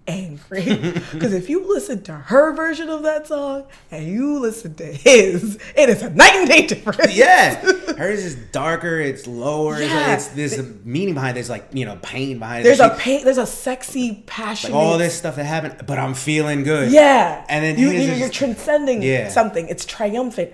angry 0.08 0.62
because 1.12 1.32
if 1.34 1.48
you 1.48 1.68
listen 1.72 2.02
to 2.04 2.12
her 2.12 2.52
version 2.54 2.88
of 2.88 3.02
that 3.04 3.26
song 3.28 3.64
and 3.90 4.06
you 4.08 4.38
listen 4.38 4.74
to 4.76 4.84
his, 4.86 5.56
it 5.76 5.88
is 5.88 6.02
a 6.02 6.10
night 6.10 6.34
and 6.34 6.48
day 6.48 6.66
difference. 6.66 7.14
Yeah, 7.14 7.54
hers 7.96 8.24
is 8.24 8.34
darker. 8.50 8.98
It's 8.98 9.26
lower. 9.26 9.74
It's, 9.74 9.82
like, 9.82 9.90
Yeah. 9.90 10.14
it's 10.14 10.28
there's 10.28 10.58
a 10.58 10.62
meaning 10.84 11.14
behind. 11.14 11.32
it. 11.32 11.34
There's 11.34 11.50
like 11.50 11.68
you 11.72 11.84
know 11.84 11.98
pain 12.02 12.38
behind. 12.38 12.60
It. 12.60 12.64
There's 12.64 12.80
it. 12.80 12.92
a 12.92 12.96
pain. 12.96 13.24
There's 13.24 13.38
a 13.38 13.46
sexy, 13.46 14.24
passionate. 14.26 14.74
like 14.74 14.82
all 14.82 14.98
this 14.98 15.16
stuff 15.16 15.36
that 15.36 15.44
happened, 15.44 15.86
but 15.86 15.98
I'm 15.98 16.14
feeling 16.14 16.62
good. 16.64 16.90
Yeah, 16.90 17.44
and 17.48 17.64
then 17.64 17.78
you, 17.78 17.90
his 17.90 18.18
you, 18.18 18.28
transcending 18.30 19.02
Yeah. 19.02 19.28
something. 19.28 19.68
It's 19.68 19.84
triumphant, 19.84 20.50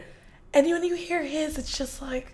and 0.52 0.66
when 0.66 0.82
you 0.84 0.96
hear 0.96 1.22
his, 1.22 1.56
it's 1.58 1.78
just 1.78 2.02
like, 2.02 2.33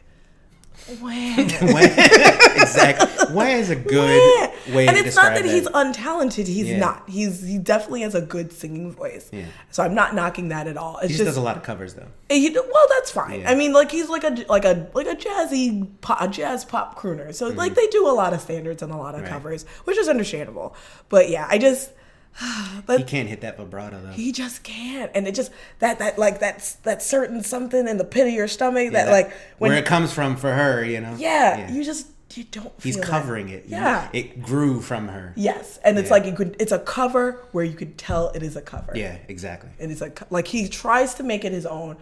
When- 1.00 1.38
exactly. 1.38 3.34
Why 3.34 3.50
is 3.50 3.70
a 3.70 3.76
good 3.94 4.50
way 4.74 4.86
and 4.88 4.96
it's 4.96 5.14
not 5.16 5.34
that 5.34 5.44
he's 5.44 5.68
untalented. 5.68 6.46
He's 6.46 6.68
Yeah. 6.68 6.78
not. 6.78 7.08
He's 7.08 7.42
he 7.46 7.58
definitely 7.58 8.00
has 8.02 8.14
a 8.14 8.20
good 8.20 8.52
singing 8.52 8.90
voice. 8.92 9.28
Yeah. 9.32 9.44
So 9.70 9.82
I'm 9.82 9.94
not 9.94 10.14
knocking 10.14 10.48
that 10.48 10.66
at 10.66 10.76
all. 10.76 10.98
It's 10.98 11.02
He 11.02 11.08
just 11.10 11.18
just, 11.18 11.28
does 11.28 11.36
a 11.36 11.40
lot 11.42 11.56
of 11.56 11.62
covers 11.62 11.94
though. 11.94 12.08
he, 12.28 12.50
well, 12.50 12.86
that's 12.90 13.10
fine. 13.10 13.40
Yeah. 13.42 13.50
I 13.50 13.54
mean, 13.54 13.72
like 13.72 13.90
he's 13.90 14.08
like 14.08 14.24
a 14.24 14.44
like 14.48 14.64
a 14.64 14.88
like 14.94 15.06
a 15.06 15.14
jazzy 15.14 15.88
pop, 16.00 16.20
a 16.20 16.28
jazz 16.28 16.64
pop 16.64 16.98
crooner. 16.98 17.32
So 17.34 17.48
like 17.48 17.74
they 17.74 17.86
do 17.88 18.08
a 18.08 18.12
lot 18.12 18.32
of 18.34 18.40
standards 18.40 18.82
and 18.82 18.92
a 18.92 18.96
lot 18.96 19.14
of 19.14 19.20
Mm-hmm. 19.20 19.24
Right. 19.24 19.32
covers, 19.32 19.64
which 19.84 19.98
is 19.98 20.08
understandable. 20.08 20.74
But 21.08 21.28
yeah, 21.30 21.46
I 21.48 21.58
just. 21.58 21.90
But 22.86 22.98
He 22.98 23.04
can't 23.04 23.28
hit 23.28 23.40
that 23.42 23.56
vibrato 23.56 24.00
though. 24.02 24.10
he 24.12 24.32
just 24.32 24.62
can't 24.62 25.10
and 25.14 25.26
it 25.28 25.34
just 25.34 25.50
that 25.80 25.98
that 25.98 26.18
like 26.18 26.40
that's 26.40 26.74
that 26.86 27.02
certain 27.02 27.42
something 27.44 27.86
in 27.88 27.98
the 27.98 28.04
pit 28.04 28.26
of 28.26 28.32
your 28.32 28.48
stomach 28.48 28.84
Yeah, 28.84 28.90
that, 28.90 29.04
that- 29.06 29.12
like 29.12 29.32
when 29.58 29.70
where 29.70 29.78
it 29.78 29.84
comes 29.86 30.12
from 30.12 30.36
for 30.36 30.52
her, 30.52 30.84
you 30.84 31.00
know. 31.00 31.14
yeah, 31.18 31.70
you 31.70 31.84
just 31.84 32.06
you 32.34 32.44
don't 32.44 32.72
He's 32.80 32.94
feel 32.94 33.02
that. 33.02 33.10
covering 33.10 33.48
it. 33.48 33.68
know? 33.68 33.76
yeah 33.78 34.08
It 34.12 34.40
grew 34.40 34.80
from 34.80 35.08
her. 35.08 35.32
yes 35.36 35.78
and 35.84 35.98
it's 35.98 36.08
Yeah. 36.08 36.14
like 36.14 36.24
you 36.26 36.32
could 36.32 36.56
it's 36.60 36.72
a 36.72 36.78
cover 36.78 37.44
where 37.52 37.64
you 37.64 37.74
could 37.74 37.98
tell 37.98 38.28
it 38.30 38.42
is 38.44 38.54
a 38.56 38.62
cover 38.62 38.92
Yeah, 38.94 39.16
exactly. 39.28 39.70
and 39.80 39.90
it's 39.90 40.00
like 40.00 40.20
like 40.30 40.46
he 40.46 40.68
tries 40.68 41.14
to 41.14 41.22
make 41.24 41.44
it 41.44 41.50
his 41.52 41.66
own 41.66 41.96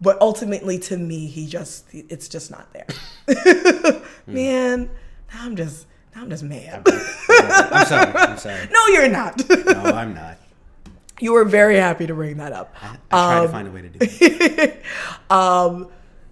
but 0.00 0.20
ultimately 0.20 0.76
to 0.80 0.96
me 0.96 1.26
he 1.28 1.46
just 1.46 1.86
it's 1.92 2.26
just 2.28 2.50
not 2.50 2.66
there 2.72 2.86
Hmm. 4.26 4.34
man 4.34 4.90
now 5.32 5.40
i'm 5.44 5.54
just 5.56 5.86
i'm 6.16 6.28
just 6.30 6.42
mad 6.42 6.82
I'm 6.88 7.86
sorry. 7.86 8.12
I'm 8.14 8.38
sorry. 8.46 8.68
no 8.70 8.86
you're 8.88 9.08
not 9.08 9.40
No, 9.48 9.82
I'm 9.84 10.14
not. 10.14 10.36
you 11.20 11.32
were 11.32 11.44
very 11.44 11.76
happy 11.76 12.06
to 12.06 12.14
bring 12.14 12.36
that 12.38 12.52
up 12.52 12.74
I 12.82 12.96
try 13.10 13.38
Um, 13.38 13.46
to 13.46 13.52
find 13.52 13.68
a 13.68 13.70
way 13.70 13.82
to 13.82 13.88
do 13.88 13.98
it. 14.20 14.82
um 15.30 15.88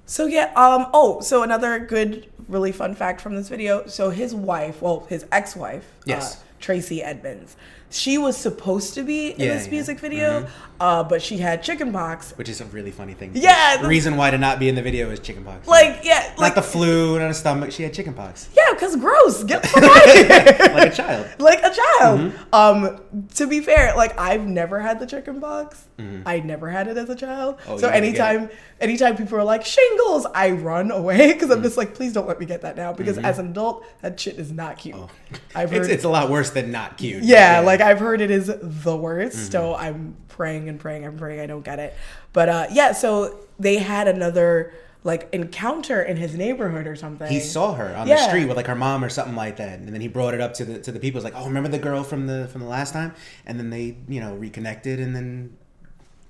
so 0.06 0.26
yeah 0.26 0.52
um 0.56 0.86
oh 0.92 1.20
so 1.20 1.42
another 1.42 1.78
good 1.78 2.28
really 2.48 2.72
fun 2.72 2.94
fact 2.94 3.20
from 3.20 3.36
this 3.36 3.48
video 3.48 3.86
so 3.86 4.10
his 4.10 4.34
wife 4.34 4.82
well 4.82 5.06
his 5.08 5.24
ex-wife 5.32 5.86
Yes. 6.04 6.36
uh, 6.36 6.38
Tracey 6.60 7.02
Edmonds 7.02 7.56
she 7.90 8.18
was 8.18 8.36
supposed 8.36 8.94
to 8.94 9.02
be 9.02 9.30
in 9.32 9.40
Yeah, 9.40 9.54
this 9.54 9.66
yeah. 9.66 9.70
music 9.72 9.98
video 10.00 10.46
uh 10.80 11.02
but 11.04 11.20
she 11.20 11.36
had 11.38 11.62
chickenpox 11.62 12.32
Which 12.38 12.48
is 12.48 12.60
a 12.60 12.64
really 12.66 12.90
funny 12.90 13.12
thing. 13.14 13.32
Yeah, 13.34 13.76
The 13.82 13.88
reason 13.88 14.16
why 14.16 14.30
to 14.30 14.38
not 14.38 14.58
be 14.58 14.68
in 14.68 14.74
the 14.76 14.82
video 14.82 15.10
is 15.10 15.20
chickenpox. 15.20 15.66
like 15.68 16.00
yeah 16.04 16.28
not 16.30 16.38
like 16.38 16.54
the 16.54 16.62
flu, 16.62 17.18
not 17.18 17.30
a 17.30 17.34
stomach. 17.34 17.72
She 17.72 17.82
had 17.82 17.92
chickenpox. 17.92 18.48
yeah 18.56 18.72
because 18.72 18.96
gross 18.96 19.44
get 19.44 19.62
the 19.64 19.68
fuck 19.68 19.82
out 19.84 20.08
of 20.08 20.14
here 20.14 20.74
Like 20.74 20.92
a 20.92 20.94
child. 20.94 21.26
like 21.38 21.58
a 21.58 21.70
child. 21.74 22.20
Mm-hmm. 22.20 22.54
Um, 22.54 23.00
to 23.34 23.46
be 23.46 23.60
fair, 23.60 23.94
like 23.96 24.18
I've 24.18 24.46
never 24.46 24.80
had 24.80 25.00
the 25.00 25.06
chicken 25.06 25.40
pox. 25.40 25.84
I 26.24 26.40
never 26.40 26.70
had 26.70 26.88
it 26.88 26.96
as 26.96 27.10
a 27.10 27.14
child. 27.14 27.58
Mm-hmm. 27.58 27.72
Oh, 27.72 27.76
so 27.76 27.88
anytime, 27.90 28.48
anytime 28.80 29.18
people 29.18 29.36
are 29.36 29.44
like 29.44 29.66
shingles, 29.66 30.26
I 30.34 30.52
run 30.52 30.90
away 30.90 31.32
because. 31.34 31.50
I'm 31.50 31.62
just 31.62 31.76
like, 31.76 31.94
please 31.94 32.12
don't 32.14 32.26
let 32.28 32.38
me 32.40 32.46
get 32.46 32.62
that 32.62 32.76
now 32.76 32.92
because 32.94 33.18
as 33.18 33.38
an 33.38 33.48
adult, 33.48 33.84
that 34.00 34.18
shit 34.18 34.38
is 34.38 34.50
not 34.50 34.78
cute. 34.78 34.94
I've 34.96 35.02
Mm-hmm. 35.02 35.56
Oh. 35.56 35.60
It's, 35.62 35.72
heard, 35.72 35.90
it's 35.90 36.04
a 36.04 36.08
lot 36.08 36.30
worse 36.30 36.50
than 36.50 36.70
not 36.70 36.96
cute. 36.96 37.22
yeah, 37.22 37.60
like 37.60 37.79
I've 37.80 37.98
heard 37.98 38.20
it 38.20 38.30
is 38.30 38.46
the 38.60 38.96
worst. 38.96 39.36
Mm-hmm. 39.36 39.50
So 39.50 39.74
I'm 39.74 40.16
praying 40.28 40.68
and 40.68 40.78
praying 40.78 41.04
and 41.04 41.18
praying 41.18 41.40
I 41.40 41.46
don't 41.46 41.64
get 41.64 41.78
it. 41.78 41.94
But 42.32 42.48
uh, 42.48 42.66
yeah, 42.72 42.92
so 42.92 43.40
they 43.58 43.76
had 43.78 44.08
another 44.08 44.72
like 45.02 45.28
encounter 45.32 46.02
in 46.02 46.18
his 46.18 46.34
neighborhood 46.34 46.86
or 46.86 46.94
something. 46.94 47.26
he 47.26 47.40
saw 47.40 47.72
her 47.74 47.96
on 47.96 48.06
the 48.06 48.18
street 48.18 48.44
with 48.46 48.56
like 48.56 48.66
her 48.66 48.74
mom 48.74 49.02
or 49.02 49.08
something 49.08 49.34
like 49.34 49.56
that, 49.56 49.78
and 49.78 49.88
then 49.88 50.00
he 50.00 50.08
brought 50.08 50.34
it 50.34 50.40
up 50.42 50.52
to 50.54 50.64
the 50.64 50.78
to 50.80 50.92
the 50.92 51.00
people. 51.00 51.18
It's 51.18 51.24
like, 51.24 51.34
oh, 51.34 51.46
remember 51.46 51.70
the 51.70 51.78
girl 51.78 52.04
from 52.04 52.26
the 52.26 52.48
from 52.52 52.60
the 52.60 52.68
last 52.68 52.92
time? 52.92 53.14
And 53.46 53.58
then 53.58 53.70
they, 53.70 53.96
you 54.08 54.20
know, 54.20 54.34
reconnected, 54.34 55.00
and 55.00 55.16
then 55.16 55.56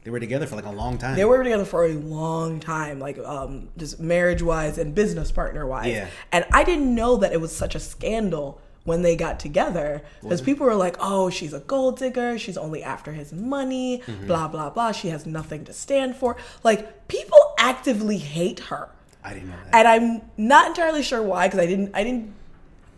They 0.05 0.11
were 0.11 0.21
together 0.21 0.47
for 0.47 0.57
like 0.57 0.65
a 0.67 0.71
long 0.71 0.97
time. 0.99 1.17
They 1.17 1.25
were 1.27 1.43
together 1.43 1.65
for 1.65 1.85
a 1.85 1.93
long 1.93 2.59
time, 2.61 3.01
like 3.01 3.19
um, 3.19 3.69
just 3.77 4.01
marriage 4.01 4.41
wise 4.43 4.79
and 4.79 4.95
business 4.95 5.31
partner 5.31 5.67
wise. 5.67 5.93
Yeah. 5.93 6.09
And 6.33 6.47
I 6.53 6.65
didn't 6.65 6.95
know 6.95 7.17
that 7.17 7.33
it 7.33 7.41
was 7.41 7.55
such 7.55 7.75
a 7.75 7.81
scandal 7.81 8.61
when 8.91 9.03
they 9.03 9.17
got 9.17 9.41
together 9.41 10.03
because 10.21 10.43
people 10.43 10.67
were 10.67 10.75
like, 10.87 10.97
"Oh, 11.01 11.31
she's 11.31 11.55
a 11.55 11.61
gold 11.61 11.99
digger. 11.99 12.39
She's 12.39 12.59
only 12.59 12.83
after 12.83 13.13
his 13.13 13.33
money. 13.33 14.03
Mm-hmm. 14.07 14.27
Blah 14.27 14.49
blah 14.49 14.69
blah. 14.71 14.93
She 14.93 15.09
has 15.15 15.25
nothing 15.25 15.65
to 15.65 15.73
stand 15.73 16.17
for." 16.17 16.37
Like 16.63 16.81
people 17.09 17.39
actively 17.59 18.19
hate 18.19 18.61
her, 18.71 18.89
I 19.25 19.35
didn't 19.35 19.51
know 19.51 19.57
that. 19.65 19.75
and 19.79 19.89
I'm 19.89 20.23
not 20.37 20.67
entirely 20.67 21.03
sure 21.03 21.23
why 21.23 21.47
because 21.47 21.61
I 21.61 21.67
didn't. 21.67 21.91
I 21.95 22.03
didn't. 22.05 22.35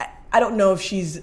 I, 0.01 0.07
I 0.33 0.41
don't 0.41 0.57
know 0.57 0.73
if 0.73 0.81
she's. 0.81 1.21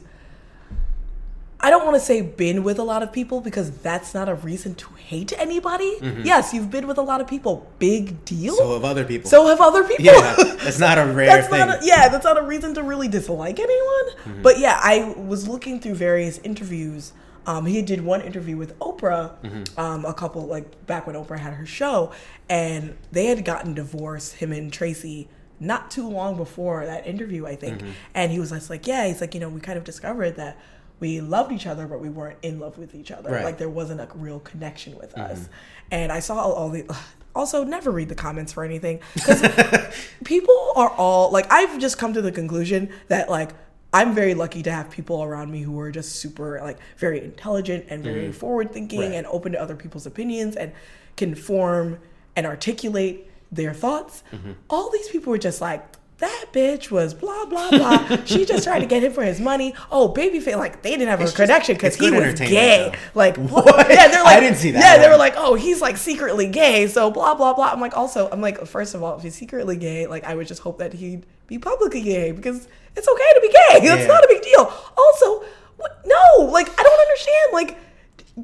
I 1.62 1.70
don't 1.70 1.84
want 1.84 1.96
to 1.96 2.00
say 2.00 2.22
been 2.22 2.64
with 2.64 2.80
a 2.80 2.84
lot 2.84 3.04
of 3.04 3.12
people 3.12 3.42
because 3.42 3.70
that's 3.80 4.14
not 4.14 4.30
a 4.30 4.36
reason 4.36 4.76
to 4.76 4.88
hate 4.94 5.34
anybody. 5.38 5.98
Yes, 6.24 6.54
you've 6.54 6.72
been 6.72 6.88
with 6.88 6.98
a 6.98 7.02
lot 7.02 7.20
of 7.20 7.28
people. 7.28 7.70
Big 7.80 8.24
deal. 8.24 8.54
Mm-hmm. 8.54 8.64
so 8.64 8.74
have 8.76 8.86
other 8.86 9.04
people. 9.04 9.30
So 9.30 9.48
have 9.48 9.60
other 9.60 9.84
people. 9.84 10.06
yeah, 10.06 10.36
that's 10.64 10.80
not 10.80 10.98
a 10.98 11.06
rare 11.14 11.28
that's 11.28 11.48
thing. 11.50 11.60
not 11.60 11.84
a, 11.84 11.86
yeah, 11.86 12.08
that's 12.08 12.24
not 12.24 12.38
a 12.38 12.44
reason 12.44 12.74
to 12.76 12.84
really 12.84 13.08
dislike 13.10 13.60
anyone. 13.60 14.06
Mm-hmm. 14.24 14.42
But 14.42 14.60
yeah, 14.60 14.80
I 14.82 15.14
was 15.18 15.48
looking 15.50 15.80
through 15.82 15.96
various 15.96 16.38
interviews. 16.40 17.12
Um, 17.46 17.66
he 17.66 17.82
did 17.82 18.06
one 18.06 18.22
interview 18.22 18.56
with 18.56 18.78
Oprah, 18.80 19.32
Mm-hmm. 19.42 19.80
um, 19.80 20.06
a 20.06 20.14
couple 20.14 20.46
like 20.46 20.86
back 20.86 21.08
when 21.08 21.16
Oprah 21.18 21.40
had 21.40 21.54
her 21.54 21.66
show, 21.66 22.12
and 22.48 22.96
they 23.12 23.26
had 23.26 23.44
gotten 23.44 23.74
divorced. 23.74 24.36
Him 24.36 24.52
and 24.54 24.72
Tracey 24.72 25.28
not 25.60 25.92
too 25.92 26.08
long 26.08 26.38
before 26.38 26.86
that 26.86 27.06
interview, 27.06 27.46
I 27.46 27.56
think. 27.58 27.80
Mm-hmm. 27.80 27.92
And 28.14 28.32
he 28.32 28.40
was 28.40 28.52
just 28.52 28.70
like, 28.70 28.88
yeah, 28.88 29.08
he's 29.08 29.20
like, 29.20 29.34
you 29.34 29.42
know, 29.42 29.50
we 29.50 29.60
kind 29.60 29.78
of 29.78 29.84
discovered 29.84 30.38
that 30.38 30.58
we 31.00 31.22
loved 31.22 31.52
each 31.52 31.66
other, 31.68 31.88
but 31.88 32.00
we 32.02 32.10
weren't 32.10 32.38
in 32.42 32.60
love 32.60 32.78
with 32.78 32.94
each 32.96 33.12
other. 33.12 33.32
Right. 33.32 33.44
Like 33.46 33.58
there 33.58 33.70
wasn't 33.70 34.02
a 34.02 34.08
real 34.16 34.40
connection 34.40 34.98
with 34.98 35.14
Mm-hmm. 35.16 35.32
us. 35.32 35.50
And 35.92 36.12
I 36.12 36.20
saw 36.20 36.36
all, 36.42 36.70
the. 36.70 36.86
Also, 37.36 37.64
never 37.64 37.92
read 37.92 38.10
the 38.10 38.16
comments 38.16 38.52
for 38.54 38.64
anything 38.66 39.00
because 39.14 39.40
people 40.26 40.74
are 40.76 40.90
all 40.90 41.32
like. 41.32 41.46
I've 41.52 41.78
just 41.80 41.98
come 42.00 42.12
to 42.14 42.22
the 42.24 42.32
conclusion 42.32 42.90
that 43.08 43.30
like 43.30 43.52
I'm 43.94 44.16
very 44.16 44.34
lucky 44.34 44.64
to 44.64 44.72
have 44.72 44.90
people 44.90 45.24
around 45.24 45.52
me 45.52 45.62
who 45.62 45.80
are 45.80 45.92
just 45.92 46.16
super 46.18 46.60
like 46.62 46.80
very 46.98 47.24
intelligent 47.24 47.86
and 47.90 48.04
very 48.04 48.32
forward 48.32 48.74
thinking 48.74 49.02
Right. 49.02 49.12
and 49.14 49.28
open 49.28 49.52
to 49.52 49.62
other 49.62 49.76
people's 49.76 50.08
opinions 50.08 50.56
and 50.56 50.72
can 51.18 51.36
form 51.36 52.00
and 52.36 52.48
articulate 52.48 53.30
their 53.52 53.76
thoughts. 53.76 54.24
All 54.70 54.90
these 54.90 55.08
people 55.10 55.30
were 55.32 55.38
just 55.38 55.62
like. 55.62 55.86
That 56.20 56.48
bitch 56.52 56.92
was 56.92 57.14
blah 57.14 57.46
blah 57.46 57.70
blah. 57.70 58.18
she 58.26 58.46
just 58.46 58.66
tried 58.66 58.80
to 58.80 58.86
get 58.86 59.04
him 59.04 59.14
for 59.14 59.24
his 59.24 59.40
money. 59.40 59.74
Oh, 59.90 60.14
babyface, 60.14 60.58
like 60.58 60.82
they 60.82 60.92
didn't 60.92 61.08
have 61.08 61.22
It's 61.22 61.32
a 61.32 61.36
connection 61.36 61.76
because 61.76 61.96
he 61.96 62.12
was 62.12 62.38
gay. 62.40 62.92
though. 62.92 62.98
Like 63.16 63.38
What? 63.38 63.90
Yeah, 63.90 64.10
they're 64.10 64.24
like 64.24 64.38
I 64.38 64.40
didn't 64.42 64.58
see 64.58 64.72
that 64.72 64.80
Yeah, 64.82 65.02
they 65.02 65.10
were 65.10 65.18
like, 65.18 65.36
oh, 65.38 65.56
he's 65.56 65.82
like 65.82 65.96
secretly 65.96 66.48
gay. 66.50 66.88
So 66.88 67.10
blah 67.10 67.36
blah 67.36 67.54
blah. 67.54 67.70
I'm 67.72 67.80
like, 67.80 67.96
also, 67.96 68.30
I'm 68.30 68.42
like, 68.42 68.66
first 68.68 68.96
of 68.96 69.02
all, 69.04 69.16
if 69.18 69.24
he's 69.24 69.36
secretly 69.36 69.78
gay, 69.78 70.08
like 70.08 70.26
I 70.26 70.36
would 70.36 70.48
just 70.48 70.62
hope 70.62 70.78
that 70.80 70.94
he'd 70.94 71.26
be 71.48 71.58
publicly 71.58 72.02
gay 72.02 72.32
because 72.34 72.68
it's 72.98 73.08
okay 73.08 73.34
to 73.36 73.42
be 73.42 73.50
gay. 73.50 73.80
Yeah. 73.86 74.06
not 74.08 74.24
a 74.24 74.28
big 74.28 74.42
deal. 74.42 74.74
Also, 74.98 75.46
what, 75.78 76.02
no, 76.06 76.44
like 76.46 76.68
I 76.78 76.84
don't 76.84 77.00
understand. 77.00 77.54
Like 77.54 77.78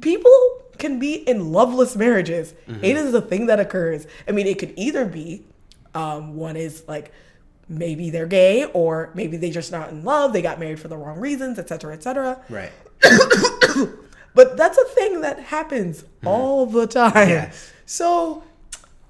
people 0.00 0.62
can 0.78 0.98
be 0.98 1.14
in 1.14 1.52
loveless 1.52 1.94
marriages. 1.96 2.54
Mm-hmm. 2.68 2.84
It 2.84 2.96
is 2.96 3.12
a 3.14 3.20
thing 3.20 3.46
that 3.46 3.60
occurs. 3.60 4.06
I 4.26 4.32
mean, 4.32 4.46
it 4.46 4.58
could 4.58 4.72
either 4.76 5.04
be 5.04 5.44
um, 5.94 6.36
one 6.36 6.56
is 6.56 6.82
like 6.86 7.12
maybe 7.68 8.10
they're 8.10 8.26
gay 8.26 8.64
or 8.66 9.10
maybe 9.14 9.36
they 9.36 9.50
just 9.50 9.72
not 9.72 9.90
in 9.90 10.04
love. 10.04 10.32
They 10.32 10.42
got 10.42 10.60
married 10.60 10.80
for 10.80 10.88
the 10.88 10.96
wrong 10.96 11.18
reasons, 11.20 11.58
etc., 11.58 11.94
etc. 11.94 12.40
right. 12.48 12.72
But 14.36 14.58
that's 14.58 14.76
a 14.76 14.84
thing 14.84 15.22
that 15.22 15.40
happens 15.40 16.04
all 16.24 16.66
the 16.66 16.86
time. 16.86 17.12
Mm-hmm. 17.14 17.56
So, 17.86 18.44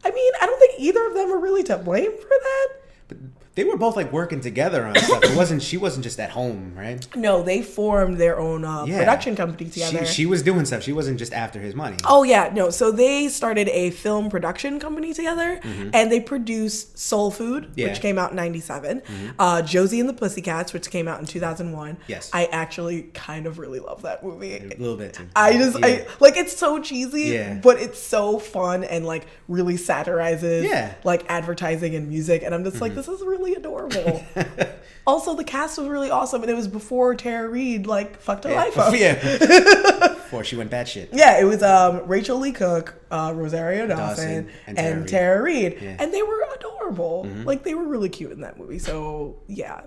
I 0.04 0.12
mean, 0.12 0.32
I 0.40 0.46
don't 0.46 0.58
think 0.60 0.74
either 0.78 1.04
of 1.04 1.14
them 1.14 1.32
are 1.32 1.38
really 1.40 1.64
to 1.64 1.76
blame 1.78 2.12
for 2.12 2.28
that. 2.28 2.68
But 3.08 3.18
they 3.56 3.64
were 3.64 3.76
both 3.76 3.96
like 3.96 4.12
working 4.12 4.40
together 4.40 4.86
on 4.86 4.94
stuff. 4.96 5.24
It 5.24 5.36
wasn't. 5.36 5.62
She 5.62 5.76
wasn't 5.76 6.04
just 6.04 6.20
at 6.20 6.30
home, 6.30 6.72
right? 6.76 7.04
No, 7.16 7.42
they 7.42 7.62
formed 7.62 8.18
their 8.18 8.38
own 8.38 8.64
uh, 8.64 8.84
Yeah. 8.84 8.98
production 8.98 9.34
company 9.34 9.68
together. 9.70 10.06
She, 10.06 10.12
she 10.12 10.26
was 10.26 10.42
doing 10.42 10.64
stuff. 10.66 10.82
She 10.84 10.92
wasn't 10.92 11.18
just 11.18 11.32
after 11.32 11.58
his 11.58 11.74
money. 11.74 11.96
Oh 12.04 12.22
yeah, 12.22 12.50
no. 12.54 12.70
So 12.70 12.92
they 12.92 13.28
started 13.28 13.68
a 13.70 13.90
film 13.90 14.30
production 14.30 14.78
company 14.78 15.12
together, 15.12 15.58
and 15.92 16.12
they 16.12 16.20
produced 16.20 16.96
Soul 16.98 17.30
Food, 17.32 17.64
Mm-hmm. 17.64 17.72
Yeah. 17.80 17.86
Mm-hmm. 17.86 17.92
which 17.94 18.02
came 18.02 18.18
out 18.18 18.30
in 18.30 18.36
'97. 18.36 19.02
Uh, 19.38 19.62
Josie 19.62 20.00
and 20.00 20.08
the 20.08 20.12
Pussycats, 20.14 20.72
which 20.72 20.90
came 20.90 21.08
out 21.08 21.18
in 21.20 21.26
2001. 21.26 21.96
Yes. 22.06 22.30
I 22.32 22.44
actually 22.46 23.02
kind 23.14 23.46
of 23.46 23.58
really 23.58 23.80
love 23.80 24.02
that 24.02 24.22
movie. 24.22 24.54
A 24.56 24.66
little 24.78 24.96
bit 24.96 25.14
too. 25.14 25.26
I 25.34 25.54
just, 25.54 25.78
Yeah. 25.78 25.86
I 25.86 26.06
like 26.20 26.36
it's 26.36 26.56
so 26.56 26.80
cheesy, 26.80 27.22
Yeah. 27.34 27.54
but 27.54 27.80
it's 27.80 27.98
so 28.00 28.38
fun 28.38 28.84
and 28.84 29.06
like 29.06 29.26
really 29.48 29.76
satirizes 29.76 30.64
Yeah. 30.64 30.90
Mm-hmm. 30.90 31.08
like 31.08 31.24
advertising 31.30 31.94
and 31.94 32.08
music. 32.08 32.42
And 32.42 32.54
I'm 32.54 32.62
just 32.64 32.80
like, 32.82 32.94
this 32.94 33.08
is 33.08 33.22
really 33.22 33.45
adorable. 33.54 34.24
also, 35.06 35.35
the 35.35 35.44
cast 35.44 35.78
was 35.78 35.88
really 35.88 36.11
awesome, 36.11 36.42
and 36.42 36.50
it 36.50 36.54
was 36.54 36.68
before 36.68 37.14
Tara 37.14 37.48
Reid 37.48 37.87
like 37.87 38.20
fucked 38.20 38.44
her 38.44 38.54
life 38.54 38.76
up. 38.78 38.94
yeah. 38.94 40.14
Before 40.26 40.42
she 40.42 40.56
went 40.56 40.72
batshit. 40.72 41.11
Yeah, 41.12 41.38
it 41.40 41.44
was 41.44 41.62
um, 41.62 42.04
Rachael 42.09 42.38
Leigh 42.40 42.50
Cook, 42.50 42.96
uh, 43.12 43.32
Rosario 43.32 43.87
Dawson, 43.87 44.46
Dawson, 44.46 44.50
and, 44.66 44.76
and 44.76 45.09
Tara 45.09 45.37
Tara 45.37 45.42
Reid, 45.42 45.74
Yeah. 45.74 45.78
Mm-hmm. 45.92 46.02
and 46.02 46.12
they 46.12 46.20
were 46.22 46.44
adorable. 46.56 47.28
Like 47.44 47.62
they 47.62 47.74
were 47.74 47.85
really 47.85 48.09
cute 48.09 48.32
in 48.32 48.40
that 48.40 48.59
movie. 48.59 48.80
So 48.80 49.37
yeah, 49.46 49.82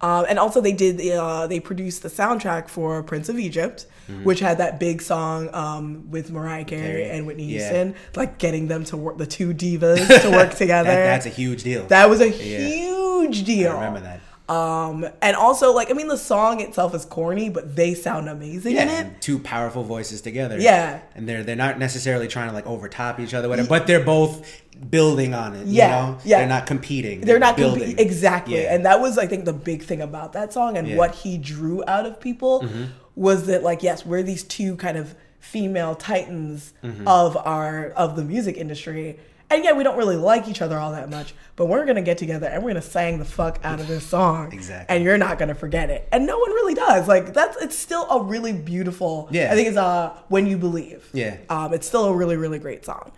um, 0.00 0.26
and 0.28 0.36
also 0.40 0.60
they 0.60 0.72
did 0.72 1.00
uh, 1.12 1.46
they 1.46 1.60
produced 1.60 2.02
the 2.02 2.08
soundtrack 2.08 2.68
for 2.68 3.04
Prince 3.04 3.28
of 3.28 3.38
Egypt, 3.38 3.86
which 4.24 4.40
had 4.40 4.58
that 4.58 4.80
big 4.80 5.00
song 5.00 5.48
um, 5.54 6.10
with 6.10 6.32
Mariah 6.32 6.64
Carey 6.64 7.04
Mm-hmm. 7.04 7.14
And 7.14 7.26
Whitney 7.28 7.44
yeah. 7.44 7.58
Houston, 7.60 7.94
like 8.16 8.38
getting 8.38 8.66
them 8.66 8.82
to 8.86 8.96
work 8.96 9.16
the 9.18 9.26
two 9.26 9.54
divas 9.54 10.22
to 10.22 10.30
work 10.32 10.54
together. 10.54 10.88
That, 10.90 11.04
that's 11.06 11.26
a 11.26 11.30
huge 11.30 11.62
deal. 11.62 11.86
That 11.86 12.10
was 12.10 12.20
a 12.20 12.28
Yeah. 12.30 12.34
huge 12.66 13.03
deal. 13.32 13.72
I 13.72 13.74
remember 13.74 14.00
that. 14.00 14.20
Um, 14.46 15.06
and 15.22 15.34
also 15.36 15.72
like 15.72 15.90
I 15.90 15.94
mean 15.94 16.08
the 16.08 16.18
song 16.18 16.60
itself 16.60 16.94
is 16.94 17.06
corny, 17.06 17.48
but 17.48 17.74
they 17.76 17.94
sound 17.94 18.28
amazing 18.28 18.76
in 18.76 18.88
it. 18.90 19.20
two 19.22 19.38
powerful 19.38 19.84
voices 19.84 20.20
together. 20.20 20.58
Yeah. 20.60 21.00
and 21.14 21.26
they're 21.26 21.42
they're 21.42 21.56
not 21.56 21.78
necessarily 21.78 22.28
trying 22.28 22.48
to 22.48 22.54
like 22.54 22.66
overtop 22.66 23.18
each 23.20 23.32
other, 23.32 23.48
whatever, 23.48 23.68
but 23.70 23.86
they're 23.86 24.04
both 24.04 24.46
building 24.90 25.32
on 25.32 25.54
it. 25.54 25.66
Yeah, 25.66 25.84
you 26.06 26.12
know? 26.12 26.18
yeah. 26.26 26.38
They're 26.40 26.48
not 26.48 26.66
competing. 26.66 27.22
they're 27.22 27.38
not 27.38 27.56
building 27.56 27.98
exactly 27.98 28.60
Yeah. 28.62 28.74
and 28.74 28.84
that 28.84 29.00
was 29.00 29.16
i 29.16 29.26
think 29.26 29.44
the 29.46 29.52
big 29.54 29.82
thing 29.82 30.02
about 30.02 30.32
that 30.34 30.52
song 30.52 30.76
and 30.76 30.88
Yeah. 30.88 30.96
what 30.96 31.14
he 31.14 31.38
drew 31.38 31.82
out 31.86 32.04
of 32.04 32.20
people 32.20 32.60
Mm-hmm. 32.62 32.84
was 33.14 33.46
that 33.46 33.62
like 33.62 33.82
yes 33.82 34.04
we're 34.04 34.22
these 34.22 34.42
two 34.42 34.76
kind 34.76 34.98
of 34.98 35.14
female 35.38 35.94
titans 35.94 36.74
Mm-hmm. 36.82 37.06
of 37.08 37.36
our 37.38 37.90
of 37.90 38.16
the 38.16 38.24
music 38.24 38.56
industry 38.58 39.18
and 39.50 39.62
yeah 39.64 39.72
we 39.72 39.84
don't 39.84 39.96
really 39.96 40.16
like 40.16 40.48
each 40.48 40.62
other 40.62 40.78
all 40.78 40.92
that 40.92 41.08
much 41.10 41.34
but 41.56 41.66
we're 41.66 41.84
gonna 41.86 42.02
get 42.02 42.18
together 42.18 42.46
and 42.46 42.62
we're 42.62 42.70
gonna 42.70 42.80
sang 42.82 43.18
the 43.18 43.24
fuck 43.24 43.58
out 43.64 43.78
of 43.80 43.86
this 43.86 44.04
song 44.06 44.52
Exactly. 44.52 44.94
and 44.94 45.04
you're 45.04 45.18
not 45.18 45.38
gonna 45.38 45.54
forget 45.54 45.90
it 45.90 46.08
and 46.12 46.26
no 46.26 46.38
one 46.38 46.50
really 46.50 46.74
does 46.74 47.06
like 47.08 47.34
that's 47.34 47.56
it's 47.62 47.78
still 47.78 48.04
a 48.10 48.22
really 48.22 48.52
beautiful 48.52 49.28
Yeah. 49.30 49.50
i 49.52 49.54
think 49.54 49.68
it's 49.68 49.76
uh 49.76 50.16
when 50.28 50.46
you 50.46 50.56
believe 50.58 51.08
Yeah. 51.12 51.36
um, 51.50 51.72
it's 51.74 51.86
still 51.86 52.06
a 52.06 52.14
really, 52.14 52.36
really 52.36 52.58
great 52.58 52.84
song. 52.84 53.12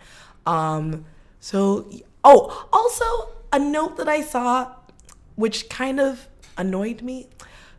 Um, 0.45 1.05
so, 1.39 1.89
oh, 2.23 2.67
also 2.71 3.05
a 3.51 3.59
note 3.59 3.97
that 3.97 4.07
I 4.07 4.21
saw, 4.21 4.71
which 5.35 5.69
kind 5.69 5.99
of 5.99 6.27
annoyed 6.57 7.01
me. 7.01 7.29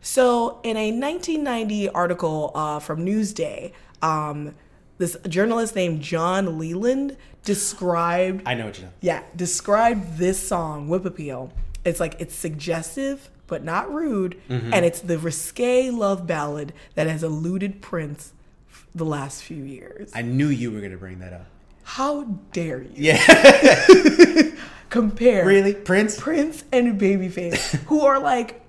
So, 0.01 0.59
in 0.63 0.77
a 0.77 0.91
1990 0.91 1.89
article 1.89 2.51
uh, 2.55 2.79
from 2.79 3.05
Newsday, 3.05 3.73
um, 4.01 4.55
this 4.97 5.17
journalist 5.27 5.75
named 5.75 6.01
John 6.01 6.57
Leland 6.59 7.17
described 7.43 8.43
I 8.45 8.53
know 8.53 8.65
what 8.65 8.77
you 8.77 8.85
know. 8.85 8.91
yeah, 9.01 9.23
described 9.35 10.17
this 10.17 10.45
song, 10.45 10.87
Whip 10.87 11.05
Appeal. 11.05 11.51
It's 11.85 11.99
like 11.99 12.15
it's 12.19 12.35
suggestive 12.35 13.29
but 13.47 13.63
not 13.63 13.91
rude, 13.91 14.37
Mm-hmm. 14.47 14.73
and 14.73 14.85
it's 14.85 14.99
the 15.01 15.17
risque 15.17 15.89
love 15.89 16.27
ballad 16.27 16.71
that 16.93 17.07
has 17.07 17.23
eluded 17.23 17.81
Prince 17.81 18.31
f- 18.69 18.85
the 18.93 19.05
last 19.05 19.41
few 19.43 19.63
years. 19.63 20.11
I 20.13 20.21
knew 20.21 20.47
you 20.47 20.71
were 20.71 20.81
gonna 20.81 20.97
bring 20.97 21.17
that 21.19 21.33
up. 21.33 21.47
How 21.83 22.23
dare 22.51 22.83
you 22.83 22.89
Yeah, 22.95 23.19
compare 24.89 25.45
really, 25.45 25.73
Prince? 25.73 26.19
Prince 26.19 26.63
and 26.71 26.99
Babyface, 26.99 27.75
who 27.87 28.01
are 28.01 28.19
like 28.19 28.61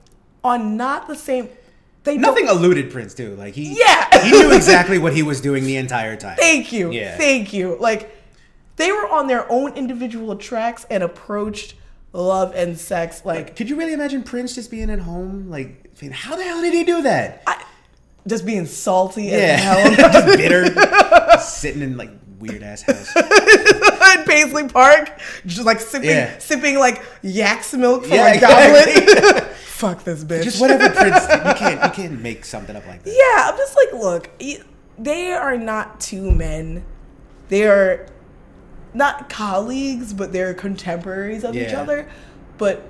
on 0.42 0.76
not 0.78 1.08
the 1.08 1.14
same? 1.16 1.48
They 2.04 2.12
don't- 2.14 2.22
Nothing 2.22 2.48
eluded 2.48 2.90
Prince 2.90 3.12
too. 3.12 3.34
Like 3.36 3.52
he, 3.54 3.78
Yeah. 3.78 4.22
he 4.24 4.30
knew 4.30 4.52
exactly 4.54 4.96
what 4.98 5.12
he 5.12 5.22
was 5.22 5.40
doing 5.42 5.64
the 5.64 5.76
entire 5.76 6.16
time. 6.16 6.36
Thank 6.40 6.72
you. 6.72 6.90
Yeah. 6.90 7.18
Thank 7.18 7.52
you. 7.52 7.76
Like 7.78 8.16
they 8.80 8.92
were 8.92 9.08
on 9.08 9.26
their 9.26 9.50
own 9.50 9.74
individual 9.74 10.36
tracks 10.36 10.86
and 10.90 11.02
approached 11.02 11.74
love 12.12 12.52
and 12.56 12.78
sex 12.78 13.24
like 13.24 13.54
Could 13.56 13.70
you 13.70 13.76
really 13.76 13.92
imagine 13.92 14.22
Prince 14.22 14.54
just 14.54 14.70
being 14.70 14.90
at 14.90 14.98
home? 15.00 15.48
Like, 15.48 15.86
how 16.12 16.34
the 16.36 16.42
hell 16.42 16.60
did 16.60 16.74
he 16.74 16.84
do 16.84 17.02
that? 17.02 17.42
I, 17.46 17.64
just 18.26 18.44
being 18.44 18.66
salty 18.66 19.24
yeah, 19.24 19.36
as 19.36 19.60
hell. 19.62 20.12
just 20.12 20.26
bitter, 20.36 21.38
sitting 21.40 21.82
in 21.82 21.96
like 21.96 22.10
weird 22.38 22.62
ass 22.62 22.82
house. 22.82 23.14
in 23.16 24.24
Paisley 24.24 24.68
Park, 24.68 25.20
just 25.46 25.64
like 25.64 25.80
sipping, 25.80 26.10
Yeah. 26.10 26.38
sipping 26.38 26.78
like 26.78 27.02
yak's 27.22 27.74
milk 27.74 28.02
from 28.04 28.12
Yeah, 28.12 28.32
a 28.34 28.40
goblet. 28.40 29.44
Fuck 29.56 30.04
this 30.04 30.24
bitch. 30.24 30.42
Just 30.44 30.60
whatever 30.60 30.90
Prince. 30.90 31.26
Did. 31.26 31.46
You 31.46 31.54
can't, 31.54 31.84
you 31.84 31.90
can't 31.90 32.20
make 32.20 32.44
something 32.44 32.76
up 32.76 32.86
like 32.86 33.02
that. 33.02 33.10
Yeah, 33.10 33.50
I'm 33.50 33.56
just 33.56 33.76
like, 33.76 33.92
look, 33.92 34.30
they 34.98 35.32
are 35.32 35.56
not 35.56 36.00
two 36.00 36.30
men. 36.30 36.84
They 37.48 37.66
are 37.66 38.06
not 38.94 39.28
colleagues, 39.28 40.12
but 40.12 40.32
they're 40.32 40.54
contemporaries 40.54 41.44
of 41.44 41.56
each 41.56 41.72
other. 41.72 42.08
But 42.58 42.82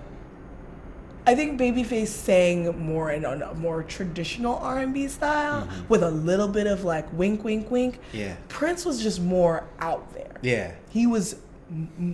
I 1.26 1.34
think 1.34 1.60
Babyface 1.60 2.08
sang 2.08 2.78
more 2.78 3.10
in 3.10 3.24
a 3.24 3.54
more 3.54 3.82
traditional 3.82 4.56
R 4.56 4.78
and 4.78 4.94
B 4.94 5.06
style 5.08 5.68
with 5.88 6.02
a 6.02 6.10
little 6.10 6.48
bit 6.48 6.66
of 6.66 6.84
like 6.84 7.12
wink, 7.12 7.44
wink, 7.44 7.70
wink. 7.70 7.96
Mm-hmm. 7.96 8.16
Yeah. 8.16 8.36
Prince 8.48 8.84
was 8.84 9.02
just 9.02 9.20
more 9.20 9.68
out 9.78 10.12
there. 10.14 10.36
Yeah. 10.42 10.72
He 10.88 11.06
was 11.06 11.36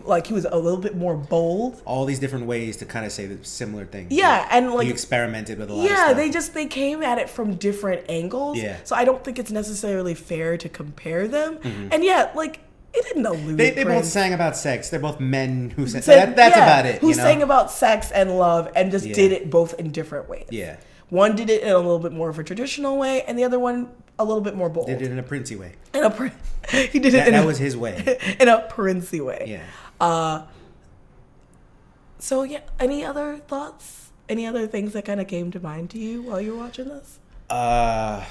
like 0.05 0.26
he 0.26 0.34
was 0.34 0.45
a 0.45 0.57
little 0.57 0.80
bit 0.80 0.97
more 0.97 1.16
bold. 1.16 1.80
All 1.84 2.05
these 2.05 2.18
different 2.18 2.47
ways 2.47 2.76
to 2.78 2.84
kind 2.84 3.07
of 3.07 3.12
say 3.12 3.26
the 3.26 3.43
similar 3.45 3.87
things. 3.87 4.12
Yeah, 4.12 4.47
and 4.51 4.72
like 4.72 4.87
you 4.87 4.93
experimented 4.93 5.59
with 5.59 5.70
a 5.70 5.72
lot 5.72 5.84
of 5.84 5.91
yeah, 5.91 6.12
they 6.12 6.30
just 6.30 6.53
they 6.53 6.66
came 6.66 7.03
at 7.03 7.18
it 7.18 7.30
from 7.30 7.55
different 7.55 8.05
angles. 8.11 8.59
Yeah. 8.59 8.76
So 8.84 8.95
I 8.95 9.05
don't 9.05 9.24
think 9.24 9.39
it's 9.39 9.51
necessarily 9.51 10.14
fair 10.14 10.59
to 10.59 10.68
compare 10.68 11.26
them. 11.26 11.59
And 11.91 12.05
yeah, 12.05 12.32
like 12.34 12.61
it 12.97 13.05
didn't. 13.05 13.24
Mm-hmm. 13.24 13.57
They, 13.57 13.70
they 13.70 13.84
both 13.84 14.05
sang 14.05 14.32
about 14.32 14.57
sex. 14.57 14.88
They're 14.90 15.01
both 15.01 15.20
men 15.20 15.70
who 15.70 15.86
sang. 15.86 16.03
said- 16.03 16.28
that, 16.30 16.36
that's 16.36 16.57
yeah, 16.57 16.62
about 16.64 16.86
it. 16.86 17.01
Who 17.01 17.09
you 17.11 17.16
know? 17.16 17.22
sang 17.22 17.42
about 17.42 17.70
sex 17.70 18.11
and 18.11 18.38
love 18.38 18.70
and 18.74 18.90
just 18.90 19.07
Yeah. 19.07 19.14
did 19.14 19.32
it 19.32 19.51
both 19.51 19.74
in 19.78 19.90
different 19.92 20.28
ways. 20.28 20.47
Yeah. 20.51 20.76
One 21.09 21.36
did 21.36 21.51
it 21.51 21.62
in 21.62 21.68
a 21.70 21.76
little 21.76 21.99
bit 22.01 22.12
more 22.12 22.28
of 22.30 22.38
a 22.38 22.42
traditional 22.44 22.99
way, 22.99 23.22
and 23.22 23.38
the 23.38 23.44
other 23.44 23.59
one 23.61 23.90
a 24.18 24.24
little 24.24 24.40
bit 24.40 24.57
more 24.57 24.68
bold. 24.68 24.88
They 24.88 24.94
did 24.94 25.03
it 25.09 25.12
in 25.12 25.18
a 25.18 25.22
princey 25.22 25.55
way. 25.57 25.74
in 25.94 26.03
a 26.03 26.11
prin- 26.11 26.32
he 26.70 26.99
did 26.99 27.07
it 27.07 27.12
That, 27.12 27.28
in 27.28 27.34
that 27.34 27.44
a, 27.44 27.47
was 27.47 27.59
his 27.59 27.76
way. 27.76 28.18
in 28.40 28.49
a 28.49 28.62
princey 28.62 29.20
way. 29.20 29.44
Yeah. 30.01 30.42
So 32.18 32.42
yeah, 32.42 32.61
any 32.80 33.05
other 33.05 33.36
thoughts? 33.36 34.11
Any 34.28 34.47
other 34.47 34.66
things 34.66 34.92
that 34.94 35.05
kind 35.05 35.20
of 35.20 35.28
came 35.28 35.51
to 35.53 35.61
mind 35.61 35.90
to 35.90 35.99
you 35.99 36.22
while 36.22 36.40
you 36.40 36.53
were 36.53 36.59
watching 36.59 36.88
this? 36.88 37.20
Uh, 37.49 38.24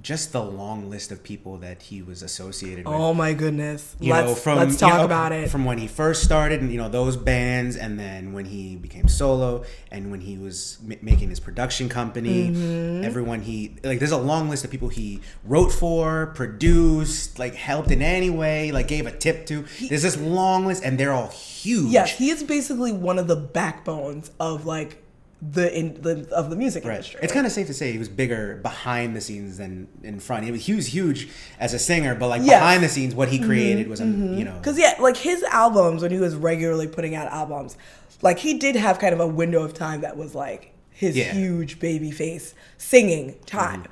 just 0.00 0.32
the 0.32 0.42
long 0.42 0.90
list 0.90 1.12
of 1.12 1.22
people 1.22 1.58
that 1.58 1.82
he 1.82 2.02
was 2.02 2.22
associated 2.22 2.86
with. 2.86 2.94
Oh 2.94 3.14
my 3.14 3.34
goodness. 3.34 3.94
you 4.00 4.12
let's 4.12 4.26
know, 4.28 4.34
from 4.34 4.58
let's 4.58 4.72
you 4.72 4.78
talk 4.78 4.98
know, 4.98 5.04
about 5.04 5.30
it. 5.32 5.48
From 5.50 5.64
when 5.64 5.78
he 5.78 5.86
first 5.86 6.24
started, 6.24 6.60
and 6.60 6.72
you 6.72 6.78
know 6.78 6.88
those 6.88 7.16
bands, 7.16 7.76
and 7.76 8.00
then 8.00 8.32
when 8.32 8.44
he 8.44 8.74
became 8.76 9.06
solo, 9.06 9.64
and 9.92 10.10
when 10.10 10.20
he 10.20 10.38
was 10.38 10.78
m- 10.88 10.98
making 11.02 11.28
his 11.28 11.38
production 11.38 11.88
company, 11.88 12.48
Mm-hmm. 12.50 13.04
everyone 13.04 13.42
he 13.42 13.76
like. 13.84 13.98
There's 14.00 14.10
a 14.10 14.18
long 14.18 14.48
list 14.48 14.64
of 14.64 14.70
people 14.70 14.88
he 14.88 15.20
wrote 15.44 15.70
for, 15.72 16.26
produced, 16.34 17.38
like 17.38 17.54
helped 17.54 17.90
in 17.90 18.02
any 18.02 18.30
way, 18.30 18.72
like 18.72 18.88
gave 18.88 19.06
a 19.06 19.12
tip 19.12 19.46
to. 19.46 19.64
There's 19.88 20.02
this 20.02 20.16
long 20.18 20.66
list, 20.66 20.82
and 20.84 20.98
they're 20.98 21.12
all 21.12 21.28
huge. 21.28 21.92
yes, 21.92 22.16
he 22.18 22.30
is 22.30 22.42
basically 22.42 22.92
one 22.92 23.18
of 23.18 23.28
the 23.28 23.36
backbones 23.36 24.30
of 24.40 24.66
like 24.66 24.98
the 25.44 25.76
in 25.76 26.00
the 26.02 26.28
of 26.32 26.50
the 26.50 26.56
music 26.56 26.84
Right. 26.84 26.94
industry. 26.94 27.18
It's 27.22 27.32
kind 27.32 27.44
of 27.46 27.52
safe 27.52 27.66
to 27.66 27.74
say 27.74 27.90
he 27.90 27.98
was 27.98 28.08
bigger 28.08 28.60
behind 28.62 29.16
the 29.16 29.20
scenes 29.20 29.58
than 29.58 29.88
in 30.04 30.20
front. 30.20 30.44
He 30.44 30.52
was, 30.52 30.66
he 30.66 30.72
was 30.72 30.86
huge 30.86 31.28
as 31.58 31.74
a 31.74 31.80
singer, 31.80 32.14
but 32.14 32.28
like 32.28 32.42
Yes. 32.42 32.60
behind 32.60 32.82
the 32.84 32.88
scenes, 32.88 33.12
what 33.14 33.28
he 33.28 33.40
created 33.40 33.88
was, 33.88 34.00
um, 34.00 34.34
you 34.38 34.44
know, 34.44 34.54
Because 34.54 34.78
yeah, 34.78 34.94
like 35.00 35.16
his 35.16 35.42
albums 35.44 36.02
when 36.02 36.12
he 36.12 36.18
was 36.18 36.36
regularly 36.36 36.86
putting 36.86 37.16
out 37.16 37.26
albums, 37.32 37.76
like 38.22 38.38
he 38.38 38.54
did 38.54 38.76
have 38.76 39.00
kind 39.00 39.12
of 39.12 39.18
a 39.18 39.26
window 39.26 39.64
of 39.64 39.74
time 39.74 40.02
that 40.02 40.16
was 40.16 40.32
like 40.34 40.72
his 40.90 41.16
Yeah. 41.16 41.30
Mm-hmm. 41.30 41.38
huge 41.40 41.80
baby 41.80 42.12
face 42.12 42.54
singing 42.78 43.34
time. 43.44 43.84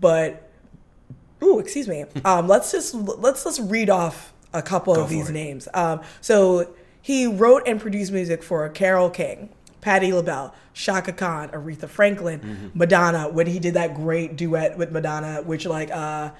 But 0.00 0.48
ooh, 1.42 1.58
excuse 1.58 1.86
me. 1.86 2.06
Um, 2.24 2.48
let's 2.48 2.72
just 2.72 2.94
let's 2.94 3.44
just 3.44 3.60
read 3.64 3.90
off 3.90 4.32
a 4.54 4.62
couple 4.62 4.98
of 4.98 5.10
these 5.10 5.28
it. 5.28 5.32
names. 5.34 5.68
Um, 5.74 6.00
so 6.22 6.72
he 7.02 7.26
wrote 7.26 7.64
and 7.66 7.78
produced 7.78 8.10
music 8.10 8.42
for 8.42 8.66
Carole 8.70 9.10
King. 9.10 9.50
Patti 9.84 10.12
LaBelle, 10.14 10.54
Chaka 10.72 11.12
Khan, 11.12 11.50
Aretha 11.50 11.86
Franklin, 11.86 12.40
Mm-hmm. 12.40 12.78
Madonna, 12.78 13.28
when 13.28 13.46
he 13.46 13.58
did 13.58 13.74
that 13.74 13.94
great 13.94 14.34
duet 14.34 14.78
with 14.78 14.90
Madonna, 14.90 15.42
which 15.42 15.66
like 15.66 15.90
uh 15.90 16.30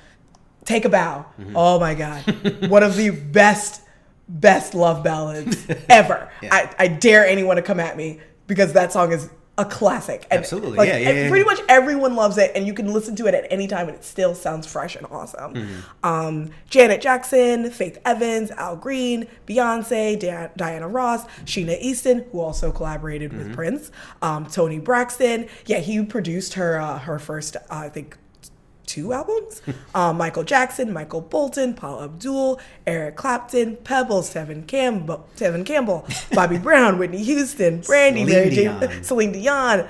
Take 0.65 0.87
a 0.87 0.89
Bow. 0.89 1.27
Mm-hmm. 1.39 1.53
Oh 1.55 1.79
my 1.79 1.95
God. 1.95 2.23
One 2.71 2.83
of 2.83 2.97
the 2.97 3.11
best, 3.11 3.83
best 4.29 4.75
love 4.75 5.05
ballads 5.05 5.67
ever. 5.91 6.31
Yeah. 6.43 6.55
I, 6.55 6.75
I 6.85 6.89
dare 6.89 7.27
anyone 7.27 7.57
to 7.57 7.63
come 7.63 7.79
at 7.79 7.99
me 7.99 8.21
because 8.47 8.73
that 8.73 8.91
song 8.91 9.13
is 9.13 9.29
a 9.57 9.65
classic. 9.65 10.27
And, 10.33 10.41
Absolutely. 10.41 10.77
like, 10.79 10.89
Yeah, 10.89 10.97
yeah, 10.99 11.11
yeah. 11.13 11.29
Pretty 11.29 11.45
much 11.45 11.61
everyone 11.69 12.17
loves 12.17 12.39
it, 12.39 12.51
and 12.57 12.67
you 12.67 12.75
can 12.75 12.93
listen 12.93 13.15
to 13.17 13.27
it 13.27 13.35
at 13.35 13.47
any 13.53 13.69
time, 13.69 13.87
and 13.89 13.97
it 13.97 14.05
still 14.05 14.35
sounds 14.35 14.67
fresh 14.67 14.97
and 14.97 15.07
awesome. 15.13 15.55
Mm-hmm. 15.55 16.07
Um, 16.07 16.51
Janet 16.71 17.01
Jackson, 17.01 17.71
Faith 17.71 17.99
Evans, 18.05 18.51
Al 18.51 18.75
Green, 18.77 19.29
Beyonce, 19.47 20.19
Dia- 20.19 20.51
Diana 20.57 20.89
Ross, 20.89 21.25
Sheena 21.45 21.79
Easton, 21.81 22.25
who 22.33 22.41
also 22.41 22.73
collaborated 22.73 23.31
Mm-hmm. 23.31 23.39
with 23.39 23.55
Prince, 23.55 23.91
um, 24.23 24.47
Toni 24.47 24.81
Braxton. 24.81 25.49
Yeah, 25.67 25.79
he 25.79 26.05
produced 26.05 26.55
her 26.55 26.81
uh, 26.81 26.99
her 26.99 27.19
first, 27.21 27.55
uh, 27.57 27.61
I 27.71 27.89
think, 27.91 28.17
two 28.87 29.13
albums. 29.13 29.63
um, 29.95 30.17
Michael 30.25 30.45
Jackson, 30.45 30.93
Michael 30.93 31.21
Bolton, 31.21 31.75
Paula 31.75 32.05
Abdul, 32.05 32.61
Eric 32.87 33.17
Clapton, 33.17 33.77
Pebbles, 33.77 34.33
Tevin 34.33 34.67
Campbell, 34.67 35.27
Tevin 35.37 35.65
Campbell, 35.65 36.07
Bobby 36.33 36.59
Brown, 36.59 36.99
Whitney 36.99 37.23
Houston, 37.23 37.81
Brandy, 37.81 38.25
Celine 38.27 38.51
Dion. 38.51 39.03
Celine 39.03 39.33
Dion, 39.33 39.87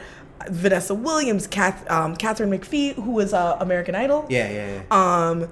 Vanessa 0.49 0.95
Williams, 0.95 1.47
Kath, 1.47 1.89
um, 1.91 2.17
Katharine 2.17 2.51
McPhee, 2.51 2.95
who 2.95 3.13
was 3.13 3.33
uh, 3.33 3.57
American 3.61 3.95
Idol, 3.95 4.27
yeah, 4.29 4.51
yeah, 4.51 4.83
yeah. 4.91 5.29
um, 5.29 5.49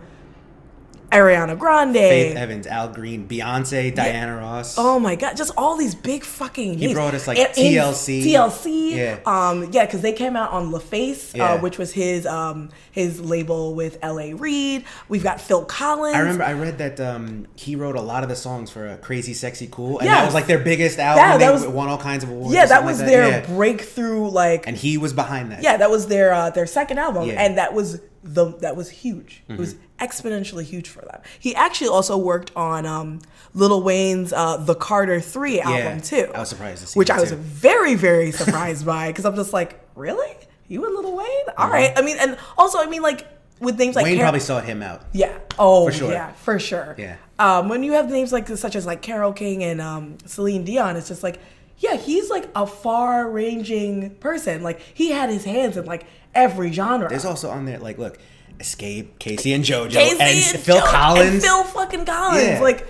Ariana 1.13 1.59
Grande. 1.59 1.95
Faith 1.95 2.37
Evans, 2.37 2.67
Al 2.67 2.89
Green, 2.89 3.29
Beyonce, 3.29 3.95
Diana 3.95 4.37
Ross. 4.39 4.77
Oh 4.79 4.99
my 4.99 5.15
god, 5.15 5.37
just 5.37 5.53
all 5.57 5.77
these 5.77 5.95
big 5.95 6.25
fucking 6.25 6.79
names. 6.79 6.95
brought 6.95 7.15
us, 7.15 7.27
like, 7.29 7.39
And- 7.39 7.49
TLC. 7.55 8.25
TLC. 8.25 8.95
Yeah. 8.97 9.17
Um 9.27 9.69
yeah, 9.73 9.87
cuz 9.87 10.01
they 10.01 10.13
came 10.13 10.37
out 10.37 10.51
on 10.53 10.71
LaFace, 10.73 11.37
Yeah. 11.37 11.53
uh, 11.53 11.59
which 11.59 11.79
was 11.79 11.93
his 11.93 12.27
um 12.27 12.71
his 12.91 13.21
label 13.21 13.75
with 13.75 13.99
L.A. 14.03 14.35
Reid. 14.35 14.85
We've 15.09 15.23
got 15.23 15.41
Phil 15.41 15.65
Collins. 15.65 16.17
I 16.17 16.21
remember 16.21 16.45
I 16.45 16.53
read 16.53 16.79
that 16.79 17.01
um, 17.01 17.47
he 17.55 17.77
wrote 17.77 17.97
a 17.97 18.01
lot 18.01 18.23
of 18.23 18.29
the 18.29 18.37
songs 18.37 18.71
for 18.71 18.89
uh, 18.89 18.97
Crazy 18.97 19.35
Sexy 19.35 19.69
Cool, 19.71 19.99
and 19.99 20.09
that 20.09 20.25
was 20.25 20.35
like 20.35 20.47
their 20.47 20.59
biggest 20.59 20.99
album. 20.99 21.23
Yeah, 21.25 21.39
that 21.39 21.47
they 21.47 21.53
was- 21.53 21.67
won 21.67 21.89
all 21.89 21.99
kinds 21.99 22.25
of 22.25 22.31
awards. 22.31 22.55
Yeah, 22.55 22.67
that 22.67 22.85
was 22.85 22.99
like 22.99 23.09
their 23.09 23.29
Yeah. 23.29 23.47
breakthrough 23.47 24.29
like 24.29 24.67
and 24.67 24.77
he 24.77 24.99
was 24.99 25.13
behind 25.13 25.53
that. 25.53 25.63
Yeah, 25.63 25.77
that 25.77 25.91
was 25.91 26.07
their 26.07 26.33
uh, 26.33 26.51
their 26.51 26.67
second 26.67 26.99
album, 26.99 27.29
Yeah. 27.29 27.35
and 27.43 27.59
that 27.59 27.73
was 27.75 28.01
the 28.25 28.47
that 28.61 28.77
was 28.77 28.89
huge. 28.91 29.43
It 29.49 29.53
Mm-hmm. 29.53 29.61
was 29.61 29.75
exponentially 30.03 30.65
huge 30.65 30.89
for 30.89 31.01
them. 31.03 31.21
He 31.39 31.55
actually 31.55 31.89
also 31.89 32.17
worked 32.17 32.51
on 32.57 32.85
um, 32.87 33.21
Lil 33.55 33.83
Wayne's 33.83 34.33
uh, 34.33 34.57
The 34.59 34.75
Carter 34.75 35.21
Three 35.21 35.61
album 35.61 35.77
Yeah, 35.79 35.99
too. 35.99 36.31
I 36.35 36.41
was 36.41 36.49
surprised 36.49 36.81
to 36.83 36.87
see 36.89 36.99
which 36.99 37.11
I 37.11 37.21
was 37.21 37.31
too. 37.31 37.37
very 37.37 37.95
very 37.95 38.33
surprised 38.33 38.85
by 38.85 39.09
because 39.09 39.25
I'm 39.25 39.37
just 39.37 39.53
like, 39.53 39.81
really, 39.95 40.35
you 40.69 40.85
and 40.85 40.95
Lil 40.95 41.17
Wayne? 41.17 41.47
All 41.57 41.69
right. 41.71 41.93
I 41.97 42.03
mean, 42.03 42.17
and 42.21 42.37
also 42.59 42.79
I 42.79 42.87
mean 42.87 43.03
like 43.03 43.27
with 43.61 43.79
names 43.79 43.95
like 43.95 44.05
Mm-hmm. 44.05 44.11
Wayne 44.13 44.19
Car- 44.19 44.25
probably 44.25 44.41
sought 44.41 44.65
him 44.65 44.83
out. 44.83 45.03
yeah. 45.13 45.39
Oh, 45.59 45.87
For 45.87 45.93
sure. 45.93 46.11
yeah, 46.13 46.33
for 46.33 46.59
sure. 46.59 46.97
Yeah. 46.99 47.17
Um, 47.39 47.69
when 47.69 47.83
you 47.85 47.93
have 47.93 48.11
names 48.11 48.33
like 48.33 48.49
such 48.49 48.75
as 48.75 48.87
like 48.87 49.03
Carole 49.03 49.33
King 49.33 49.63
and 49.63 49.81
um, 49.81 50.19
Celine 50.27 50.65
Dion, 50.65 50.97
it's 50.97 51.09
just 51.09 51.23
like, 51.23 51.39
yeah, 51.79 51.97
he's 51.97 52.31
like 52.31 52.49
a 52.57 52.67
far-ranging 52.67 54.11
person. 54.17 54.63
Like 54.63 54.81
he 54.95 55.11
had 55.11 55.31
his 55.31 55.45
hands 55.45 55.77
in 55.77 55.85
like 55.85 56.07
every 56.35 56.73
genre. 56.73 57.09
There's 57.09 57.25
also 57.25 57.51
on 57.51 57.65
there 57.65 57.79
like, 57.79 57.99
look, 57.99 58.19
Xscape, 58.59 59.19
K-Ci 59.19 59.53
and 59.53 59.65
JoJo, 59.65 59.91
K-Ci 59.93 60.11
and, 60.13 60.21
and 60.23 60.45
Phil 60.65 60.79
Joe- 60.79 60.87
Collins. 60.87 61.33
and 61.35 61.43
Phil 61.43 61.65
fucking 61.65 62.05
Collins. 62.05 62.43
Yeah. 62.45 62.61
Like 62.61 62.87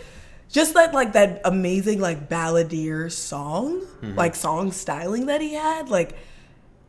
just 0.48 0.74
that 0.74 0.92
like 0.94 1.12
that 1.14 1.40
amazing 1.44 2.00
like 2.00 2.28
balladeer 2.28 3.10
song, 3.10 3.80
Mm-hmm. 4.02 4.14
like 4.18 4.34
song 4.34 4.72
styling 4.72 5.26
that 5.26 5.40
he 5.40 5.54
had. 5.54 5.88
Like, 5.88 6.16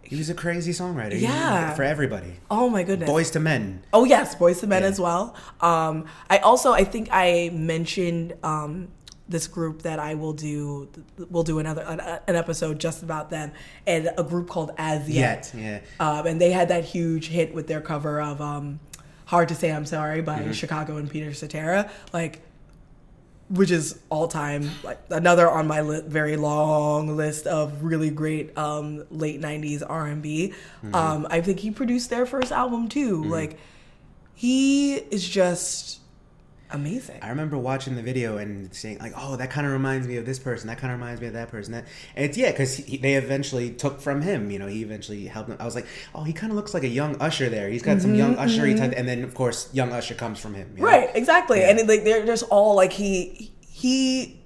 he 0.02 0.18
was 0.18 0.30
a 0.30 0.34
crazy 0.34 0.72
songwriter. 0.74 1.20
Yeah. 1.20 1.74
for 1.74 1.84
everybody. 1.84 2.34
oh 2.52 2.70
my 2.70 2.84
goodness. 2.84 3.10
Boyz 3.10 3.36
II 3.36 3.42
Men. 3.42 3.84
Oh 3.94 4.04
yes, 4.04 4.36
Boyz 4.36 4.62
II 4.64 4.70
Men 4.70 4.82
Yeah. 4.84 4.88
as 4.90 5.00
well. 5.00 5.36
Um, 5.62 6.06
I 6.30 6.40
also 6.40 6.72
I 6.74 6.84
think 6.84 7.10
I 7.12 7.50
mentioned 7.54 8.34
um, 8.44 8.90
this 9.30 9.48
group 9.48 9.84
that 9.84 10.00
I 10.00 10.16
will 10.16 10.34
do 10.34 10.90
will 11.30 11.44
do 11.44 11.60
another 11.60 11.82
an, 11.84 12.00
an 12.28 12.36
episode 12.36 12.80
just 12.80 13.04
about 13.04 13.30
them 13.30 13.52
and 13.88 14.12
a 14.18 14.24
group 14.24 14.50
called 14.50 14.72
Az 14.78 15.10
Yet. 15.10 15.52
Yet, 15.56 15.84
yeah. 16.00 16.06
Um, 16.06 16.28
and 16.28 16.42
they 16.42 16.52
had 16.52 16.68
that 16.70 16.84
huge 16.84 17.28
hit 17.30 17.54
with 17.54 17.68
their 17.68 17.80
cover 17.82 18.22
of 18.22 18.42
um, 18.42 18.80
"Hard 19.26 19.48
to 19.50 19.56
Say 19.56 19.72
I'm 19.72 19.86
Sorry" 19.86 20.22
by 20.22 20.40
Mm-hmm. 20.40 20.52
Chicago 20.52 20.98
and 20.98 21.10
Peter 21.10 21.34
Cetera. 21.34 21.90
Like 22.12 22.42
which 23.50 23.72
is 23.72 24.00
all 24.10 24.28
time 24.30 24.72
like 24.84 24.98
another 25.10 25.50
on 25.50 25.68
my 25.68 25.82
li- 25.82 26.02
very 26.08 26.38
long 26.38 27.16
list 27.18 27.46
of 27.46 27.84
really 27.84 28.10
great 28.10 28.58
um, 28.58 29.04
late 29.12 29.42
90s 29.42 29.84
r&b 29.88 30.54
Mm-hmm. 30.82 30.96
um, 30.96 31.28
i 31.30 31.42
think 31.42 31.60
he 31.60 31.70
produced 31.70 32.10
their 32.10 32.26
first 32.26 32.54
album 32.54 32.88
too 32.88 33.22
like 33.26 33.60
he 34.34 34.96
is 34.96 35.28
just 35.28 36.00
amazing 36.74 37.20
I 37.22 37.30
remember 37.30 37.58
watching 37.58 37.96
the 37.96 38.02
video 38.02 38.38
and 38.38 38.74
saying 38.74 38.98
like, 39.00 39.14
"Oh, 39.16 39.36
that 39.38 39.50
kind 39.50 39.66
of 39.66 39.72
reminds 39.74 40.08
me 40.08 40.18
of 40.18 40.26
this 40.26 40.40
person. 40.40 40.68
That 40.68 40.78
kind 40.80 40.92
of 40.92 41.00
reminds 41.00 41.22
me 41.22 41.28
of 41.28 41.34
that 41.34 41.50
person." 41.50 41.72
That 41.74 41.86
and 42.16 42.26
it's 42.26 42.38
yeah, 42.38 42.52
because 42.52 42.78
they 42.78 43.14
eventually 43.16 43.72
took 43.72 44.02
from 44.02 44.22
him. 44.22 44.52
You 44.52 44.60
know, 44.60 44.68
he 44.68 44.82
eventually 44.84 45.26
helped 45.28 45.50
him. 45.50 45.58
I 45.60 45.66
was 45.66 45.76
like, 45.76 45.86
"Oh, 46.14 46.24
he 46.24 46.34
kind 46.34 46.52
of 46.52 46.58
looks 46.58 46.74
like 46.74 46.84
a 46.84 46.88
young 46.90 47.16
Usher 47.22 47.48
there. 47.50 47.70
He's 47.70 47.84
got 47.84 48.02
some 48.02 48.16
young 48.16 48.36
Usher." 48.38 48.76
type 48.76 48.94
And 48.98 49.08
then 49.08 49.24
of 49.24 49.34
course, 49.34 49.70
young 49.74 49.92
Usher 49.94 50.16
comes 50.16 50.40
from 50.40 50.54
him. 50.56 50.74
you 50.76 50.82
know? 50.84 50.90
Mm-hmm, 50.90 51.06
right 51.06 51.16
exactly 51.16 51.60
Yeah. 51.60 51.70
and 51.70 51.80
it, 51.80 51.88
like 51.88 52.04
they're 52.04 52.26
just 52.26 52.44
all 52.50 52.76
like 52.76 52.92
he 52.94 53.54
he 53.62 54.40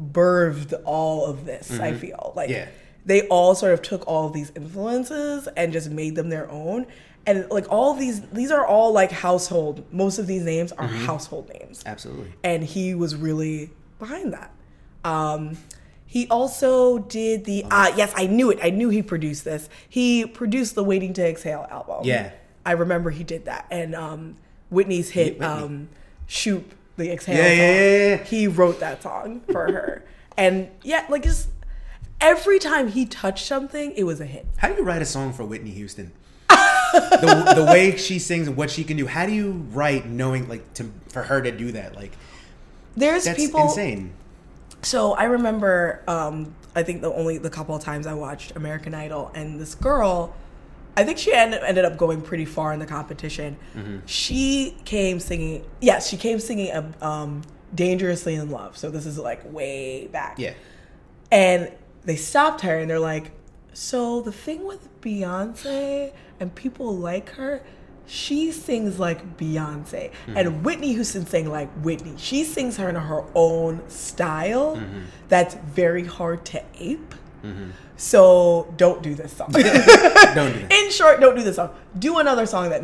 birthed 0.00 0.74
all 0.84 1.26
of 1.26 1.44
this 1.44 1.70
i 1.78 1.92
feel 1.92 2.32
like 2.34 2.48
Mm-hmm. 2.50 2.58
Yeah. 2.58 2.68
They 3.06 3.26
all 3.28 3.54
sort 3.54 3.72
of 3.72 3.82
took 3.82 4.06
all 4.06 4.26
of 4.26 4.32
these 4.32 4.50
influences 4.56 5.46
and 5.56 5.72
just 5.72 5.90
made 5.90 6.14
them 6.14 6.28
their 6.30 6.50
own 6.50 6.86
and 7.26 7.46
like 7.50 7.66
all 7.70 7.94
these 7.94 8.20
these 8.30 8.50
are 8.50 8.66
all 8.66 8.92
like 8.92 9.10
household 9.10 9.84
most 9.92 10.18
of 10.18 10.26
these 10.26 10.42
names 10.42 10.72
are 10.72 10.86
Mm-hmm. 10.88 11.04
household 11.06 11.48
names 11.60 11.82
Absolutely. 11.86 12.32
and 12.42 12.62
he 12.64 12.94
was 12.94 13.16
really 13.16 13.70
behind 13.98 14.32
that. 14.34 14.50
Um, 15.04 15.56
he 16.06 16.28
also 16.28 16.98
did 17.00 17.44
the 17.44 17.64
uh 17.70 17.92
yes, 17.96 18.12
I 18.16 18.26
knew 18.26 18.50
it. 18.50 18.58
I 18.62 18.70
knew 18.70 18.88
he 18.88 19.02
produced 19.02 19.44
this. 19.44 19.68
He 19.88 20.26
produced 20.26 20.74
the 20.74 20.84
Waiting 20.84 21.12
to 21.14 21.26
Exhale 21.26 21.66
album. 21.70 22.04
Yeah. 22.04 22.30
I 22.64 22.72
remember 22.72 23.10
he 23.10 23.24
did 23.24 23.46
that. 23.46 23.66
And 23.70 23.94
um 23.94 24.36
Whitney's 24.70 25.10
hit 25.10 25.38
Whitney. 25.38 25.46
um 25.46 25.88
Shoot 26.26 26.70
the 26.96 27.10
Exhale 27.12 27.36
Yeah, 27.36 27.52
yeah, 27.52 27.72
yeah, 27.72 28.08
yeah. 28.16 28.24
He 28.24 28.46
wrote 28.48 28.80
that 28.80 29.02
song 29.02 29.40
for 29.50 29.70
her. 29.72 30.04
And 30.36 30.68
yeah, 30.82 31.04
like 31.08 31.22
just 31.22 31.48
every 32.20 32.58
time 32.58 32.88
he 32.88 33.06
touched 33.06 33.46
something, 33.46 33.92
it 33.92 34.04
was 34.04 34.20
a 34.20 34.26
hit. 34.26 34.46
How 34.56 34.68
do 34.68 34.74
you 34.74 34.82
write 34.82 35.02
a 35.02 35.06
song 35.06 35.32
for 35.32 35.44
Whitney 35.44 35.70
Houston? 35.70 36.12
the, 36.48 37.52
the 37.56 37.64
way 37.64 37.96
she 37.96 38.18
sings 38.18 38.46
and 38.46 38.56
what 38.56 38.70
she 38.70 38.84
can 38.84 38.96
do. 38.96 39.06
How 39.06 39.26
do 39.26 39.32
you 39.32 39.52
write 39.72 40.06
knowing 40.06 40.48
like 40.48 40.74
to 40.74 40.90
for 41.08 41.22
her 41.22 41.42
to 41.42 41.50
do 41.50 41.72
that? 41.72 41.94
Like 41.94 42.12
There's 42.96 43.24
that's 43.24 43.38
people 43.38 43.62
insane. 43.62 44.12
So 44.82 45.12
I 45.12 45.24
remember, 45.24 46.02
um, 46.06 46.54
I 46.76 46.82
think 46.82 47.00
the 47.00 47.12
only 47.12 47.38
the 47.38 47.50
couple 47.50 47.74
of 47.74 47.82
times 47.82 48.06
I 48.06 48.14
watched 48.14 48.54
American 48.56 48.94
Idol, 48.94 49.30
and 49.34 49.58
this 49.58 49.74
girl, 49.74 50.34
I 50.96 51.04
think 51.04 51.18
she 51.18 51.32
ended, 51.32 51.62
ended 51.62 51.84
up 51.84 51.96
going 51.96 52.20
pretty 52.20 52.44
far 52.44 52.72
in 52.72 52.80
the 52.80 52.86
competition. 52.86 53.56
Mm-hmm. 53.74 53.98
She 54.06 54.76
came 54.84 55.20
singing, 55.20 55.64
yes, 55.80 56.08
she 56.08 56.16
came 56.16 56.38
singing 56.38 56.94
um, 57.00 57.42
"Dangerously 57.74 58.34
in 58.34 58.50
Love." 58.50 58.76
So 58.76 58.90
this 58.90 59.06
is 59.06 59.18
like 59.18 59.50
way 59.50 60.06
back. 60.08 60.38
Yeah. 60.38 60.52
And 61.32 61.72
they 62.04 62.16
stopped 62.16 62.60
her, 62.62 62.78
and 62.78 62.88
they're 62.90 62.98
like, 62.98 63.32
"So 63.72 64.20
the 64.20 64.32
thing 64.32 64.64
with 64.66 64.88
Beyonce 65.00 66.12
and 66.40 66.54
people 66.54 66.94
like 66.96 67.30
her." 67.30 67.62
She 68.06 68.52
sings 68.52 68.98
like 68.98 69.38
Beyonce, 69.38 70.10
Mm-hmm. 70.10 70.36
and 70.36 70.62
Whitney 70.62 70.92
Houston 70.92 71.24
sang 71.24 71.48
like 71.50 71.70
Whitney. 71.82 72.12
She 72.18 72.44
sings 72.44 72.76
her 72.76 72.86
in 72.90 72.96
her 72.96 73.24
own 73.34 73.80
style 73.88 74.76
Mm-hmm. 74.76 75.00
that's 75.28 75.54
very 75.54 76.04
hard 76.04 76.44
to 76.46 76.62
ape. 76.78 77.14
So 77.96 78.72
don't 78.76 79.02
do 79.02 79.14
this 79.14 79.32
song. 79.34 79.50
Don't 80.34 80.52
do. 80.52 80.66
In 80.70 80.90
short, 80.90 81.20
don't 81.20 81.36
do 81.36 81.42
this 81.42 81.56
song. 81.56 81.70
Do 81.98 82.18
another 82.18 82.46
song 82.46 82.70
that 82.70 82.82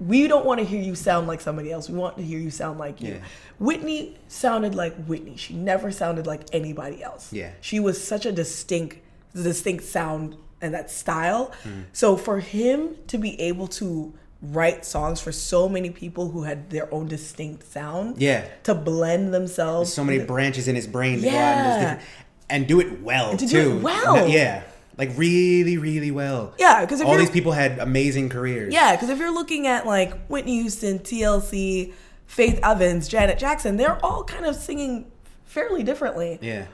we 0.00 0.26
don't 0.28 0.46
want 0.46 0.58
to 0.60 0.64
hear 0.66 0.80
you 0.80 0.94
sound 0.94 1.26
like 1.26 1.40
somebody 1.40 1.70
else. 1.70 1.88
We 1.90 1.98
want 1.98 2.16
to 2.16 2.22
hear 2.22 2.38
you 2.38 2.50
sound 2.50 2.78
like 2.78 3.00
you. 3.00 3.14
Yeah. 3.14 3.20
Whitney 3.58 4.16
sounded 4.28 4.74
like 4.74 4.94
Whitney. 5.06 5.36
She 5.36 5.54
never 5.54 5.90
sounded 5.92 6.26
like 6.26 6.42
anybody 6.52 7.02
else. 7.02 7.32
Yeah. 7.32 7.50
She 7.60 7.80
was 7.80 8.02
such 8.02 8.24
a 8.26 8.32
distinct, 8.32 8.98
distinct 9.34 9.84
sound 9.84 10.36
and 10.62 10.72
that 10.74 10.90
style. 10.90 11.52
Mm-hmm. 11.64 11.82
So 11.92 12.16
for 12.16 12.40
him 12.40 12.96
to 13.08 13.18
be 13.18 13.38
able 13.40 13.66
to 13.68 14.12
write 14.42 14.86
songs 14.86 15.20
for 15.20 15.32
so 15.32 15.68
many 15.68 15.90
people 15.90 16.30
who 16.30 16.44
had 16.44 16.70
their 16.70 16.92
own 16.94 17.06
distinct 17.06 17.70
sound, 17.70 18.16
Yeah. 18.20 18.46
to 18.62 18.74
blend 18.74 19.34
themselves, 19.34 19.92
So 19.92 20.02
many 20.02 20.18
branches 20.24 20.66
in 20.66 20.74
his 20.74 20.86
brain 20.86 21.20
to 21.20 21.26
and, 21.28 21.34
Yeah. 21.82 22.00
and 22.48 22.66
do 22.66 22.80
it 22.80 23.02
well 23.02 23.36
to 23.36 23.46
do 23.46 23.62
too. 23.64 23.76
it 23.76 23.82
well. 23.82 24.26
Yeah. 24.26 24.62
Like 25.00 25.16
really, 25.16 25.78
really 25.78 26.10
well. 26.10 26.52
Yeah, 26.58 26.82
because 26.82 27.00
all 27.00 27.16
these 27.16 27.30
people 27.30 27.52
had 27.52 27.78
amazing 27.78 28.28
careers. 28.28 28.74
Yeah, 28.74 28.94
because 28.94 29.08
if 29.08 29.18
you're 29.18 29.32
looking 29.32 29.66
at 29.66 29.86
like 29.86 30.26
Whitney 30.26 30.60
Houston, 30.60 30.98
TLC, 30.98 31.94
Faith 32.26 32.60
Evans, 32.62 33.08
Janet 33.08 33.38
Jackson, 33.38 33.78
they're 33.78 33.98
all 34.04 34.24
kind 34.24 34.44
of 34.44 34.54
singing 34.54 35.10
fairly 35.46 35.82
differently. 35.82 36.38
Yeah. 36.42 36.66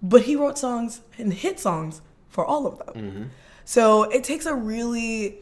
But 0.00 0.22
he 0.22 0.36
wrote 0.36 0.56
songs 0.56 1.02
and 1.18 1.34
hit 1.34 1.60
songs 1.60 2.00
for 2.30 2.46
all 2.46 2.66
of 2.66 2.78
them. 2.78 2.94
Mm-hmm. 2.94 3.24
So 3.66 4.04
it 4.04 4.24
takes 4.24 4.46
a 4.46 4.54
really 4.54 5.40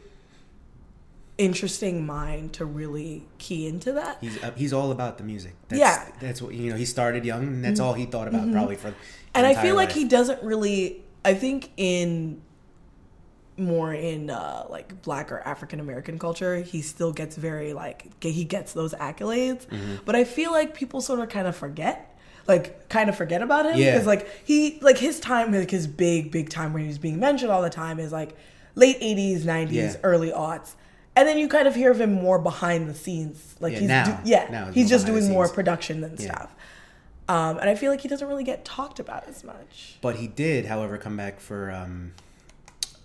interesting 1.37 2.05
mind 2.05 2.51
to 2.53 2.65
really 2.65 3.27
key 3.37 3.65
into 3.65 3.93
that. 3.93 4.17
He's 4.19 4.43
uh, 4.43 4.51
he's 4.57 4.73
all 4.73 4.91
about 4.91 5.17
the 5.17 5.23
music. 5.23 5.53
That's, 5.69 5.79
Yeah. 5.79 5.99
Mm-hmm. 5.99 6.19
That's 6.19 6.41
what 6.41 6.53
you 6.53 6.71
know. 6.71 6.75
He 6.75 6.83
started 6.83 7.23
young, 7.23 7.43
and 7.43 7.63
that's 7.63 7.79
all 7.79 7.93
he 7.93 8.05
thought 8.05 8.27
about 8.27 8.51
probably 8.51 8.75
for. 8.75 8.93
and 9.33 9.45
I 9.45 9.55
feel 9.61 9.75
like 9.75 9.89
life. 9.89 9.95
he 9.95 10.03
doesn't 10.03 10.43
really. 10.43 11.04
I 11.25 11.33
think 11.33 11.71
in 11.77 12.41
more 13.57 13.93
in 13.93 14.29
uh, 14.29 14.65
like 14.69 15.01
black 15.01 15.31
or 15.31 15.39
African 15.39 15.79
American 15.79 16.19
culture, 16.19 16.57
he 16.57 16.81
still 16.81 17.13
gets 17.13 17.35
very 17.37 17.73
like 17.73 18.11
he 18.23 18.43
gets 18.43 18.73
those 18.73 18.93
accolades. 18.93 19.65
Mm-hmm. 19.67 19.95
But 20.05 20.15
I 20.15 20.23
feel 20.25 20.51
like 20.51 20.75
people 20.75 21.01
sort 21.01 21.19
of 21.19 21.29
kind 21.29 21.47
of 21.47 21.55
forget, 21.55 22.17
like 22.47 22.89
kind 22.89 23.09
of 23.09 23.15
forget 23.15 23.41
about 23.41 23.65
him 23.65 23.77
Yeah. 23.77 23.93
because 23.93 24.05
like 24.07 24.27
he 24.45 24.77
like 24.81 24.97
his 24.97 25.19
time, 25.19 25.53
like 25.53 25.71
his 25.71 25.87
big 25.87 26.31
big 26.31 26.49
time 26.49 26.73
when 26.73 26.85
he's 26.85 26.97
being 26.97 27.19
mentioned 27.19 27.51
all 27.51 27.61
the 27.61 27.69
time 27.69 27.99
is 27.99 28.11
like 28.11 28.35
late 28.75 28.99
'80s, 28.99 29.41
'90s, 29.43 29.71
Yeah. 29.71 29.95
early 30.03 30.31
aughts. 30.31 30.73
And 31.17 31.25
then 31.25 31.37
you 31.37 31.47
kind 31.47 31.65
of 31.65 31.75
hear 31.75 31.91
of 31.91 32.01
him 32.01 32.11
more 32.11 32.37
behind 32.39 32.89
the 32.89 32.93
scenes, 32.93 33.55
like 33.61 33.71
Yeah, 33.71 33.79
he's 33.79 33.87
now. 33.87 34.03
do- 34.21 34.29
yeah, 34.29 34.47
Now 34.51 34.65
he's 34.65 34.75
he's 34.75 34.89
just 34.89 35.05
doing 35.05 35.29
more 35.29 35.47
production 35.47 36.01
than 36.01 36.17
stuff. 36.17 36.53
Um, 37.27 37.57
and 37.57 37.69
I 37.69 37.75
feel 37.75 37.91
like 37.91 38.01
he 38.01 38.07
doesn't 38.07 38.27
really 38.27 38.43
get 38.43 38.63
talked 38.65 38.99
about 38.99 39.27
as 39.27 39.43
much. 39.43 39.97
But 40.01 40.17
he 40.17 40.27
did, 40.27 40.65
however, 40.65 40.97
come 40.97 41.17
back 41.17 41.39
for 41.39 41.71
um, 41.71 42.13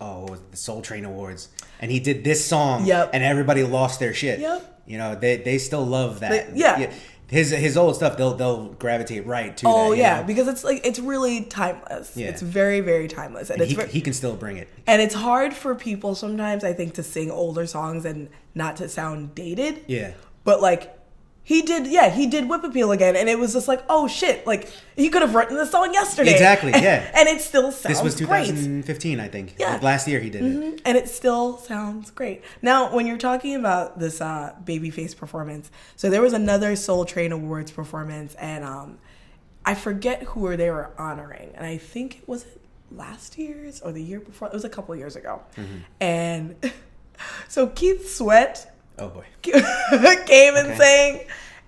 oh, 0.01 0.21
what 0.23 0.31
was 0.33 0.41
it, 0.41 0.51
the 0.51 0.57
Soul 0.57 0.83
Train 0.83 1.05
Awards, 1.05 1.49
and 1.81 1.91
he 1.91 2.01
did 2.01 2.23
this 2.25 2.45
song. 2.45 2.85
Yep. 2.87 3.11
And 3.15 3.23
everybody 3.25 3.63
lost 3.65 3.99
their 4.01 4.13
shit. 4.15 4.41
Yep. 4.41 4.83
You 4.87 4.99
know, 4.99 5.15
they 5.15 5.37
they 5.37 5.59
still 5.59 5.85
love 5.87 6.21
that. 6.21 6.55
They- 6.55 6.59
yeah. 6.61 6.93
His 7.29 7.51
his 7.51 7.77
old 7.77 7.95
stuff, 7.95 8.17
they'll 8.17 8.35
they'll 8.35 8.71
gravitate 8.73 9.25
right 9.25 9.57
to. 9.59 9.67
Oh 9.69 9.91
that, 9.91 9.97
yeah, 9.99 10.21
know? 10.21 10.27
because 10.27 10.49
it's 10.49 10.65
like 10.65 10.85
it's 10.85 10.99
really 10.99 11.45
timeless. 11.45 12.17
Yeah. 12.17 12.27
It's 12.27 12.43
very 12.43 12.81
very 12.81 13.07
timeless, 13.07 13.51
and, 13.51 13.61
And 13.63 13.71
it's 13.71 13.79
he, 13.79 13.87
ver- 13.87 13.91
he 13.91 14.01
can 14.01 14.13
still 14.15 14.35
bring 14.35 14.57
it. 14.57 14.69
and 14.89 15.01
it's 15.01 15.15
hard 15.15 15.55
for 15.55 15.77
people 15.77 16.17
sometimes. 16.17 16.65
I 16.65 16.73
think 16.73 16.95
to 16.95 17.05
sing 17.05 17.31
older 17.31 17.69
songs 17.69 18.05
and 18.05 18.31
not 18.57 18.77
to 18.79 18.89
sound 18.89 19.37
dated. 19.37 19.85
Yeah. 19.87 20.15
But 20.43 20.61
like 20.61 20.93
he 21.43 21.63
did, 21.63 21.87
yeah, 21.89 22.11
he 22.11 22.27
did 22.27 22.49
Whip 22.49 22.63
Appeal 22.63 22.93
again, 22.93 23.17
and 23.17 23.29
it 23.29 23.39
was 23.39 23.55
just 23.55 23.67
like, 23.67 23.83
oh 23.89 24.07
shit, 24.07 24.47
like 24.47 24.71
he 24.95 25.09
could 25.09 25.23
have 25.23 25.35
written 25.35 25.57
this 25.57 25.71
song 25.71 25.93
yesterday. 25.93 26.33
Exactly, 26.33 26.71
yeah. 26.73 27.11
and 27.15 27.29
it 27.29 27.41
still 27.41 27.73
sounds 27.73 27.95
This 27.97 28.03
was 28.03 28.15
great. 28.21 28.47
2015, 28.47 29.19
I 29.19 29.29
think. 29.29 29.57
Yeah. 29.59 29.73
Like 29.73 29.83
last 29.83 30.07
year 30.07 30.21
he 30.21 30.31
did 30.31 30.43
it. 30.45 30.57
Mhm, 30.57 30.81
and 30.85 30.97
it 30.97 31.09
still 31.09 31.57
sounds 31.59 32.11
great. 32.11 32.45
Now, 32.63 32.95
when 32.95 33.07
you're 33.07 33.19
talking 33.19 33.57
about 33.57 33.99
this 33.99 34.21
uh, 34.21 34.55
Babyface 34.65 35.17
performance, 35.17 35.71
so 35.97 36.09
there 36.11 36.23
was 36.23 36.33
another 36.35 36.77
Soul 36.77 37.05
Train 37.05 37.33
Awards 37.33 37.71
performance, 37.73 38.35
and 38.37 38.63
um, 38.65 38.99
I 39.65 39.75
forget 39.75 40.23
who 40.23 40.57
they 40.57 40.71
were 40.71 40.91
honoring, 40.99 41.51
and 41.57 41.67
I 41.67 41.79
think 41.79 42.19
it 42.19 42.29
was 42.29 42.45
it 42.45 42.61
last 42.93 43.39
year's 43.39 43.81
or 43.81 43.93
the 43.93 44.03
year 44.03 44.21
before. 44.21 44.49
It 44.49 44.55
was 44.55 44.65
a 44.65 44.69
couple 44.71 44.95
years 44.95 45.17
ago, 45.17 45.43
Mm-hmm. 45.57 45.77
and 46.01 46.73
so 47.49 47.67
Keith 47.67 48.09
Sweat 48.15 48.70
Oh 49.01 49.09
boy. 49.09 49.25
came 49.43 50.55
and 50.57 50.69
Okay. 50.69 50.77
sang. 50.77 51.21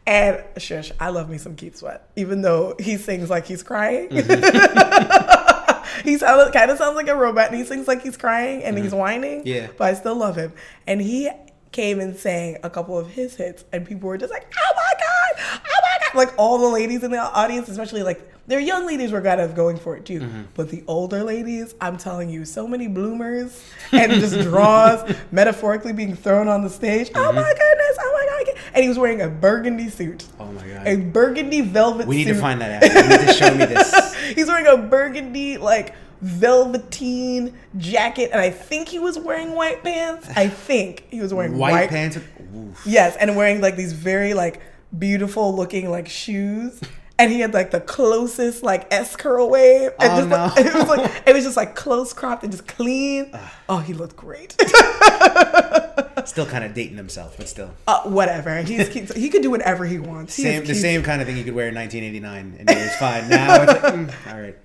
And 0.04 0.42
shush, 0.58 0.90
I 0.98 1.10
love 1.10 1.30
me 1.30 1.38
some 1.38 1.54
Keith 1.54 1.76
Sweat, 1.76 2.08
even 2.16 2.42
though 2.42 2.74
he 2.80 2.96
sings 2.96 3.30
like 3.30 3.46
he's 3.46 3.62
crying. 3.62 4.08
Mm-hmm. 4.08 6.02
he 6.08 6.18
sounds 6.18 6.50
kind 6.50 6.70
of 6.72 6.78
sounds 6.78 6.96
like 6.96 7.06
a 7.08 7.14
robot, 7.14 7.48
and 7.48 7.56
he 7.56 7.64
sings 7.64 7.86
like 7.86 8.02
he's 8.02 8.16
crying 8.16 8.64
and 8.64 8.76
he's 8.76 8.88
mm-hmm. 8.88 8.96
whining. 8.96 9.42
Yeah. 9.44 9.68
but 9.78 9.84
I 9.84 9.94
still 9.94 10.16
love 10.16 10.34
him. 10.34 10.52
And 10.88 11.00
he 11.00 11.30
came 11.70 12.00
and 12.00 12.16
sang 12.16 12.58
a 12.64 12.70
couple 12.70 12.98
of 12.98 13.10
his 13.10 13.36
hits, 13.36 13.64
and 13.72 13.86
people 13.86 14.08
were 14.08 14.18
just 14.18 14.32
like, 14.32 14.52
"Oh 14.56 14.72
my 14.74 14.92
god, 14.98 15.60
oh 15.64 15.80
my 15.82 15.98
god!" 16.06 16.16
Like 16.16 16.34
all 16.36 16.58
the 16.58 16.68
ladies 16.68 17.04
in 17.04 17.12
the 17.12 17.18
audience, 17.18 17.68
especially 17.68 18.02
like 18.02 18.28
their 18.52 18.60
young 18.60 18.86
ladies 18.86 19.10
were 19.12 19.22
kind 19.22 19.40
of 19.40 19.54
going 19.54 19.76
for 19.78 19.96
it 19.96 20.04
too. 20.04 20.20
Mm-hmm. 20.20 20.42
But 20.54 20.68
the 20.68 20.84
older 20.86 21.24
ladies, 21.24 21.74
I'm 21.80 21.96
telling 21.96 22.28
you, 22.28 22.44
so 22.44 22.68
many 22.68 22.86
bloomers 22.86 23.64
and 23.92 24.12
just 24.12 24.38
draws 24.40 25.10
metaphorically 25.32 25.92
being 25.94 26.14
thrown 26.14 26.48
on 26.48 26.62
the 26.62 26.70
stage. 26.70 27.10
Oh 27.14 27.18
Mm-hmm. 27.18 27.36
my 27.36 27.42
goodness, 27.52 27.96
oh 28.00 28.12
my 28.12 28.44
god! 28.52 28.60
And 28.74 28.82
he 28.82 28.88
was 28.88 28.98
wearing 28.98 29.22
a 29.22 29.28
burgundy 29.28 29.88
suit. 29.88 30.26
Oh 30.38 30.46
my 30.52 30.66
god. 30.66 30.86
A 30.86 30.96
burgundy 30.96 31.60
velvet 31.62 32.06
we 32.06 32.16
need 32.16 32.26
suit. 32.26 32.34
to 32.34 32.40
find 32.40 32.60
that 32.60 32.82
out. 32.82 32.92
You 32.94 33.08
need 33.18 33.26
to 33.26 33.32
show 33.32 33.50
me 33.54 33.64
this. 33.64 34.14
He's 34.34 34.46
wearing 34.46 34.66
a 34.66 34.76
burgundy, 34.76 35.58
like, 35.58 35.94
velveteen 36.20 37.54
jacket, 37.78 38.30
and 38.32 38.40
I 38.40 38.50
think 38.50 38.88
he 38.88 38.98
was 38.98 39.18
wearing 39.18 39.52
white 39.54 39.82
pants. 39.82 40.28
I 40.36 40.48
think 40.48 41.04
he 41.10 41.20
was 41.20 41.32
wearing 41.34 41.56
White, 41.58 41.72
white, 41.72 41.88
pants. 41.90 42.16
Oof. 42.54 42.82
Yes, 42.86 43.16
and 43.16 43.34
wearing 43.36 43.60
like 43.60 43.76
these 43.76 43.92
very 43.92 44.34
like 44.34 44.60
beautiful 44.96 45.54
looking 45.56 45.90
like 45.90 46.08
shoes. 46.08 46.80
And 47.22 47.30
he 47.30 47.38
had 47.40 47.54
like 47.54 47.70
the 47.70 47.80
closest 47.80 48.62
like 48.64 48.92
S 48.92 49.14
curl 49.14 49.48
wave. 49.48 49.92
And 50.00 50.12
Oh, 50.12 50.16
just, 50.16 50.28
like, 50.30 50.56
no. 50.56 50.62
it 50.70 50.74
was 50.74 50.88
like 50.88 51.22
it 51.28 51.32
was 51.34 51.44
just 51.44 51.56
like 51.56 51.74
close 51.76 52.12
cropped 52.12 52.42
and 52.42 52.50
just 52.52 52.66
clean. 52.66 53.30
Oh, 53.68 53.78
he 53.78 53.94
looked 53.94 54.16
great. 54.16 54.56
Still 56.24 56.46
kind 56.46 56.64
of 56.64 56.74
dating 56.74 56.96
himself, 56.96 57.36
but 57.36 57.48
still. 57.48 57.70
uh, 57.88 58.02
whatever. 58.02 58.60
He's, 58.62 58.88
he, 58.88 59.00
he 59.20 59.28
could 59.28 59.42
do 59.42 59.50
whatever 59.50 59.84
he 59.84 59.98
wants. 59.98 60.36
He 60.36 60.44
Same, 60.44 60.64
the 60.64 60.74
same 60.74 61.02
kind 61.02 61.20
of 61.20 61.26
thing 61.26 61.36
he 61.36 61.42
could 61.42 61.54
wear 61.54 61.68
in 61.68 61.74
1989, 61.74 62.56
and 62.60 62.70
it 62.70 62.76
was 62.76 62.94
fine. 62.96 63.28
Now 63.28 63.62
it's 63.62 63.72
like, 63.82 63.94
mm, 63.94 64.32
all 64.32 64.40
right. 64.40 64.56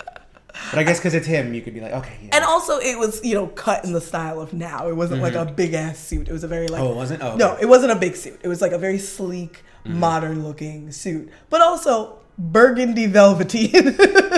But 0.71 0.79
I 0.79 0.83
guess 0.83 0.99
because 0.99 1.13
it's 1.15 1.25
him, 1.25 1.53
you 1.53 1.61
could 1.61 1.73
be 1.73 1.79
like, 1.81 1.93
okay. 1.93 2.17
Yeah. 2.23 2.29
And 2.33 2.43
also, 2.45 2.77
it 2.79 2.97
was 2.97 3.23
you 3.23 3.33
know 3.33 3.47
cut 3.47 3.85
in 3.85 3.93
the 3.93 4.01
style 4.01 4.39
of 4.41 4.53
now. 4.53 4.87
It 4.87 4.95
wasn't 4.95 5.21
like 5.21 5.33
a 5.33 5.45
big 5.45 5.73
ass 5.73 5.97
suit. 5.99 6.27
It 6.27 6.31
was 6.33 6.43
a 6.43 6.47
very 6.47 6.67
like 6.67 6.81
Mm-hmm. 6.81 6.87
Oh, 6.89 6.93
it 6.93 6.95
wasn't? 6.95 7.23
Oh, 7.23 7.35
no, 7.35 7.57
it 7.59 7.65
wasn't 7.65 7.91
a 7.91 7.95
big 7.95 8.15
suit. 8.15 8.39
It 8.43 8.47
was 8.47 8.61
like 8.61 8.71
a 8.71 8.77
very 8.79 8.99
sleek, 8.99 9.63
Mm-hmm. 9.85 9.99
modern 9.99 10.43
looking 10.43 10.91
suit, 10.91 11.29
but 11.49 11.61
also 11.61 12.19
burgundy 12.37 13.05
velveteen 13.07 13.71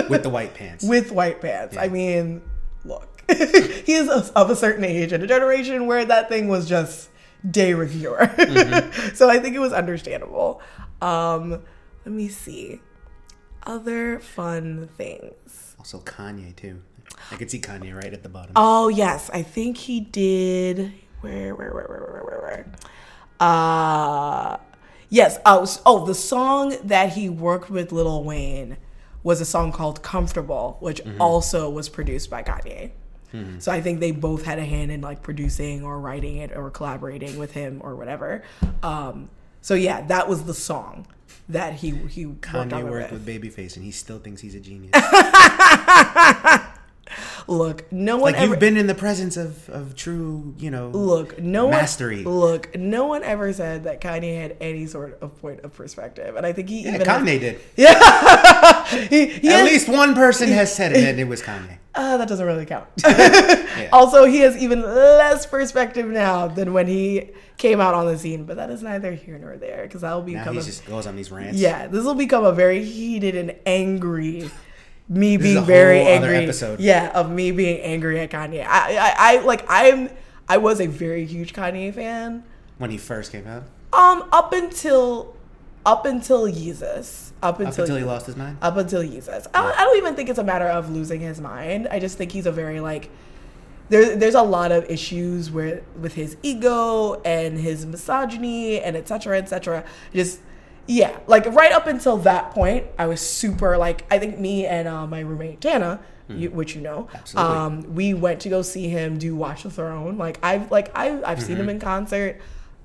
with 0.08 0.22
the 0.22 0.30
white 0.30 0.54
pants. 0.54 0.84
with 0.84 1.12
white 1.12 1.40
pants. 1.40 1.76
I 1.76 1.88
mean, 1.88 2.42
look, 2.84 3.22
he 3.28 3.92
is 3.94 4.08
of 4.08 4.50
a 4.50 4.56
certain 4.56 4.84
age 4.84 5.12
and 5.12 5.22
a 5.22 5.26
generation 5.26 5.86
where 5.86 6.04
that 6.04 6.28
thing 6.28 6.48
was 6.48 6.68
just 6.68 7.10
de 7.48 7.74
rigueur. 7.74 8.18
Mm-hmm. 8.36 9.14
so 9.14 9.28
I 9.30 9.38
think 9.38 9.54
it 9.54 9.60
was 9.60 9.72
understandable. 9.72 10.60
Um, 11.00 11.62
let 12.04 12.12
me 12.14 12.28
see. 12.28 12.80
other 13.66 14.20
fun 14.20 14.88
things? 14.96 15.76
Also 15.78 15.98
Kanye 16.00 16.54
too. 16.56 16.82
I 17.30 17.36
could 17.36 17.50
see 17.50 17.60
Kanye 17.60 17.94
right 17.94 18.12
at 18.12 18.22
the 18.22 18.28
bottom. 18.28 18.52
Oh 18.56 18.88
yes, 18.88 19.30
I 19.32 19.42
think 19.42 19.76
he 19.76 20.00
did. 20.00 20.92
Where 21.20 21.54
where 21.54 21.70
where 21.72 21.86
where 21.86 22.00
where 22.00 22.22
where 22.24 22.40
where? 22.40 22.72
Uh, 23.40 24.56
yes. 25.10 25.38
Oh, 25.44 25.66
oh, 25.84 26.06
the 26.06 26.14
song 26.14 26.76
that 26.84 27.12
he 27.12 27.28
worked 27.28 27.68
with 27.68 27.92
Lil 27.92 28.24
Wayne 28.24 28.78
was 29.22 29.40
a 29.40 29.44
song 29.44 29.72
called 29.72 30.02
"Comfortable," 30.02 30.78
which 30.80 31.04
mm-hmm. 31.04 31.20
also 31.20 31.68
was 31.68 31.88
produced 31.88 32.30
by 32.30 32.42
Kanye. 32.42 32.92
Mm-hmm. 33.34 33.58
So 33.58 33.70
I 33.70 33.80
think 33.80 34.00
they 34.00 34.10
both 34.10 34.44
had 34.44 34.58
a 34.58 34.64
hand 34.64 34.90
in 34.90 35.00
like 35.00 35.22
producing 35.22 35.84
or 35.84 36.00
writing 36.00 36.38
it 36.38 36.56
or 36.56 36.70
collaborating 36.70 37.38
with 37.38 37.52
him 37.52 37.80
or 37.82 37.94
whatever. 37.94 38.42
Um, 38.82 39.28
so 39.60 39.74
yeah, 39.74 40.00
that 40.06 40.28
was 40.28 40.44
the 40.44 40.54
song 40.54 41.06
that 41.48 41.74
he 41.74 41.90
he 41.90 42.26
worked 42.26 42.42
Kanye 42.42 42.80
it 42.80 42.84
worked 42.84 43.12
with. 43.12 43.26
with 43.26 43.42
Babyface 43.42 43.76
and 43.76 43.84
he 43.84 43.90
still 43.90 44.18
thinks 44.18 44.40
he's 44.40 44.54
a 44.54 44.60
genius. 44.60 44.92
Look, 47.50 47.90
no 47.92 48.16
one 48.16 48.32
like 48.32 48.40
ever 48.40 48.52
you've 48.52 48.60
been 48.60 48.76
in 48.76 48.86
the 48.86 48.94
presence 48.94 49.36
of, 49.36 49.68
of 49.70 49.96
true, 49.96 50.54
you 50.56 50.70
know. 50.70 50.90
Look, 50.90 51.40
no 51.40 51.68
Mastery. 51.68 52.24
one. 52.24 52.34
Look, 52.34 52.76
no 52.78 53.06
one 53.06 53.24
ever 53.24 53.52
said 53.52 53.84
that 53.84 54.00
Kanye 54.00 54.40
had 54.40 54.56
any 54.60 54.86
sort 54.86 55.18
of 55.20 55.36
point 55.40 55.60
of 55.60 55.74
perspective, 55.74 56.36
and 56.36 56.46
I 56.46 56.52
think 56.52 56.68
he 56.68 56.82
Yeah, 56.84 56.94
even 56.94 57.06
Kanye 57.06 57.40
did. 57.40 57.60
he, 59.10 59.26
he 59.40 59.48
At 59.48 59.60
has- 59.60 59.64
least 59.70 59.88
one 59.88 60.14
person 60.14 60.48
has 60.50 60.72
said 60.74 60.92
it, 60.92 61.04
and 61.04 61.18
it 61.18 61.24
was 61.24 61.42
Kanye. 61.48 61.78
uh, 61.96 62.16
that 62.18 62.28
doesn't 62.28 62.46
really 62.46 62.66
count. 62.66 62.86
Also, 63.92 64.24
he 64.26 64.40
has 64.40 64.56
even 64.56 64.82
less 64.82 65.46
perspective 65.46 66.06
now 66.06 66.46
than 66.46 66.72
when 66.72 66.86
he 66.86 67.30
came 67.56 67.80
out 67.80 67.94
on 67.94 68.06
the 68.06 68.16
scene, 68.16 68.44
but 68.44 68.56
that 68.56 68.70
is 68.70 68.82
neither 68.82 69.12
here 69.12 69.38
nor 69.38 69.56
there 69.56 69.82
because 69.82 70.02
that 70.02 70.12
will 70.14 70.22
become. 70.22 70.44
Now 70.44 70.52
he 70.52 70.58
a, 70.58 70.62
just 70.62 70.84
goes 70.86 71.06
on 71.08 71.16
these 71.16 71.32
rants. 71.32 71.58
yeah, 71.58 71.88
this 71.88 72.04
will 72.04 72.14
become 72.14 72.44
a 72.44 72.52
very 72.52 72.84
heated 72.84 73.34
and 73.34 73.56
angry. 73.66 74.50
Me 75.10 75.36
This 75.36 75.48
is 75.48 75.54
being 75.56 75.64
very 75.66 76.00
angry. 76.00 76.36
episode. 76.36 76.78
Yeah, 76.80 77.10
of 77.14 77.30
me 77.30 77.50
being 77.50 77.80
angry 77.80 78.20
at 78.20 78.30
Kanye. 78.30 78.64
I, 78.66 78.96
I, 78.96 79.14
I 79.18 79.40
like 79.42 79.64
I'm. 79.68 80.08
I 80.48 80.56
was 80.58 80.80
a 80.80 80.86
very 80.86 81.26
huge 81.26 81.52
Kanye 81.52 81.92
fan. 81.92 82.44
When 82.78 82.90
he 82.90 82.96
first 82.96 83.32
came 83.32 83.46
out, 83.46 83.64
Um, 83.92 84.28
up 84.32 84.52
until, 84.52 85.34
up 85.84 86.06
until 86.06 86.46
Yeezus. 86.46 87.32
up 87.42 87.58
until, 87.58 87.72
up 87.72 87.78
until 87.80 87.96
he 87.96 88.04
lost 88.04 88.26
his 88.26 88.36
mind. 88.36 88.56
up 88.62 88.76
until 88.76 89.02
Yeezus. 89.02 89.46
I 89.52 89.62
don't, 89.62 89.78
I 89.78 89.84
don't 89.84 89.96
even 89.98 90.14
think 90.14 90.28
it's 90.28 90.38
a 90.38 90.44
matter 90.44 90.66
of 90.66 90.90
losing 90.90 91.20
his 91.20 91.40
mind. 91.40 91.88
I 91.90 91.98
just 91.98 92.16
think 92.16 92.30
he's 92.32 92.46
a 92.46 92.52
very 92.52 92.78
like, 92.80 93.10
there, 93.88 94.14
there's 94.16 94.34
a 94.36 94.42
lot 94.42 94.70
of 94.72 94.88
issues 94.88 95.50
where 95.50 95.82
with 96.00 96.14
his 96.14 96.36
ego 96.44 97.20
and 97.22 97.58
his 97.58 97.84
misogyny 97.84 98.80
and 98.80 98.96
etc. 98.96 99.38
etc. 99.38 99.84
Just 100.14 100.38
yeah, 100.90 101.16
like 101.28 101.46
right 101.46 101.70
up 101.70 101.86
until 101.86 102.16
that 102.18 102.50
point, 102.50 102.84
I 102.98 103.06
was 103.06 103.20
super 103.20 103.78
like 103.78 104.04
I 104.10 104.18
think 104.18 104.38
me 104.38 104.66
and 104.66 104.88
uh, 104.88 105.06
my 105.06 105.20
roommate 105.20 105.60
Tana. 105.60 106.00
You, 106.28 106.48
which 106.50 106.76
you 106.76 106.80
know, 106.80 107.08
um, 107.34 107.92
we 107.92 108.14
went 108.14 108.38
to 108.42 108.48
go 108.48 108.62
see 108.62 108.88
him 108.88 109.18
do 109.18 109.34
Watch 109.34 109.64
the 109.64 109.70
Throne. 109.70 110.16
Like 110.16 110.38
I've 110.44 110.70
like 110.70 110.96
I've, 110.96 111.24
I've 111.24 111.42
seen 111.42 111.56
him 111.56 111.68
in 111.68 111.80
concert. 111.80 112.40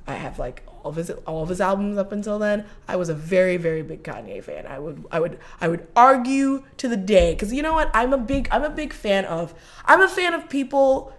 I 0.07 0.15
have 0.15 0.39
like 0.39 0.63
all 0.67 0.89
of 0.89 0.95
his 0.95 1.11
all 1.27 1.43
of 1.43 1.49
his 1.49 1.61
albums 1.61 1.99
up 1.99 2.11
until 2.11 2.39
then. 2.39 2.65
I 2.87 2.95
was 2.95 3.09
a 3.09 3.13
very 3.13 3.57
very 3.57 3.83
big 3.83 4.03
Kanye 4.03 4.43
fan. 4.43 4.65
I 4.65 4.79
would 4.79 5.05
I 5.11 5.19
would 5.19 5.37
I 5.61 5.67
would 5.67 5.87
argue 5.95 6.63
to 6.77 6.87
the 6.87 6.97
day 6.97 7.33
because 7.33 7.53
you 7.53 7.61
know 7.61 7.73
what 7.73 7.91
I'm 7.93 8.13
a 8.13 8.17
big 8.17 8.47
I'm 8.51 8.63
a 8.63 8.69
big 8.71 8.93
fan 8.93 9.25
of 9.25 9.53
I'm 9.85 10.01
a 10.01 10.09
fan 10.09 10.33
of 10.33 10.49
people 10.49 11.13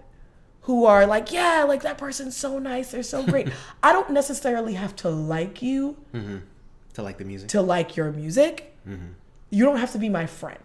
who 0.63 0.85
are 0.85 1.07
like 1.07 1.31
yeah 1.31 1.65
like 1.67 1.83
that 1.83 1.97
person's 1.97 2.37
so 2.37 2.59
nice 2.59 2.91
they're 2.91 3.05
so 3.05 3.25
great. 3.25 3.49
I 3.85 3.93
don't 3.93 4.11
necessarily 4.11 4.75
have 4.75 4.97
to 4.97 5.11
like 5.11 5.63
you 5.63 5.97
to 6.97 7.03
like 7.03 7.17
the 7.19 7.25
music. 7.25 7.49
to 7.51 7.63
like 7.63 7.97
your 7.97 8.11
music. 8.13 8.75
Mm-hmm. 8.87 9.07
You 9.51 9.65
don't 9.65 9.79
have 9.79 9.93
to 9.93 9.99
be 9.99 10.09
my 10.09 10.27
friend. 10.27 10.59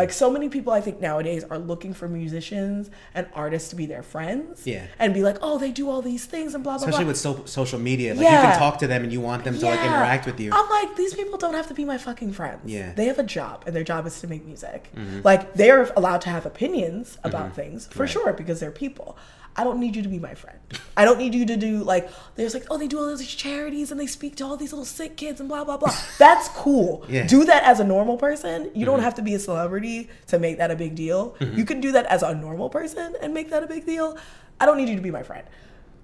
Like 0.00 0.12
so 0.12 0.30
many 0.30 0.48
people, 0.48 0.72
I 0.72 0.80
think 0.80 1.00
nowadays 1.00 1.42
are 1.42 1.58
looking 1.58 1.92
for 1.92 2.06
musicians 2.06 2.88
and 3.16 3.26
artists 3.34 3.68
to 3.70 3.74
be 3.74 3.84
their 3.84 4.04
friends. 4.04 4.64
Yeah. 4.64 4.86
and 5.00 5.12
be 5.12 5.24
like, 5.24 5.38
oh, 5.42 5.58
they 5.58 5.72
do 5.72 5.90
all 5.90 6.00
these 6.02 6.24
things 6.24 6.54
and 6.54 6.62
blah 6.62 6.74
blah 6.78 6.86
Especially 6.86 7.02
blah. 7.02 7.08
with 7.10 7.18
so- 7.18 7.44
social 7.46 7.80
media, 7.80 8.14
like 8.14 8.22
you 8.22 8.28
can 8.30 8.58
talk 8.60 8.78
to 8.78 8.86
them 8.86 9.02
and 9.02 9.12
you 9.12 9.20
want 9.20 9.42
them 9.42 9.58
to 9.58 9.66
like 9.66 9.80
interact 9.80 10.24
with 10.24 10.38
you. 10.38 10.52
I'm 10.54 10.70
like, 10.70 10.94
these 10.94 11.14
people 11.14 11.36
don't 11.36 11.54
have 11.54 11.66
to 11.66 11.74
be 11.74 11.84
my 11.84 11.98
fucking 11.98 12.32
friends. 12.32 12.60
Yeah. 12.64 12.82
Mm-hmm. 12.90 12.94
They 12.94 13.06
have 13.06 13.18
a 13.18 13.24
job 13.24 13.64
and 13.66 13.74
their 13.74 13.82
job 13.82 14.06
is 14.06 14.20
to 14.20 14.28
make 14.28 14.46
music. 14.46 14.92
Like 15.24 15.52
they're 15.54 15.90
allowed 15.96 16.20
to 16.20 16.30
have 16.30 16.46
opinions 16.46 17.18
about 17.24 17.56
things 17.56 17.88
for 17.88 18.04
Right. 18.04 18.10
sure 18.10 18.32
because 18.32 18.60
they're 18.60 18.70
people. 18.70 19.16
I 19.54 19.64
don't 19.64 19.78
need 19.78 19.94
you 19.96 20.02
to 20.02 20.08
be 20.08 20.18
my 20.18 20.34
friend. 20.34 20.58
I 20.96 21.04
don't 21.04 21.18
need 21.18 21.34
you 21.34 21.44
to 21.46 21.56
do 21.56 21.84
like 21.84 22.10
there's 22.36 22.54
like, 22.54 22.64
oh, 22.70 22.78
they 22.78 22.88
do 22.88 22.98
all 22.98 23.14
these 23.14 23.34
charities 23.34 23.90
and 23.90 24.00
they 24.00 24.06
speak 24.06 24.36
to 24.36 24.44
all 24.44 24.56
these 24.56 24.72
little 24.72 24.84
sick 24.84 25.16
kids 25.16 25.40
and 25.40 25.48
blah 25.48 25.64
blah 25.64 25.76
blah. 25.76 25.94
That's 26.18 26.48
cool. 26.48 27.04
Yeah. 27.08 27.26
Do 27.26 27.44
that 27.44 27.64
as 27.64 27.80
a 27.80 27.84
normal 27.84 28.16
person. 28.16 28.70
You 28.74 28.86
don't 28.86 28.96
mm-hmm. 28.96 29.04
have 29.04 29.14
to 29.16 29.22
be 29.22 29.34
a 29.34 29.38
celebrity 29.38 30.08
to 30.28 30.38
make 30.38 30.58
that 30.58 30.70
a 30.70 30.76
big 30.76 30.94
deal. 30.94 31.32
Mm-hmm. 31.40 31.58
You 31.58 31.64
can 31.64 31.80
do 31.80 31.92
that 31.92 32.06
as 32.06 32.22
a 32.22 32.34
normal 32.34 32.70
person 32.70 33.14
and 33.20 33.34
make 33.34 33.50
that 33.50 33.62
a 33.62 33.66
big 33.66 33.84
deal. 33.84 34.16
I 34.60 34.66
don't 34.66 34.76
need 34.76 34.88
you 34.88 34.96
to 34.96 35.02
be 35.02 35.10
my 35.10 35.22
friend. 35.22 35.46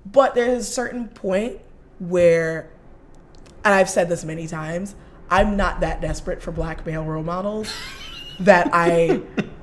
But 0.04 0.34
there's 0.34 0.68
a 0.68 0.70
certain 0.70 1.08
point 1.08 1.60
where 1.98 2.70
and 3.64 3.74
I've 3.74 3.90
said 3.90 4.08
this 4.08 4.24
many 4.24 4.46
times, 4.46 4.94
I'm 5.30 5.56
not 5.56 5.80
that 5.80 6.00
desperate 6.00 6.42
for 6.42 6.52
black 6.52 6.86
male 6.86 7.04
role 7.04 7.22
models 7.22 7.70
that 8.40 8.70
I 8.72 9.20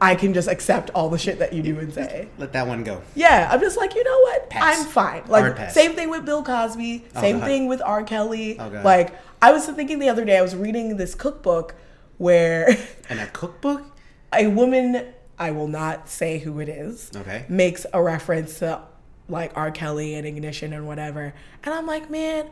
I 0.00 0.14
can 0.14 0.32
just 0.32 0.48
accept 0.48 0.90
all 0.90 1.08
the 1.08 1.18
shit 1.18 1.38
that 1.40 1.52
you 1.52 1.62
do 1.62 1.78
and 1.78 1.92
say. 1.92 2.28
Let 2.38 2.52
that 2.52 2.66
one 2.68 2.84
go. 2.84 3.02
Yeah, 3.14 3.48
I'm 3.50 3.60
just 3.60 3.76
like, 3.76 3.94
you 3.94 4.04
know 4.04 4.18
what? 4.20 4.48
Pass. 4.50 4.78
I'm 4.80 4.86
fine. 4.86 5.22
Like 5.26 5.70
same 5.70 5.94
thing 5.94 6.08
with 6.10 6.24
Bill 6.24 6.42
Cosby, 6.44 7.04
oh, 7.16 7.20
same 7.20 7.38
God. 7.40 7.46
thing 7.46 7.66
with 7.66 7.82
R. 7.84 8.02
Kelly. 8.04 8.58
Oh, 8.60 8.68
like 8.84 9.14
I 9.42 9.52
was 9.52 9.66
thinking 9.66 9.98
the 9.98 10.08
other 10.08 10.24
day, 10.24 10.38
I 10.38 10.42
was 10.42 10.54
reading 10.54 10.96
this 10.96 11.14
cookbook 11.14 11.74
where 12.18 12.76
And 13.08 13.18
a 13.20 13.26
cookbook? 13.28 13.82
a 14.32 14.46
woman, 14.46 15.06
I 15.38 15.50
will 15.52 15.68
not 15.68 16.08
say 16.08 16.38
who 16.38 16.60
it 16.60 16.68
is, 16.68 17.10
Okay. 17.16 17.44
makes 17.48 17.86
a 17.92 18.02
reference 18.02 18.58
to 18.60 18.82
like 19.28 19.52
R. 19.56 19.70
Kelly 19.70 20.14
and 20.14 20.26
Ignition 20.26 20.72
and 20.72 20.86
whatever. 20.86 21.34
And 21.64 21.74
I'm 21.74 21.86
like, 21.86 22.08
man, 22.10 22.48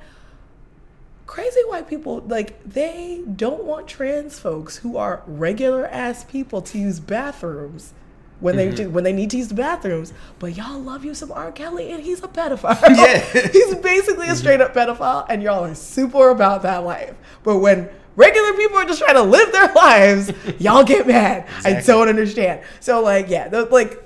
crazy 1.26 1.60
white 1.66 1.88
people, 1.88 2.20
like, 2.26 2.62
they 2.64 3.22
don't 3.36 3.64
want 3.64 3.88
trans 3.88 4.38
folks 4.38 4.76
who 4.78 4.96
are 4.96 5.22
regular 5.26 5.86
ass 5.86 6.24
people 6.24 6.62
to 6.62 6.78
use 6.78 7.00
bathrooms. 7.00 7.92
When 8.38 8.56
they 8.56 8.66
Mm-hmm. 8.66 8.76
do, 8.76 8.90
when 8.90 9.02
they 9.02 9.14
need 9.14 9.30
to 9.30 9.38
use 9.38 9.48
the 9.48 9.54
bathrooms, 9.54 10.12
but 10.38 10.54
y'all 10.58 10.78
love 10.78 11.06
you 11.06 11.14
some 11.14 11.32
R. 11.32 11.50
Kelly 11.50 11.90
and 11.90 12.02
he's 12.02 12.22
a 12.22 12.28
pedophile. 12.28 12.78
Yeah. 12.94 13.18
he's 13.50 13.74
basically 13.76 14.28
a 14.28 14.34
straight 14.34 14.60
up 14.60 14.74
pedophile, 14.74 15.24
and 15.30 15.42
y'all 15.42 15.64
are 15.64 15.74
super 15.74 16.28
about 16.28 16.60
that 16.62 16.84
life. 16.84 17.14
But 17.42 17.60
when 17.60 17.88
regular 18.14 18.52
people 18.52 18.76
are 18.76 18.84
just 18.84 19.00
trying 19.00 19.14
to 19.14 19.22
live 19.22 19.52
their 19.52 19.72
lives, 19.74 20.32
y'all 20.58 20.84
get 20.84 21.06
mad. 21.06 21.48
I 21.64 21.80
don't 21.80 22.08
understand. 22.10 22.60
So 22.80 23.00
like, 23.00 23.30
yeah, 23.30 23.48
the, 23.48 23.64
like, 23.64 24.02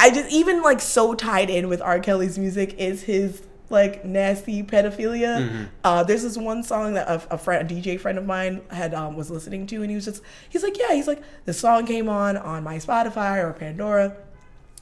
I 0.00 0.10
just 0.10 0.28
even 0.32 0.62
like 0.62 0.80
so 0.80 1.14
tied 1.14 1.48
in 1.48 1.68
with 1.68 1.80
R. 1.80 2.00
Kelly's 2.00 2.38
music 2.38 2.74
is 2.76 3.02
his 3.04 3.40
like 3.68 4.04
nasty 4.04 4.62
pedophilia. 4.62 5.48
Mm-hmm. 5.48 5.64
Uh, 5.84 6.02
there's 6.04 6.22
this 6.22 6.36
one 6.36 6.62
song 6.62 6.94
that 6.94 7.08
a, 7.08 7.34
a 7.34 7.38
friend, 7.38 7.70
a 7.70 7.74
DJ 7.74 7.98
friend 7.98 8.18
of 8.18 8.26
mine, 8.26 8.62
had 8.70 8.94
um, 8.94 9.16
was 9.16 9.30
listening 9.30 9.66
to, 9.68 9.82
and 9.82 9.90
he 9.90 9.94
was 9.94 10.04
just 10.04 10.22
he's 10.48 10.62
like, 10.62 10.78
yeah, 10.78 10.94
he's 10.94 11.08
like, 11.08 11.22
the 11.44 11.52
song 11.52 11.86
came 11.86 12.08
on 12.08 12.36
on 12.36 12.62
my 12.62 12.76
Spotify 12.76 13.42
or 13.42 13.52
Pandora, 13.52 14.16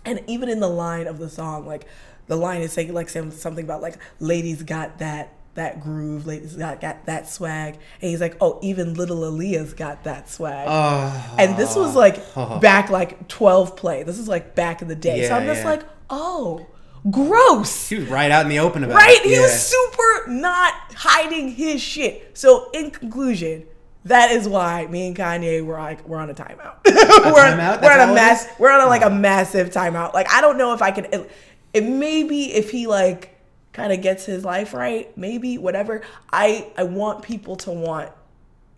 and 0.04 0.22
even 0.26 0.48
in 0.48 0.60
the 0.60 0.68
line 0.68 1.06
of 1.06 1.18
the 1.18 1.28
song, 1.28 1.66
like 1.66 1.86
the 2.26 2.36
line 2.36 2.62
is 2.62 2.72
saying 2.72 2.92
like 2.92 3.08
some, 3.08 3.30
something 3.30 3.64
about 3.64 3.82
like 3.82 3.96
ladies 4.20 4.62
got 4.62 4.98
that 4.98 5.32
that 5.54 5.80
groove, 5.80 6.26
ladies 6.26 6.56
got, 6.56 6.80
got 6.80 7.06
that 7.06 7.28
swag, 7.28 7.74
and 7.74 8.10
he's 8.10 8.20
like, 8.20 8.36
oh, 8.40 8.58
even 8.62 8.94
little 8.94 9.18
Aaliyah's 9.18 9.72
got 9.72 10.04
that 10.04 10.28
swag. 10.28 10.66
Oh, 10.68 11.36
And 11.38 11.56
this 11.56 11.76
was 11.76 11.94
like 11.94 12.34
back 12.60 12.90
like 12.90 13.28
12 13.28 13.76
play. 13.76 14.02
This 14.02 14.18
is 14.18 14.28
like 14.28 14.54
back 14.54 14.82
in 14.82 14.88
the 14.88 14.96
day. 14.96 15.28
so 15.28 15.34
I'm 15.34 15.46
just 15.46 15.62
yeah. 15.62 15.70
like, 15.70 15.82
oh, 16.10 16.66
gross. 17.10 17.88
he 17.88 17.96
was 17.96 18.08
right 18.08 18.30
out 18.30 18.42
in 18.42 18.48
the 18.48 18.58
open 18.58 18.84
about 18.84 18.96
Right? 18.96 19.10
it. 19.10 19.18
Right? 19.18 19.26
He 19.26 19.34
Yeah. 19.34 19.42
was 19.42 19.52
super 19.52 20.30
not 20.30 20.72
hiding 20.94 21.48
his 21.50 21.80
shit. 21.80 22.30
So 22.34 22.70
in 22.72 22.90
conclusion, 22.90 23.64
that 24.04 24.30
is 24.32 24.48
why 24.48 24.86
me 24.86 25.06
and 25.06 25.16
Kanye 25.16 25.64
were 25.64 25.74
like 25.74 26.06
we're 26.06 26.18
on 26.18 26.30
a 26.30 26.34
timeout. 26.34 26.76
we're 26.86 27.46
on, 27.46 27.58
timeout? 27.58 27.82
we're 27.82 27.92
on 27.92 28.10
a 28.10 28.14
mass 28.14 28.46
we're 28.58 28.70
on 28.70 28.82
a, 28.82 28.86
like 28.86 29.02
a 29.02 29.06
oh. 29.06 29.14
massive 29.14 29.70
timeout. 29.70 30.14
Like 30.14 30.30
I 30.30 30.40
don't 30.40 30.58
know 30.58 30.74
if 30.74 30.82
I 30.82 30.90
could 30.90 31.06
it, 31.12 31.30
it 31.72 31.84
maybe 31.84 32.52
if 32.52 32.70
he 32.70 32.86
like 32.86 33.30
kind 33.72 33.92
of 33.92 34.00
gets 34.02 34.24
his 34.24 34.44
life 34.44 34.74
right, 34.74 35.16
maybe 35.16 35.58
whatever. 35.58 36.02
I 36.32 36.70
I 36.76 36.84
want 36.84 37.22
people 37.22 37.56
to 37.56 37.70
want 37.70 38.10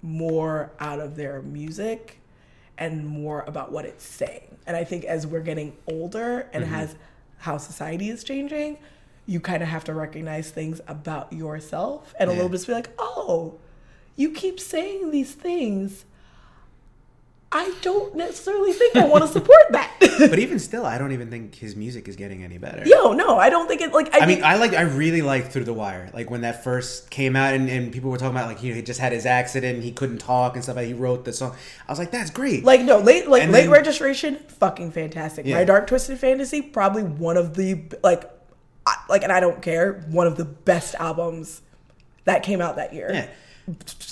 more 0.03 0.73
out 0.79 1.01
of 1.01 1.17
their 1.17 1.43
music 1.43 2.21
and 2.79 3.07
more 3.07 3.43
about 3.47 3.73
what 3.73 3.85
it's 3.85 4.05
saying. 4.05 4.57
And 4.67 4.77
I 4.77 4.85
think 4.85 5.05
as 5.05 5.27
we're 5.27 5.41
getting 5.41 5.77
older 5.87 6.49
and 6.53 6.65
mm-hmm. 6.65 6.75
as 6.75 6.95
how 7.39 7.59
society 7.59 8.09
is 8.11 8.25
changing, 8.25 8.79
you 9.27 9.41
kind 9.41 9.63
of 9.63 9.69
have 9.69 9.85
to 9.85 9.95
recognize 9.95 10.51
things 10.51 10.81
about 10.87 11.33
yourself 11.33 12.15
and 12.19 12.31
a 12.31 12.33
Yeah. 12.33 12.37
little 12.43 12.51
bit 12.51 12.67
be 12.67 12.73
like, 12.73 12.91
oh, 12.99 13.59
you 14.15 14.31
keep 14.33 14.59
saying 14.61 15.11
these 15.11 15.33
things. 15.35 16.05
I 17.53 17.73
don't 17.81 18.15
necessarily 18.17 18.73
think 18.73 18.97
I 18.97 19.07
want 19.07 19.23
to 19.25 19.29
support 19.29 19.63
that. 19.71 19.93
But 20.19 20.39
even 20.39 20.59
still, 20.59 20.85
I 20.87 20.97
don't 20.97 21.13
even 21.13 21.29
think 21.31 21.55
his 21.55 21.77
music 21.77 22.09
is 22.09 22.17
getting 22.17 22.43
any 22.43 22.57
better. 22.57 22.83
Yo, 22.87 23.13
no, 23.13 23.37
I 23.39 23.51
don't 23.51 23.69
think 23.69 23.83
it. 23.83 23.93
Like, 23.93 24.15
I, 24.15 24.21
I 24.21 24.27
mean, 24.27 24.43
I 24.43 24.57
like, 24.57 24.73
I 24.73 24.81
really 24.81 25.21
liked 25.21 25.53
Through 25.53 25.65
the 25.65 25.75
Wire. 25.75 26.11
Like 26.15 26.31
when 26.31 26.41
that 26.41 26.65
first 26.65 27.11
came 27.11 27.37
out, 27.37 27.53
and, 27.55 27.69
and 27.69 27.93
people 27.93 28.11
were 28.11 28.17
talking 28.17 28.35
about 28.35 28.49
like 28.49 28.63
you 28.63 28.71
know 28.71 28.77
he 28.77 28.83
just 28.83 28.99
had 28.99 29.13
his 29.13 29.27
accident, 29.27 29.83
he 29.83 29.93
couldn't 29.93 30.19
talk 30.19 30.55
and 30.55 30.63
stuff. 30.65 30.77
Like 30.77 30.87
he 30.87 30.95
wrote 30.95 31.25
the 31.27 31.33
song. 31.35 31.55
I 31.87 31.93
was 31.93 31.99
like, 31.99 32.11
that's 32.11 32.31
great. 32.31 32.65
like 32.65 32.81
no 32.81 32.99
late 32.99 33.29
like 33.29 33.43
And 33.43 33.53
late 33.53 33.63
then- 33.63 33.71
registration, 33.71 34.37
fucking 34.37 34.91
fantastic. 34.93 35.45
Yeah. 35.45 35.57
My 35.57 35.65
Dark 35.65 35.87
Twisted 35.87 36.19
Fantasy, 36.19 36.63
probably 36.63 37.03
one 37.05 37.37
of 37.37 37.55
the 37.55 37.83
like, 38.03 38.25
I, 38.87 38.97
like, 39.11 39.23
and 39.23 39.31
I 39.33 39.41
don't 39.41 39.61
care, 39.61 40.01
one 40.09 40.27
of 40.27 40.37
the 40.39 40.47
best 40.47 40.95
albums 40.95 41.61
that 42.25 42.43
came 42.43 42.61
out 42.63 42.77
that 42.77 42.93
year. 42.95 43.11
yeah. 43.13 43.29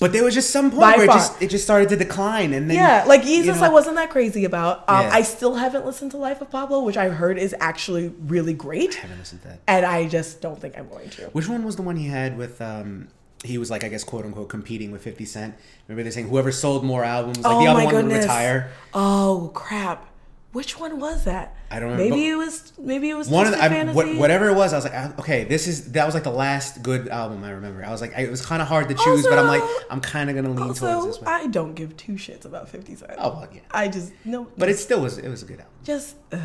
But 0.00 0.12
there 0.12 0.24
was 0.24 0.34
just 0.34 0.50
some 0.50 0.70
point 0.70 0.80
By 0.80 0.92
where 0.96 1.05
it 1.05 1.07
far. 1.07 1.16
just 1.16 1.40
it 1.42 1.48
just 1.50 1.62
started 1.64 1.88
to 1.90 1.96
decline, 1.96 2.52
and 2.52 2.68
then 2.68 2.76
Yeah, 2.76 3.05
like 3.07 3.24
you 3.24 3.42
Yeezus, 3.44 3.61
know- 3.61 3.66
I 3.66 3.68
wasn't 3.68 3.96
that 3.96 4.11
crazy 4.11 4.44
about. 4.44 4.84
Um, 4.88 5.02
Yeah. 5.07 5.11
I 5.12 5.22
still 5.22 5.55
haven't 5.55 5.86
listened 5.86 6.11
to 6.11 6.16
Life 6.16 6.40
of 6.40 6.50
Pablo, 6.50 6.80
which 6.82 6.96
I 6.96 7.09
heard 7.09 7.38
is 7.38 7.55
actually 7.61 8.12
really 8.26 8.52
great, 8.52 8.96
I 8.98 9.02
haven't 9.02 9.18
listened 9.20 9.42
to 9.42 9.48
that. 9.48 9.59
and 9.68 9.86
I 9.86 10.09
just 10.09 10.40
don't 10.40 10.61
think 10.61 10.76
I'm 10.76 10.88
going 10.88 11.09
to. 11.11 11.22
Which 11.32 11.48
one 11.48 11.64
was 11.64 11.76
the 11.76 11.82
one 11.82 11.96
he 11.96 12.09
had 12.09 12.36
with? 12.36 12.61
um 12.61 13.09
He 13.44 13.59
was 13.59 13.70
like, 13.70 13.84
I 13.84 13.88
guess, 13.88 14.02
quote 14.05 14.24
unquote, 14.24 14.48
competing 14.48 14.90
with 14.90 15.02
Fifty 15.02 15.24
Cent. 15.26 15.55
Remember 15.86 16.02
they're 16.02 16.12
saying 16.12 16.28
whoever 16.28 16.50
sold 16.50 16.82
more 16.84 17.05
albums, 17.05 17.38
like 17.38 17.59
the 17.64 17.70
other 17.70 17.84
one 17.84 17.94
would 17.94 18.12
retire. 18.16 18.70
Oh 18.94 19.50
crap! 19.55 20.07
Which 20.55 20.78
one 20.78 21.00
was 21.00 21.24
that? 21.24 21.57
I 21.68 21.80
don't 21.80 21.90
remember, 21.90 22.14
Maybe 22.14 22.28
it 22.28 22.36
was. 22.36 22.72
Maybe 22.78 23.11
it 23.11 23.14
was 23.14 23.28
One 23.28 23.46
of 23.48 23.55
the, 23.55 23.62
I, 23.62 23.92
what, 23.92 24.14
whatever 24.14 24.48
it 24.48 24.55
was, 24.55 24.72
I 24.72 24.76
was 24.76 24.84
like, 24.84 25.18
okay, 25.18 25.42
this 25.42 25.66
is 25.66 25.90
that 25.92 26.07
was 26.07 26.14
like 26.14 26.22
the 26.22 26.30
last 26.30 26.80
good 26.80 27.09
album 27.09 27.42
I 27.42 27.50
remember. 27.50 27.84
I 27.84 27.90
was 27.90 28.00
like, 28.00 28.16
I, 28.16 28.20
it 28.20 28.30
was 28.30 28.46
kind 28.46 28.62
of 28.62 28.68
hard 28.68 28.88
to 28.88 28.94
choose, 28.94 29.26
but 29.26 29.36
I'm 29.36 29.48
like, 29.48 29.64
I'm 29.90 30.00
kind 30.00 30.30
of 30.30 30.36
gonna 30.36 30.50
lean 30.50 30.72
towards 30.72 31.07
this 31.07 31.20
one. 31.20 31.28
I 31.28 31.48
don't 31.48 31.74
give 31.74 31.96
two 31.96 32.12
shits 32.12 32.44
about 32.44 32.68
Fifty 32.68 32.94
Cent. 32.94 33.14
Oh, 33.18 33.30
well, 33.30 33.48
yeah. 33.52 33.62
I 33.72 33.88
just 33.88 34.12
no. 34.24 34.46
but 34.57 34.68
it 34.68 34.78
still 34.78 35.00
was, 35.00 35.18
it 35.18 35.28
was 35.28 35.42
a 35.42 35.46
good 35.46 35.59
album. 35.59 35.74
just 35.82 36.14
ugh, 36.30 36.40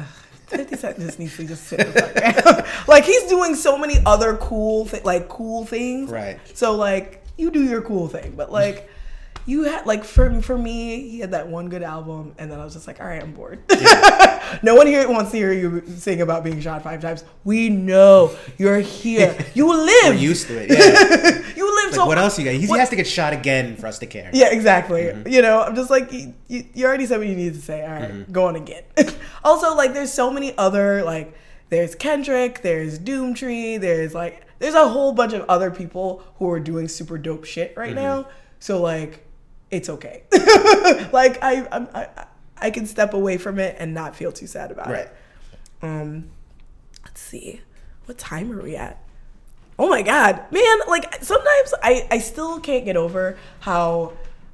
50 0.47 0.75
Cent 0.75 0.99
just 0.99 1.19
needs 1.19 1.37
to 1.37 1.43
just 1.45 1.65
sit 1.65 1.77
the 1.77 1.85
fuck 1.85 2.45
down. 2.45 2.65
like 2.87 3.03
he's 3.05 3.25
doing 3.25 3.53
so 3.53 3.77
many 3.77 3.97
other 4.07 4.37
cool 4.37 4.85
thi- 4.85 5.01
like 5.03 5.29
cool 5.29 5.65
things. 5.65 6.09
Right. 6.09 6.39
So 6.55 6.75
like 6.75 7.23
you 7.37 7.51
do 7.51 7.63
your 7.63 7.83
cool 7.83 8.07
thing, 8.07 8.33
but 8.35 8.51
like 8.51 8.89
you 9.49 9.63
had 9.63 9.85
like 9.87 10.03
for 10.03 10.41
for 10.41 10.57
me, 10.57 11.09
he 11.09 11.19
had 11.19 11.31
that 11.31 11.47
one 11.47 11.69
good 11.69 11.81
album, 11.83 12.35
and 12.37 12.51
then 12.51 12.59
I 12.59 12.63
was 12.63 12.73
just 12.73 12.85
like, 12.87 12.99
all 13.01 13.07
right, 13.07 13.21
I'm 13.21 13.33
bored. 13.33 13.59
no 14.63 14.75
one 14.75 14.85
here 14.87 15.09
wants 15.09 15.31
to 15.31 15.37
hear 15.37 15.51
you 15.53 15.81
sing 15.97 16.21
about 16.21 16.43
being 16.43 16.59
shot 16.61 16.83
five 16.83 17.01
times. 17.01 17.23
We 17.43 17.69
know 17.69 18.35
you're 18.57 18.79
here. 18.79 19.35
You 19.55 19.67
live. 19.75 20.13
We're 20.15 20.21
used 20.21 20.47
to 20.47 20.57
it. 20.61 20.69
Yeah. 20.69 21.53
you 21.57 21.75
live. 21.75 21.85
like, 21.91 21.95
so 21.95 22.05
what 22.05 22.17
else 22.17 22.37
you 22.37 22.45
got? 22.45 22.53
He 22.53 22.67
what- 22.67 22.79
has 22.79 22.89
to 22.89 22.95
get 22.95 23.07
shot 23.07 23.33
again 23.33 23.75
for 23.75 23.87
us 23.87 23.99
to 23.99 24.05
care. 24.05 24.29
yeah, 24.33 24.49
exactly. 24.53 25.03
Mm-hmm. 25.03 25.27
You 25.27 25.41
know, 25.41 25.61
I'm 25.61 25.75
just 25.75 25.89
like, 25.89 26.11
you, 26.13 26.33
you, 26.47 26.85
already 26.85 27.05
said 27.07 27.17
what 27.17 27.27
you 27.27 27.35
need 27.35 27.55
to 27.55 27.61
say. 27.61 27.83
All 27.83 27.89
right, 27.91 28.09
Mm-hmm. 28.11 28.31
go 28.31 28.45
on 28.47 28.55
again. 28.55 28.83
also, 29.43 29.75
like, 29.75 29.93
there's 29.93 30.13
so 30.13 30.29
many 30.31 30.55
other, 30.57 31.03
like, 31.03 31.33
there's 31.69 31.95
Kendrick, 31.95 32.61
there's 32.61 32.99
Doomtree, 32.99 33.79
there's, 33.81 34.13
like, 34.13 34.43
there's 34.59 34.75
a 34.75 34.87
whole 34.87 35.11
bunch 35.13 35.33
of 35.33 35.45
other 35.49 35.71
people 35.71 36.23
who 36.35 36.49
are 36.51 36.59
doing 36.59 36.87
super 36.87 37.17
dope 37.17 37.45
shit 37.45 37.73
right 37.75 37.95
Mm-hmm. 37.95 37.95
now. 38.23 38.27
So, 38.59 38.81
like, 38.81 39.25
it's 39.71 39.89
okay. 39.89 40.23
like, 41.11 41.37
I, 41.43 41.67
I'm, 41.71 41.87
I, 41.93 42.07
I 42.57 42.71
can 42.71 42.85
step 42.85 43.13
away 43.13 43.37
from 43.37 43.59
it 43.59 43.75
and 43.79 43.93
not 43.93 44.15
feel 44.15 44.31
too 44.31 44.47
sad 44.47 44.71
about 44.71 44.87
Right. 44.89 45.05
it. 45.05 45.15
Um, 45.81 46.29
let's 47.05 47.21
see. 47.21 47.61
What 48.05 48.17
time 48.17 48.51
are 48.51 48.61
we 48.61 48.75
at? 48.75 49.01
Oh 49.77 49.87
my 49.87 50.01
god, 50.01 50.43
man! 50.51 50.77
Like 50.89 51.23
sometimes 51.23 51.73
I 51.81 52.05
I 52.11 52.17
still 52.19 52.59
can't 52.59 52.83
get 52.83 52.97
over 52.97 53.37
how 53.61 54.11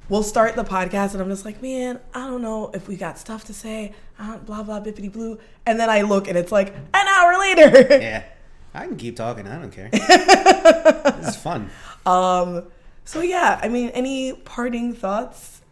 we'll 0.08 0.22
start 0.22 0.54
the 0.54 0.62
podcast 0.62 1.14
and 1.14 1.20
I'm 1.20 1.28
just 1.28 1.44
like, 1.44 1.60
man, 1.60 1.98
I 2.14 2.28
don't 2.28 2.42
know 2.42 2.70
if 2.72 2.86
we 2.86 2.96
got 2.96 3.18
stuff 3.18 3.44
to 3.46 3.52
say. 3.54 3.92
Uh, 4.20 4.38
blah 4.38 4.62
blah 4.62 4.80
bippity 4.80 5.12
blue, 5.12 5.38
and 5.66 5.80
then 5.80 5.90
I 5.90 6.02
look 6.02 6.28
and 6.28 6.38
it's 6.38 6.52
like 6.52 6.68
an 6.94 7.08
hour 7.08 7.38
later. 7.40 7.88
Yeah. 8.00 8.22
I 8.72 8.86
can 8.86 8.96
keep 8.96 9.16
talking. 9.16 9.48
I 9.48 9.58
don't 9.58 9.72
care. 9.72 9.88
this 9.90 11.28
is 11.30 11.36
fun. 11.36 11.70
um. 12.04 12.64
So 13.06 13.22
yeah, 13.22 13.58
I 13.62 13.68
mean, 13.68 13.88
any 13.90 14.32
parting 14.34 14.92
thoughts? 14.92 15.62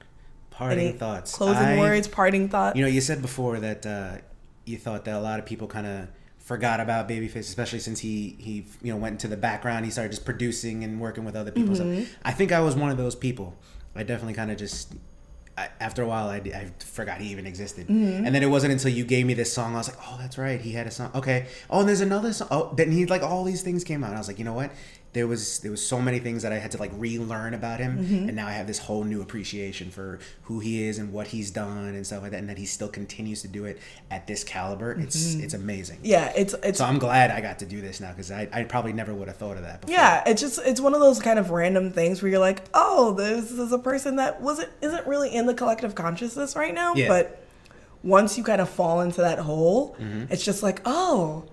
Parting 0.51 0.79
Any 0.79 0.93
thoughts. 0.97 1.35
Closing 1.35 1.63
I- 1.65 1.79
words. 1.79 2.07
Parting 2.09 2.49
thoughts. 2.49 2.77
You 2.77 2.83
know, 2.85 2.89
you 2.89 3.01
said 3.01 3.21
before 3.21 3.59
that 3.61 3.85
uh, 3.85 4.19
you 4.65 4.79
thought 4.79 5.05
that 5.05 5.15
a 5.17 5.21
lot 5.21 5.39
of 5.41 5.45
people 5.45 5.67
kind 5.67 5.87
of 5.87 6.09
forgot 6.39 6.79
about 6.79 7.09
Babyface, 7.09 7.41
especially 7.41 7.81
since 7.81 7.99
he 8.01 8.37
he 8.39 8.65
you 8.83 8.93
know 8.93 8.97
went 8.99 9.15
into 9.15 9.27
the 9.29 9.37
background. 9.37 9.85
He 9.85 9.91
started 9.91 10.11
just 10.11 10.25
producing 10.25 10.85
and 10.85 11.01
working 11.01 11.25
with 11.25 11.35
other 11.37 11.51
people. 11.51 11.75
Mm-hmm. 11.75 12.05
So 12.05 12.09
I 12.25 12.31
think 12.33 12.53
I 12.53 12.61
was 12.61 12.77
one 12.77 12.91
of 12.91 12.97
those 12.97 13.17
people. 13.17 13.57
I 13.97 14.05
definitely 14.05 14.35
kind 14.35 14.51
of 14.51 14.57
just. 14.57 14.95
I, 15.57 15.69
after 15.79 16.03
a 16.03 16.07
while, 16.09 16.29
I, 16.29 16.39
I 16.39 16.73
forgot 16.85 17.21
he 17.21 17.29
even 17.31 17.47
existed, 17.47 17.87
Mm-hmm. 17.87 18.25
and 18.27 18.35
then 18.35 18.43
it 18.43 18.51
wasn't 18.51 18.73
until 18.73 18.91
you 18.91 19.05
gave 19.05 19.25
me 19.25 19.35
this 19.35 19.53
song 19.53 19.75
I 19.75 19.79
was 19.79 19.89
like, 19.89 19.99
"Oh, 20.09 20.17
that's 20.21 20.37
right, 20.37 20.61
he 20.61 20.73
had 20.73 20.89
a 20.89 20.91
song." 20.91 21.11
Okay, 21.15 21.47
oh, 21.71 21.79
and 21.81 21.89
there's 21.89 22.01
another 22.01 22.33
song. 22.33 22.49
Oh, 22.51 22.73
then 22.77 22.91
he 22.91 23.07
like 23.07 23.23
all 23.23 23.45
these 23.45 23.63
things 23.63 23.85
came 23.85 24.03
out. 24.03 24.09
And 24.09 24.17
I 24.17 24.19
was 24.21 24.27
like, 24.29 24.39
you 24.41 24.45
know 24.45 24.53
what? 24.53 24.73
There 25.15 25.27
was 25.27 25.61
there 25.61 25.71
was 25.71 25.85
so 25.87 26.01
many 26.03 26.19
things 26.19 26.43
that 26.43 26.53
I 26.53 26.59
had 26.59 26.73
to 26.73 26.79
like 26.79 26.91
relearn 26.97 27.55
about 27.55 27.79
him, 27.81 27.99
Mm-hmm. 27.99 28.27
and 28.29 28.35
now 28.37 28.47
I 28.49 28.53
have 28.53 28.67
this 28.67 28.79
whole 28.81 29.05
new 29.05 29.23
appreciation 29.23 29.91
for 29.91 30.19
who 30.43 30.59
he 30.61 30.85
is 30.87 30.99
and 30.99 31.13
what 31.13 31.29
he's 31.29 31.51
done 31.51 31.95
and 31.95 32.05
stuff 32.07 32.23
like 32.23 32.33
that, 32.33 32.39
and 32.41 32.49
that 32.49 32.59
he 32.59 32.67
still 32.67 32.89
continues 32.89 33.41
to 33.43 33.49
do 33.49 33.65
it 33.65 33.79
at 34.11 34.27
this 34.27 34.45
caliber. 34.45 34.91
It's 34.93 35.35
it's 35.37 35.55
amazing. 35.55 35.99
Mm-hmm. 35.99 36.07
yeah, 36.07 36.33
it's 36.37 36.55
it's 36.63 36.79
So 36.79 36.85
I'm 36.85 36.99
glad 36.99 37.31
I 37.31 37.41
got 37.41 37.61
to 37.61 37.67
do 37.67 37.81
this 37.81 38.01
now 38.01 38.11
because 38.11 38.31
I, 38.31 38.49
I 38.53 38.65
probably 38.65 38.93
never 38.93 39.15
would 39.15 39.29
have 39.29 39.37
thought 39.37 39.57
of 39.57 39.63
that 39.63 39.81
before. 39.83 39.95
Yeah, 39.95 40.23
it's 40.27 40.41
just 40.41 40.59
it's 40.65 40.81
one 40.81 40.95
of 40.95 41.01
those 41.01 41.21
kind 41.23 41.39
of 41.39 41.51
random 41.51 41.91
things 41.93 42.21
where 42.21 42.31
you're 42.31 42.41
like, 42.41 42.65
oh, 42.75 43.15
this 43.15 43.53
is 43.53 43.71
a 43.73 43.79
person 43.79 44.17
that 44.17 44.41
wasn't 44.43 44.71
isn't 44.83 45.07
really 45.07 45.33
in 45.33 45.47
the 45.47 45.55
collective 45.55 45.95
consciousness 45.95 46.57
right 46.57 46.75
now, 46.75 46.93
Yeah. 46.95 47.07
but 47.09 47.41
once 48.03 48.37
you 48.37 48.45
kind 48.45 48.61
of 48.61 48.69
fall 48.69 49.01
into 49.01 49.21
that 49.21 49.39
hole, 49.39 49.97
Mm-hmm. 50.01 50.33
it's 50.33 50.45
just 50.45 50.63
like, 50.63 50.81
oh, 50.85 51.45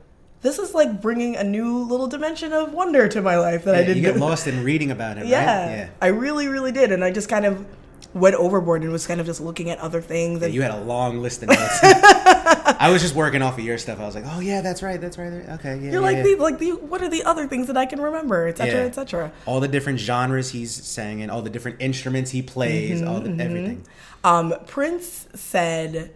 this 0.42 0.58
is 0.60 0.74
like 0.74 1.02
bringing 1.02 1.36
a 1.36 1.44
new 1.44 1.80
little 1.84 2.08
dimension 2.08 2.52
of 2.54 2.74
wonder 2.74 3.08
to 3.08 3.22
my 3.22 3.38
life 3.38 3.64
that 3.66 3.76
I 3.76 3.80
didn't 3.84 3.98
you 3.98 4.02
get 4.04 4.18
lost 4.20 4.48
in 4.48 4.64
reading 4.64 4.92
about 4.92 5.18
it, 5.18 5.28
Yeah, 5.28 5.38
right? 5.68 5.72
Yeah. 5.78 5.90
I 6.02 6.08
really, 6.08 6.48
really 6.48 6.72
did, 6.72 6.92
and 6.92 7.04
I 7.04 7.12
just 7.12 7.30
kind 7.30 7.46
of 7.46 7.66
went 8.14 8.36
overboard 8.36 8.82
and 8.82 8.92
was 8.92 9.08
kind 9.08 9.22
of 9.22 9.26
just 9.26 9.40
looking 9.40 9.70
at 9.70 9.78
other 9.80 10.02
things. 10.02 10.42
And 10.42 10.54
You 10.54 10.62
had 10.64 10.72
a 10.72 10.82
long 10.82 11.22
list 11.22 11.44
of 11.44 11.50
notes. 11.58 11.80
I 11.84 12.90
was 12.92 13.02
just 13.02 13.16
working 13.16 13.42
off 13.42 13.58
of 13.58 13.64
your 13.64 13.78
stuff. 13.78 14.00
I 14.00 14.06
was 14.06 14.16
like, 14.16 14.26
oh 14.28 14.40
yeah, 14.40 14.62
that's 14.62 14.82
right, 14.84 15.00
that's 15.00 15.18
right. 15.18 15.32
Okay, 15.32 15.76
yeah. 15.76 15.82
you're 15.84 15.92
yeah, 15.94 16.00
like, 16.00 16.18
yeah. 16.18 16.24
the, 16.24 16.36
like 16.36 16.58
the 16.60 16.72
what 16.72 17.02
are 17.02 17.10
the 17.10 17.24
other 17.24 17.48
things 17.48 17.68
that 17.68 17.78
I 17.78 17.86
can 17.86 18.02
remember, 18.02 18.48
etc., 18.48 18.66
cetera, 18.72 18.82
Yeah. 18.82 18.88
et 18.88 18.96
cetera. 18.96 19.32
all 19.46 19.60
the 19.60 19.68
different 19.68 20.00
genres 20.00 20.52
he's 20.52 20.72
sang 20.74 21.20
in, 21.20 21.30
all 21.30 21.42
the 21.42 21.50
different 21.50 21.78
instruments 21.80 22.32
he 22.32 22.42
plays, 22.42 23.02
all 23.02 23.22
Mm-hmm, 23.22 23.40
everything. 23.40 23.86
Um, 24.24 24.54
Prince 24.68 25.28
said, 25.36 26.12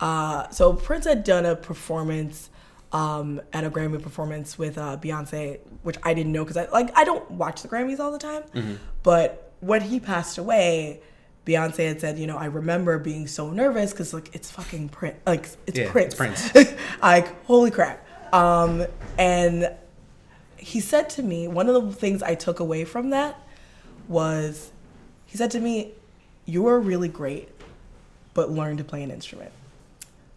uh, 0.00 0.48
so 0.50 0.74
Prince 0.74 1.06
had 1.06 1.24
done 1.24 1.44
a 1.46 1.56
performance 1.56 2.50
um, 2.92 3.40
at 3.52 3.64
a 3.64 3.70
Grammy 3.70 4.00
performance 4.02 4.58
with 4.58 4.78
uh, 4.78 4.96
Beyonce, 4.98 5.58
which 5.82 5.96
I 6.02 6.14
didn't 6.14 6.32
know 6.32 6.44
because 6.44 6.56
I 6.56 6.68
like 6.70 6.96
I 6.96 7.04
don't 7.04 7.28
watch 7.30 7.62
the 7.62 7.68
Grammys 7.68 7.98
all 7.98 8.12
the 8.12 8.18
time. 8.18 8.42
Mm-hmm. 8.54 8.74
But 9.02 9.52
when 9.60 9.80
he 9.80 9.98
passed 9.98 10.38
away, 10.38 11.00
Beyonce 11.46 11.88
had 11.88 12.00
said, 12.00 12.18
you 12.18 12.26
know, 12.26 12.36
I 12.36 12.46
remember 12.46 12.98
being 12.98 13.26
so 13.26 13.50
nervous 13.50 13.92
because 13.92 14.12
like 14.12 14.34
it's 14.34 14.50
fucking 14.50 14.90
Prince, 14.90 15.16
like 15.26 15.48
it's 15.66 15.78
Yeah, 15.78 15.90
Prince, 15.90 16.14
it's 16.14 16.52
Prince. 16.52 16.72
like 17.02 17.44
holy 17.46 17.70
crap. 17.70 18.06
Um, 18.32 18.86
and 19.18 19.74
he 20.56 20.80
said 20.80 21.10
to 21.10 21.22
me, 21.22 21.48
one 21.48 21.68
of 21.68 21.74
the 21.74 21.92
things 21.92 22.22
I 22.22 22.34
took 22.34 22.60
away 22.60 22.84
from 22.84 23.10
that 23.10 23.38
was 24.08 24.70
he 25.26 25.36
said 25.36 25.50
to 25.52 25.60
me, 25.60 25.92
You 26.44 26.66
are 26.68 26.78
really 26.78 27.08
great, 27.08 27.48
but 28.34 28.50
learn 28.50 28.76
to 28.76 28.84
play 28.84 29.02
an 29.02 29.10
instrument. 29.10 29.50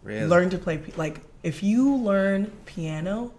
Really? 0.02 0.26
Learn 0.26 0.50
to 0.50 0.58
play, 0.58 0.80
like, 0.96 1.20
if 1.46 1.62
you 1.62 1.94
learn 1.96 2.50
piano, 2.66 3.32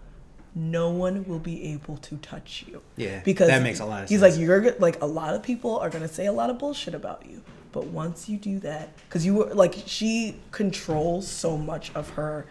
no 0.54 0.90
one 0.90 1.24
will 1.28 1.38
be 1.38 1.62
able 1.72 1.96
to 1.98 2.16
touch 2.16 2.64
you. 2.66 2.80
Yeah, 2.96 3.20
Because 3.24 3.48
that 3.48 3.62
makes 3.62 3.80
a 3.80 3.84
lot 3.84 4.02
of 4.04 4.08
he's 4.08 4.20
sense. 4.20 4.36
like, 4.36 4.40
You're 4.44 4.72
like, 4.78 5.00
a 5.02 5.06
lot 5.06 5.34
of 5.34 5.42
people 5.42 5.78
are 5.78 5.90
going 5.90 6.02
to 6.02 6.12
say 6.12 6.26
a 6.26 6.32
lot 6.32 6.50
of 6.50 6.58
bullshit 6.58 6.94
about 6.94 7.24
you. 7.30 7.42
But 7.70 7.86
once 7.88 8.28
you 8.28 8.38
do 8.38 8.58
that, 8.60 8.96
because 9.08 9.24
you 9.26 9.34
were 9.34 9.54
like, 9.54 9.74
she 9.86 10.36
controls 10.52 11.28
so 11.28 11.56
much 11.58 11.92
of 11.94 12.08
her 12.10 12.46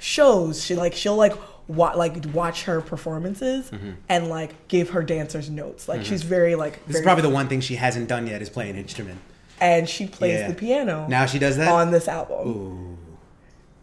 shows. 0.00 0.64
She 0.64 0.74
like, 0.74 0.94
she'll 0.94 1.16
like, 1.16 1.34
wa- 1.68 1.92
like 1.94 2.24
watch 2.32 2.64
her 2.64 2.80
performances 2.80 3.70
and 4.08 4.28
like 4.28 4.68
give 4.68 4.90
her 4.90 5.02
dancers 5.02 5.50
notes. 5.50 5.86
Like, 5.86 6.04
she's 6.04 6.22
very 6.22 6.54
like, 6.54 6.74
Mm-hmm. 6.76 6.86
This 6.86 6.96
is 6.96 7.02
very- 7.02 7.04
probably 7.04 7.22
the 7.28 7.34
one 7.34 7.48
thing 7.48 7.60
she 7.60 7.74
hasn't 7.76 8.08
done 8.08 8.26
yet 8.26 8.40
is 8.42 8.48
play 8.48 8.70
an 8.70 8.76
instrument. 8.76 9.18
and 9.60 9.88
she 9.88 10.06
plays 10.06 10.40
Yeah. 10.40 10.48
the 10.48 10.54
piano 10.54 11.06
Now 11.08 11.26
she 11.26 11.38
does 11.38 11.56
that. 11.58 11.68
on 11.68 11.90
this 11.92 12.08
album. 12.08 12.48
Ooh. 12.48 12.93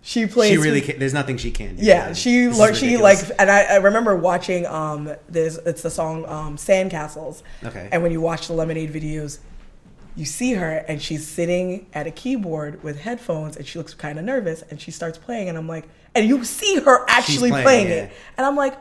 She 0.03 0.25
plays. 0.25 0.49
She 0.49 0.57
really 0.57 0.81
can, 0.81 0.97
there's 0.97 1.13
nothing 1.13 1.37
she 1.37 1.51
can 1.51 1.75
do. 1.75 1.85
Yeah, 1.85 2.13
she 2.13 2.49
learned. 2.49 2.75
She 2.75 2.97
like, 2.97 3.19
and 3.37 3.51
I, 3.51 3.63
I 3.63 3.75
remember 3.75 4.15
watching. 4.15 4.65
Um, 4.65 5.13
there's 5.29 5.57
it's 5.59 5.83
the 5.83 5.91
song 5.91 6.25
um, 6.25 6.57
"Sandcastles." 6.57 7.43
Okay. 7.63 7.87
And 7.91 8.01
when 8.01 8.11
you 8.11 8.19
watch 8.19 8.47
the 8.47 8.53
Lemonade 8.53 8.91
videos, 8.91 9.39
you 10.15 10.25
see 10.25 10.53
her 10.53 10.83
and 10.87 11.01
she's 11.01 11.27
sitting 11.27 11.85
at 11.93 12.07
a 12.07 12.11
keyboard 12.11 12.83
with 12.83 12.99
headphones, 12.99 13.57
and 13.57 13.67
she 13.67 13.77
looks 13.77 13.93
kind 13.93 14.17
of 14.17 14.25
nervous, 14.25 14.63
and 14.63 14.81
she 14.81 14.89
starts 14.89 15.19
playing, 15.19 15.49
and 15.49 15.57
I'm 15.57 15.67
like, 15.67 15.87
and 16.15 16.27
you 16.27 16.43
see 16.43 16.79
her 16.79 17.05
actually 17.07 17.51
playing, 17.51 17.63
playing, 17.63 17.87
yeah. 17.87 17.93
it, 17.93 18.13
and 18.37 18.45
I'm 18.45 18.55
like, 18.55 18.77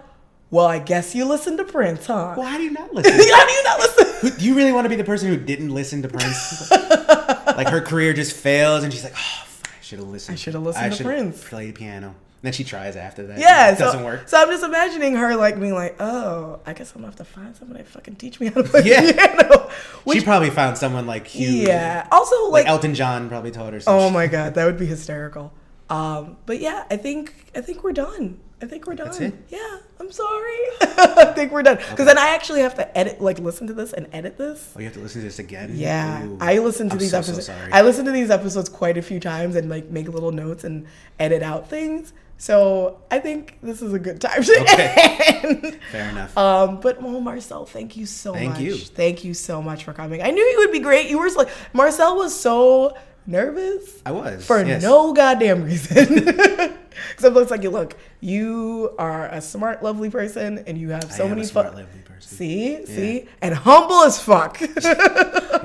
well, 0.50 0.66
I 0.66 0.78
guess 0.78 1.14
you 1.14 1.26
listen 1.26 1.56
to 1.58 1.64
Prince, 1.64 2.06
huh? 2.06 2.34
Well, 2.36 2.46
how 2.46 2.56
do 2.56 2.64
you 2.64 2.72
not 2.72 2.92
listen? 2.94 3.12
How 3.12 3.46
do 3.46 3.52
you 3.52 3.64
not 3.64 3.78
listen? 3.78 4.38
Do 4.38 4.44
you 4.44 4.54
really 4.54 4.72
want 4.72 4.86
to 4.86 4.88
be 4.88 4.96
the 4.96 5.04
person 5.04 5.28
who 5.28 5.36
didn't 5.36 5.68
listen 5.68 6.00
to 6.02 6.08
Prince? 6.08 6.70
like 6.70 7.68
her 7.68 7.80
career 7.80 8.12
just 8.12 8.34
fails, 8.34 8.82
and 8.82 8.92
she's 8.92 9.04
like, 9.04 9.14
"Oh, 9.16 9.44
should 9.90 9.98
have 9.98 10.08
listened. 10.08 10.34
I 10.34 10.38
shoulda 10.38 10.58
listened 10.60 10.92
to 10.92 10.96
should've 10.96 11.12
Prince." 11.12 11.48
Played 11.48 11.74
piano." 11.74 12.06
And 12.08 12.14
then 12.46 12.52
she 12.54 12.64
tries 12.64 12.96
after 12.96 13.26
that. 13.26 13.38
Yeah, 13.38 13.72
it 13.72 13.78
so, 13.78 13.84
doesn't 13.84 14.02
work. 14.04 14.26
So 14.28 14.40
I'm 14.40 14.48
just 14.48 14.64
imagining 14.64 15.14
her 15.16 15.36
like 15.36 15.60
being 15.60 15.74
like, 15.74 15.96
"Oh, 16.00 16.60
I 16.64 16.72
guess 16.72 16.92
I'm 16.92 17.02
gonna 17.02 17.08
have 17.08 17.16
to 17.16 17.24
find 17.24 17.54
someone 17.56 17.76
to 17.78 17.84
fucking 17.84 18.14
teach 18.16 18.40
me 18.40 18.46
how 18.46 18.62
to 18.62 18.68
play 18.68 18.82
Yeah. 18.84 19.12
piano." 19.12 19.68
she 20.12 20.20
probably 20.22 20.50
found 20.50 20.78
someone 20.78 21.06
like 21.06 21.26
Hugh. 21.26 21.66
yeah. 21.66 22.06
Also, 22.10 22.44
like, 22.44 22.64
like, 22.64 22.66
Elton 22.68 22.94
John 22.94 23.28
probably 23.28 23.50
told 23.50 23.72
her. 23.74 23.80
oh 23.86 24.06
shit. 24.06 24.12
my 24.14 24.26
god, 24.26 24.54
that 24.54 24.64
would 24.64 24.78
be 24.78 24.86
hysterical. 24.96 25.52
Um, 25.90 26.36
but 26.46 26.60
yeah, 26.60 26.84
I 26.90 26.96
think 26.96 27.34
I 27.54 27.60
think 27.60 27.82
we're 27.82 27.92
done. 27.92 28.38
I 28.62 28.66
think 28.66 28.86
we're 28.86 28.94
done. 28.94 29.38
Yeah, 29.48 29.78
I'm 29.98 30.12
sorry. 30.12 30.56
I 30.82 31.32
think 31.34 31.50
we're 31.52 31.62
done 31.62 31.76
because 31.76 32.06
then 32.06 32.18
I 32.18 32.30
actually 32.34 32.60
have 32.60 32.74
to 32.76 32.98
edit, 32.98 33.20
like, 33.20 33.38
listen 33.38 33.66
to 33.68 33.72
this 33.72 33.92
and 33.92 34.06
edit 34.12 34.36
this. 34.36 34.72
Oh, 34.76 34.80
you 34.80 34.84
have 34.86 34.94
to 34.94 35.00
listen 35.00 35.22
to 35.22 35.26
this 35.26 35.38
again. 35.38 35.70
Yeah, 35.74 36.24
Ooh. 36.26 36.38
I 36.40 36.58
listen 36.58 36.88
to 36.88 36.94
I'm 36.94 36.98
these 36.98 37.10
so, 37.10 37.22
so 37.22 37.32
episodes. 37.32 37.46
sorry. 37.46 37.72
I 37.72 37.82
listen 37.82 38.04
to 38.04 38.10
these 38.12 38.30
episodes 38.30 38.68
quite 38.68 38.98
a 38.98 39.02
few 39.02 39.18
times 39.20 39.56
and 39.56 39.70
like 39.70 39.88
make 39.90 40.08
little 40.08 40.32
notes 40.32 40.64
and 40.64 40.86
edit 41.18 41.42
out 41.42 41.68
things. 41.68 42.12
So 42.36 43.02
I 43.10 43.18
think 43.18 43.58
this 43.62 43.82
is 43.82 43.92
a 43.92 43.98
good 43.98 44.18
time 44.20 44.42
to 44.42 44.60
Okay. 44.62 45.40
end. 45.42 45.78
Fair 45.92 46.08
enough. 46.08 46.36
Um, 46.38 46.80
but 46.80 47.02
well, 47.02 47.20
Marcel, 47.20 47.66
thank 47.66 47.96
you 47.98 48.06
so 48.06 48.32
Thank 48.32 48.50
much. 48.52 48.60
you. 48.60 48.76
Thank 48.78 49.24
you 49.24 49.34
so 49.34 49.60
much 49.60 49.84
for 49.84 49.92
coming. 49.92 50.22
I 50.22 50.30
knew 50.30 50.42
you 50.42 50.58
would 50.60 50.72
be 50.72 50.78
great. 50.80 51.10
You 51.10 51.18
were 51.18 51.28
like 51.30 51.48
Marcel 51.74 52.16
was 52.16 52.38
so 52.38 52.96
nervous 53.26 54.00
I 54.06 54.12
was 54.12 54.44
for 54.46 54.64
yes. 54.64 54.82
no 54.82 55.12
goddamn 55.12 55.64
reason. 55.64 56.34
Because 56.90 57.24
it 57.24 57.32
looks 57.32 57.50
like 57.50 57.62
you 57.62 57.70
look. 57.70 57.96
You 58.20 58.94
are 58.98 59.26
a 59.26 59.40
smart, 59.40 59.82
lovely 59.82 60.10
person, 60.10 60.58
and 60.66 60.76
you 60.76 60.90
have 60.90 61.10
so 61.12 61.28
many 61.28 61.44
smart, 61.44 61.68
fun. 61.68 61.76
lovely 61.84 62.00
person. 62.00 62.36
See, 62.36 62.86
see, 62.86 63.28
and 63.40 63.54
humble 63.54 64.02
as 64.02 64.20
fuck. 64.20 64.60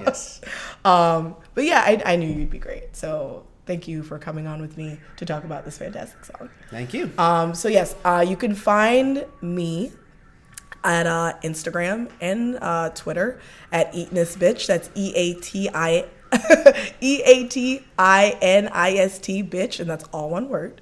Yes. 0.05 0.39
Um, 0.83 1.35
but 1.55 1.63
yeah, 1.63 1.81
I, 1.83 2.01
I 2.05 2.15
knew 2.15 2.27
you'd 2.27 2.51
be 2.51 2.59
great. 2.59 2.95
So 2.95 3.47
thank 3.65 3.87
you 3.87 4.03
for 4.03 4.19
coming 4.19 4.45
on 4.45 4.61
with 4.61 4.77
me 4.77 4.99
to 5.17 5.25
talk 5.25 5.43
about 5.43 5.65
this 5.65 5.79
fantastic 5.79 6.23
song. 6.25 6.49
Thank 6.69 6.93
you. 6.93 7.11
Um, 7.17 7.55
so 7.55 7.67
yes, 7.69 7.95
uh, 8.05 8.23
you 8.27 8.35
can 8.35 8.53
find 8.53 9.25
me 9.41 9.91
at 10.83 11.07
uh, 11.07 11.33
Instagram 11.43 12.09
and 12.21 12.57
uh, 12.61 12.91
Twitter 12.91 13.39
at 13.71 13.91
Eatinist 13.93 14.37
Bitch. 14.37 14.67
That's 14.67 14.89
E 14.93 15.11
A 15.15 15.33
T 15.41 15.69
I 15.73 16.05
E 17.01 17.21
A 17.25 17.47
T 17.47 17.81
I 17.97 18.37
N 18.41 18.69
I 18.71 18.93
S 18.93 19.19
T 19.19 19.43
bitch, 19.43 19.79
and 19.79 19.89
that's 19.89 20.03
all 20.05 20.29
one 20.29 20.47
word. 20.49 20.81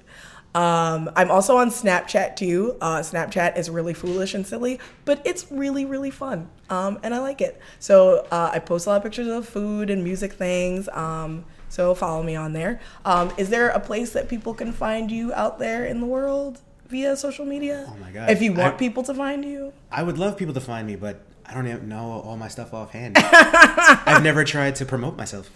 Um, 0.54 1.10
I'm 1.16 1.30
also 1.30 1.56
on 1.56 1.70
Snapchat 1.70 2.36
too. 2.36 2.76
Uh, 2.80 2.98
Snapchat 2.98 3.58
is 3.58 3.68
really 3.68 3.94
foolish 3.94 4.34
and 4.34 4.46
silly, 4.46 4.78
but 5.04 5.20
it's 5.24 5.50
really, 5.50 5.84
really 5.84 6.10
fun. 6.10 6.48
Um, 6.70 6.98
and 7.02 7.14
I 7.14 7.18
like 7.18 7.40
it. 7.40 7.60
So 7.80 8.26
uh, 8.30 8.50
I 8.52 8.58
post 8.60 8.86
a 8.86 8.90
lot 8.90 8.96
of 8.98 9.02
pictures 9.02 9.26
of 9.26 9.48
food 9.48 9.90
and 9.90 10.04
music 10.04 10.32
things. 10.34 10.88
Um, 10.90 11.44
so 11.68 11.94
follow 11.94 12.22
me 12.22 12.36
on 12.36 12.52
there. 12.52 12.80
Um, 13.04 13.32
is 13.36 13.50
there 13.50 13.68
a 13.70 13.80
place 13.80 14.12
that 14.12 14.28
people 14.28 14.54
can 14.54 14.72
find 14.72 15.10
you 15.10 15.32
out 15.34 15.58
there 15.58 15.84
in 15.84 15.98
the 16.00 16.06
world 16.06 16.60
via 16.88 17.16
social 17.16 17.44
media? 17.44 17.86
Oh 17.88 17.96
my 17.96 18.12
God. 18.12 18.30
If 18.30 18.40
you 18.40 18.52
want 18.52 18.74
I- 18.74 18.78
people 18.78 19.02
to 19.04 19.14
find 19.14 19.44
you, 19.44 19.72
I 19.90 20.02
would 20.04 20.18
love 20.18 20.36
people 20.36 20.54
to 20.54 20.60
find 20.60 20.86
me, 20.86 20.94
but 20.94 21.20
I 21.46 21.52
don't 21.52 21.66
even 21.66 21.88
know 21.88 22.22
all 22.24 22.36
my 22.36 22.48
stuff 22.48 22.72
offhand. 22.72 23.16
I've 23.20 24.22
never 24.22 24.44
tried 24.44 24.76
to 24.76 24.86
promote 24.86 25.16
myself. 25.16 25.50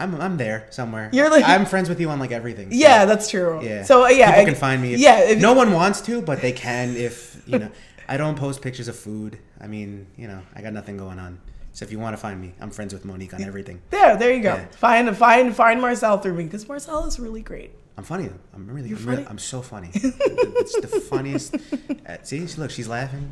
I'm 0.00 0.20
I'm 0.20 0.36
there 0.36 0.66
somewhere. 0.70 1.10
You're 1.12 1.30
like- 1.30 1.44
I'm 1.46 1.64
friends 1.66 1.88
with 1.88 2.00
you 2.00 2.10
on 2.10 2.18
like 2.18 2.32
everything. 2.32 2.70
so- 2.72 2.76
yeah, 2.78 3.04
that's 3.04 3.30
true. 3.30 3.60
yeah. 3.62 3.82
So 3.84 4.04
uh, 4.04 4.08
yeah, 4.08 4.30
people 4.30 4.42
I- 4.42 4.44
can 4.46 4.54
find 4.54 4.82
me. 4.82 4.94
If, 4.94 5.00
yeah, 5.00 5.20
if- 5.20 5.40
no 5.40 5.52
one 5.52 5.72
wants 5.72 6.00
to, 6.02 6.22
but 6.22 6.40
they 6.40 6.52
can 6.52 6.96
if 6.96 7.42
you 7.46 7.58
know. 7.62 7.70
I 8.08 8.16
don't 8.16 8.34
post 8.36 8.60
pictures 8.60 8.88
of 8.88 8.96
food. 8.96 9.38
I 9.60 9.68
mean, 9.68 10.06
you 10.16 10.26
know, 10.26 10.40
I 10.56 10.62
got 10.62 10.72
nothing 10.72 10.96
going 10.96 11.20
on. 11.20 11.38
So 11.72 11.84
if 11.84 11.92
you 11.92 12.00
want 12.00 12.14
to 12.14 12.20
find 12.20 12.40
me, 12.40 12.54
I'm 12.60 12.70
friends 12.70 12.92
with 12.92 13.04
Monique 13.04 13.32
on 13.34 13.44
everything. 13.44 13.80
There, 13.90 14.16
there 14.16 14.32
you 14.34 14.42
go. 14.42 14.54
Yeah. 14.54 14.66
Find 14.72 15.16
find 15.16 15.54
find 15.54 15.80
Marcel 15.80 16.18
through 16.18 16.34
me 16.34 16.44
because 16.44 16.66
Marcel 16.66 17.04
is 17.06 17.20
really 17.20 17.42
great. 17.42 17.70
I'm 17.96 18.02
funny. 18.04 18.28
I'm 18.54 18.66
really, 18.66 18.88
You're 18.88 18.98
I'm, 18.98 19.04
really- 19.06 19.16
funny? 19.22 19.28
I'm 19.30 19.38
so 19.38 19.62
funny. 19.62 19.90
it's 19.94 20.80
the 20.80 20.88
funniest. 20.88 21.54
Uh, 21.54 22.16
see, 22.22 22.46
look, 22.56 22.70
she's 22.72 22.88
laughing. 22.88 23.30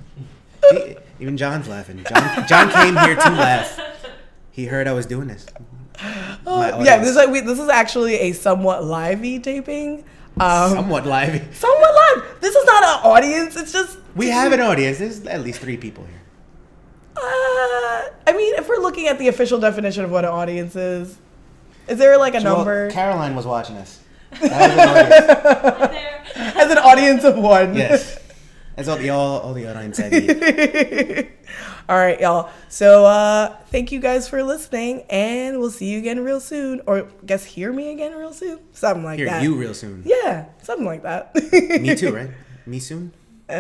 See, 0.71 0.97
even 1.21 1.37
John's 1.37 1.67
laughing. 1.69 2.05
John, 2.09 2.47
John 2.47 2.71
came 2.71 2.97
here 2.97 3.15
to 3.17 3.31
laugh. 3.31 3.81
He 4.53 4.67
heard 4.67 4.87
I 4.87 4.93
was 4.93 5.07
doing 5.07 5.27
this. 5.29 5.47
Oh, 6.47 6.83
yeah, 6.83 6.99
this 6.99 7.09
is 7.11 7.17
like 7.17 7.29
we, 7.31 7.41
this 7.41 7.59
is 7.59 7.69
actually 7.69 8.15
a 8.15 8.33
somewhat 8.33 8.85
livey 8.85 9.39
taping. 9.39 10.05
Um, 10.41 10.71
somewhat 10.71 11.07
live. 11.07 11.57
somewhat 11.57 11.95
live. 11.95 12.41
This 12.41 12.55
is 12.55 12.65
not 12.65 12.83
an 12.85 13.11
audience. 13.11 13.57
It's 13.57 13.73
just 13.73 13.99
We 14.15 14.29
have 14.29 14.53
an 14.53 14.61
audience. 14.61 14.99
There's 14.99 15.27
at 15.27 15.43
least 15.43 15.61
three 15.61 15.77
people 15.77 16.05
here. 16.05 16.21
Uh, 17.17 17.21
I 18.27 18.33
mean, 18.37 18.55
if 18.55 18.69
we're 18.69 18.77
looking 18.81 19.09
at 19.09 19.19
the 19.19 19.27
official 19.29 19.59
definition 19.59 20.05
of 20.05 20.11
what 20.13 20.25
an 20.25 20.31
audience 20.31 20.77
is, 20.77 21.19
is 21.89 21.99
there 21.99 22.17
like 22.17 22.35
a 22.35 22.41
Well, 22.43 22.59
number 22.59 22.91
Caroline 22.91 23.35
was 23.35 23.47
watching 23.47 23.77
us. 23.77 24.01
That 24.41 24.71
an 24.71 25.85
audience. 25.85 26.37
as 26.57 26.71
an 26.71 26.79
audience 26.79 27.25
of 27.25 27.37
one? 27.39 27.75
Yes. 27.75 28.21
That's 28.77 28.89
all 28.89 28.97
the 28.97 29.11
all, 29.11 29.41
all 29.41 29.55
the 29.55 29.67
audience. 29.67 29.99
All 31.89 31.97
right, 31.97 32.21
y'all. 32.21 32.51
So 32.69 33.07
uh 33.07 33.57
thank 33.71 33.91
you 33.93 34.01
guys 34.01 34.29
for 34.29 34.43
listening, 34.43 35.05
and 35.09 35.59
we'll 35.59 35.71
see 35.71 35.87
you 35.87 35.99
again 35.99 36.21
real 36.21 36.41
soon, 36.41 36.83
or 36.87 37.09
guess 37.25 37.45
hear 37.45 37.73
me 37.73 37.93
again 37.93 38.13
real 38.15 38.33
soon, 38.35 38.59
something 38.73 39.05
like 39.05 39.17
Hear 39.19 39.27
that. 39.27 39.43
you 39.43 39.55
real 39.55 39.73
soon. 39.73 40.03
Yeah, 40.05 40.47
something 40.63 40.85
like 40.87 41.03
that. 41.05 41.35
Me 41.81 41.95
too, 41.95 42.15
right? 42.15 42.29
Me 42.67 42.79
soon. 42.79 43.13
Uh, 43.49 43.55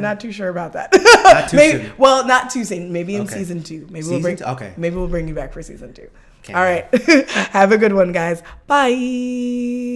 not 0.00 0.18
too 0.20 0.32
sure 0.32 0.48
about 0.48 0.72
that. 0.72 0.88
Not 1.24 1.50
too 1.50 1.56
maybe, 1.62 1.82
soon. 1.84 1.92
Well, 1.98 2.26
not 2.26 2.48
too 2.48 2.64
soon. 2.64 2.90
Maybe 2.90 3.14
in 3.16 3.22
Okay. 3.22 3.34
season 3.34 3.62
two. 3.62 3.86
Maybe 3.90 4.00
Season 4.02 4.12
we'll 4.14 4.22
bring. 4.22 4.36
two? 4.36 4.44
Okay. 4.44 4.72
Maybe 4.78 4.96
we'll 4.96 5.08
bring 5.08 5.28
you 5.28 5.34
back 5.34 5.52
for 5.52 5.60
season 5.62 5.92
two. 5.92 6.08
Can't 6.44 6.56
All 6.56 6.64
right. 6.64 6.86
Have 7.52 7.72
a 7.72 7.78
good 7.78 7.92
one, 7.92 8.12
guys. 8.12 8.42
Bye. 8.66 8.88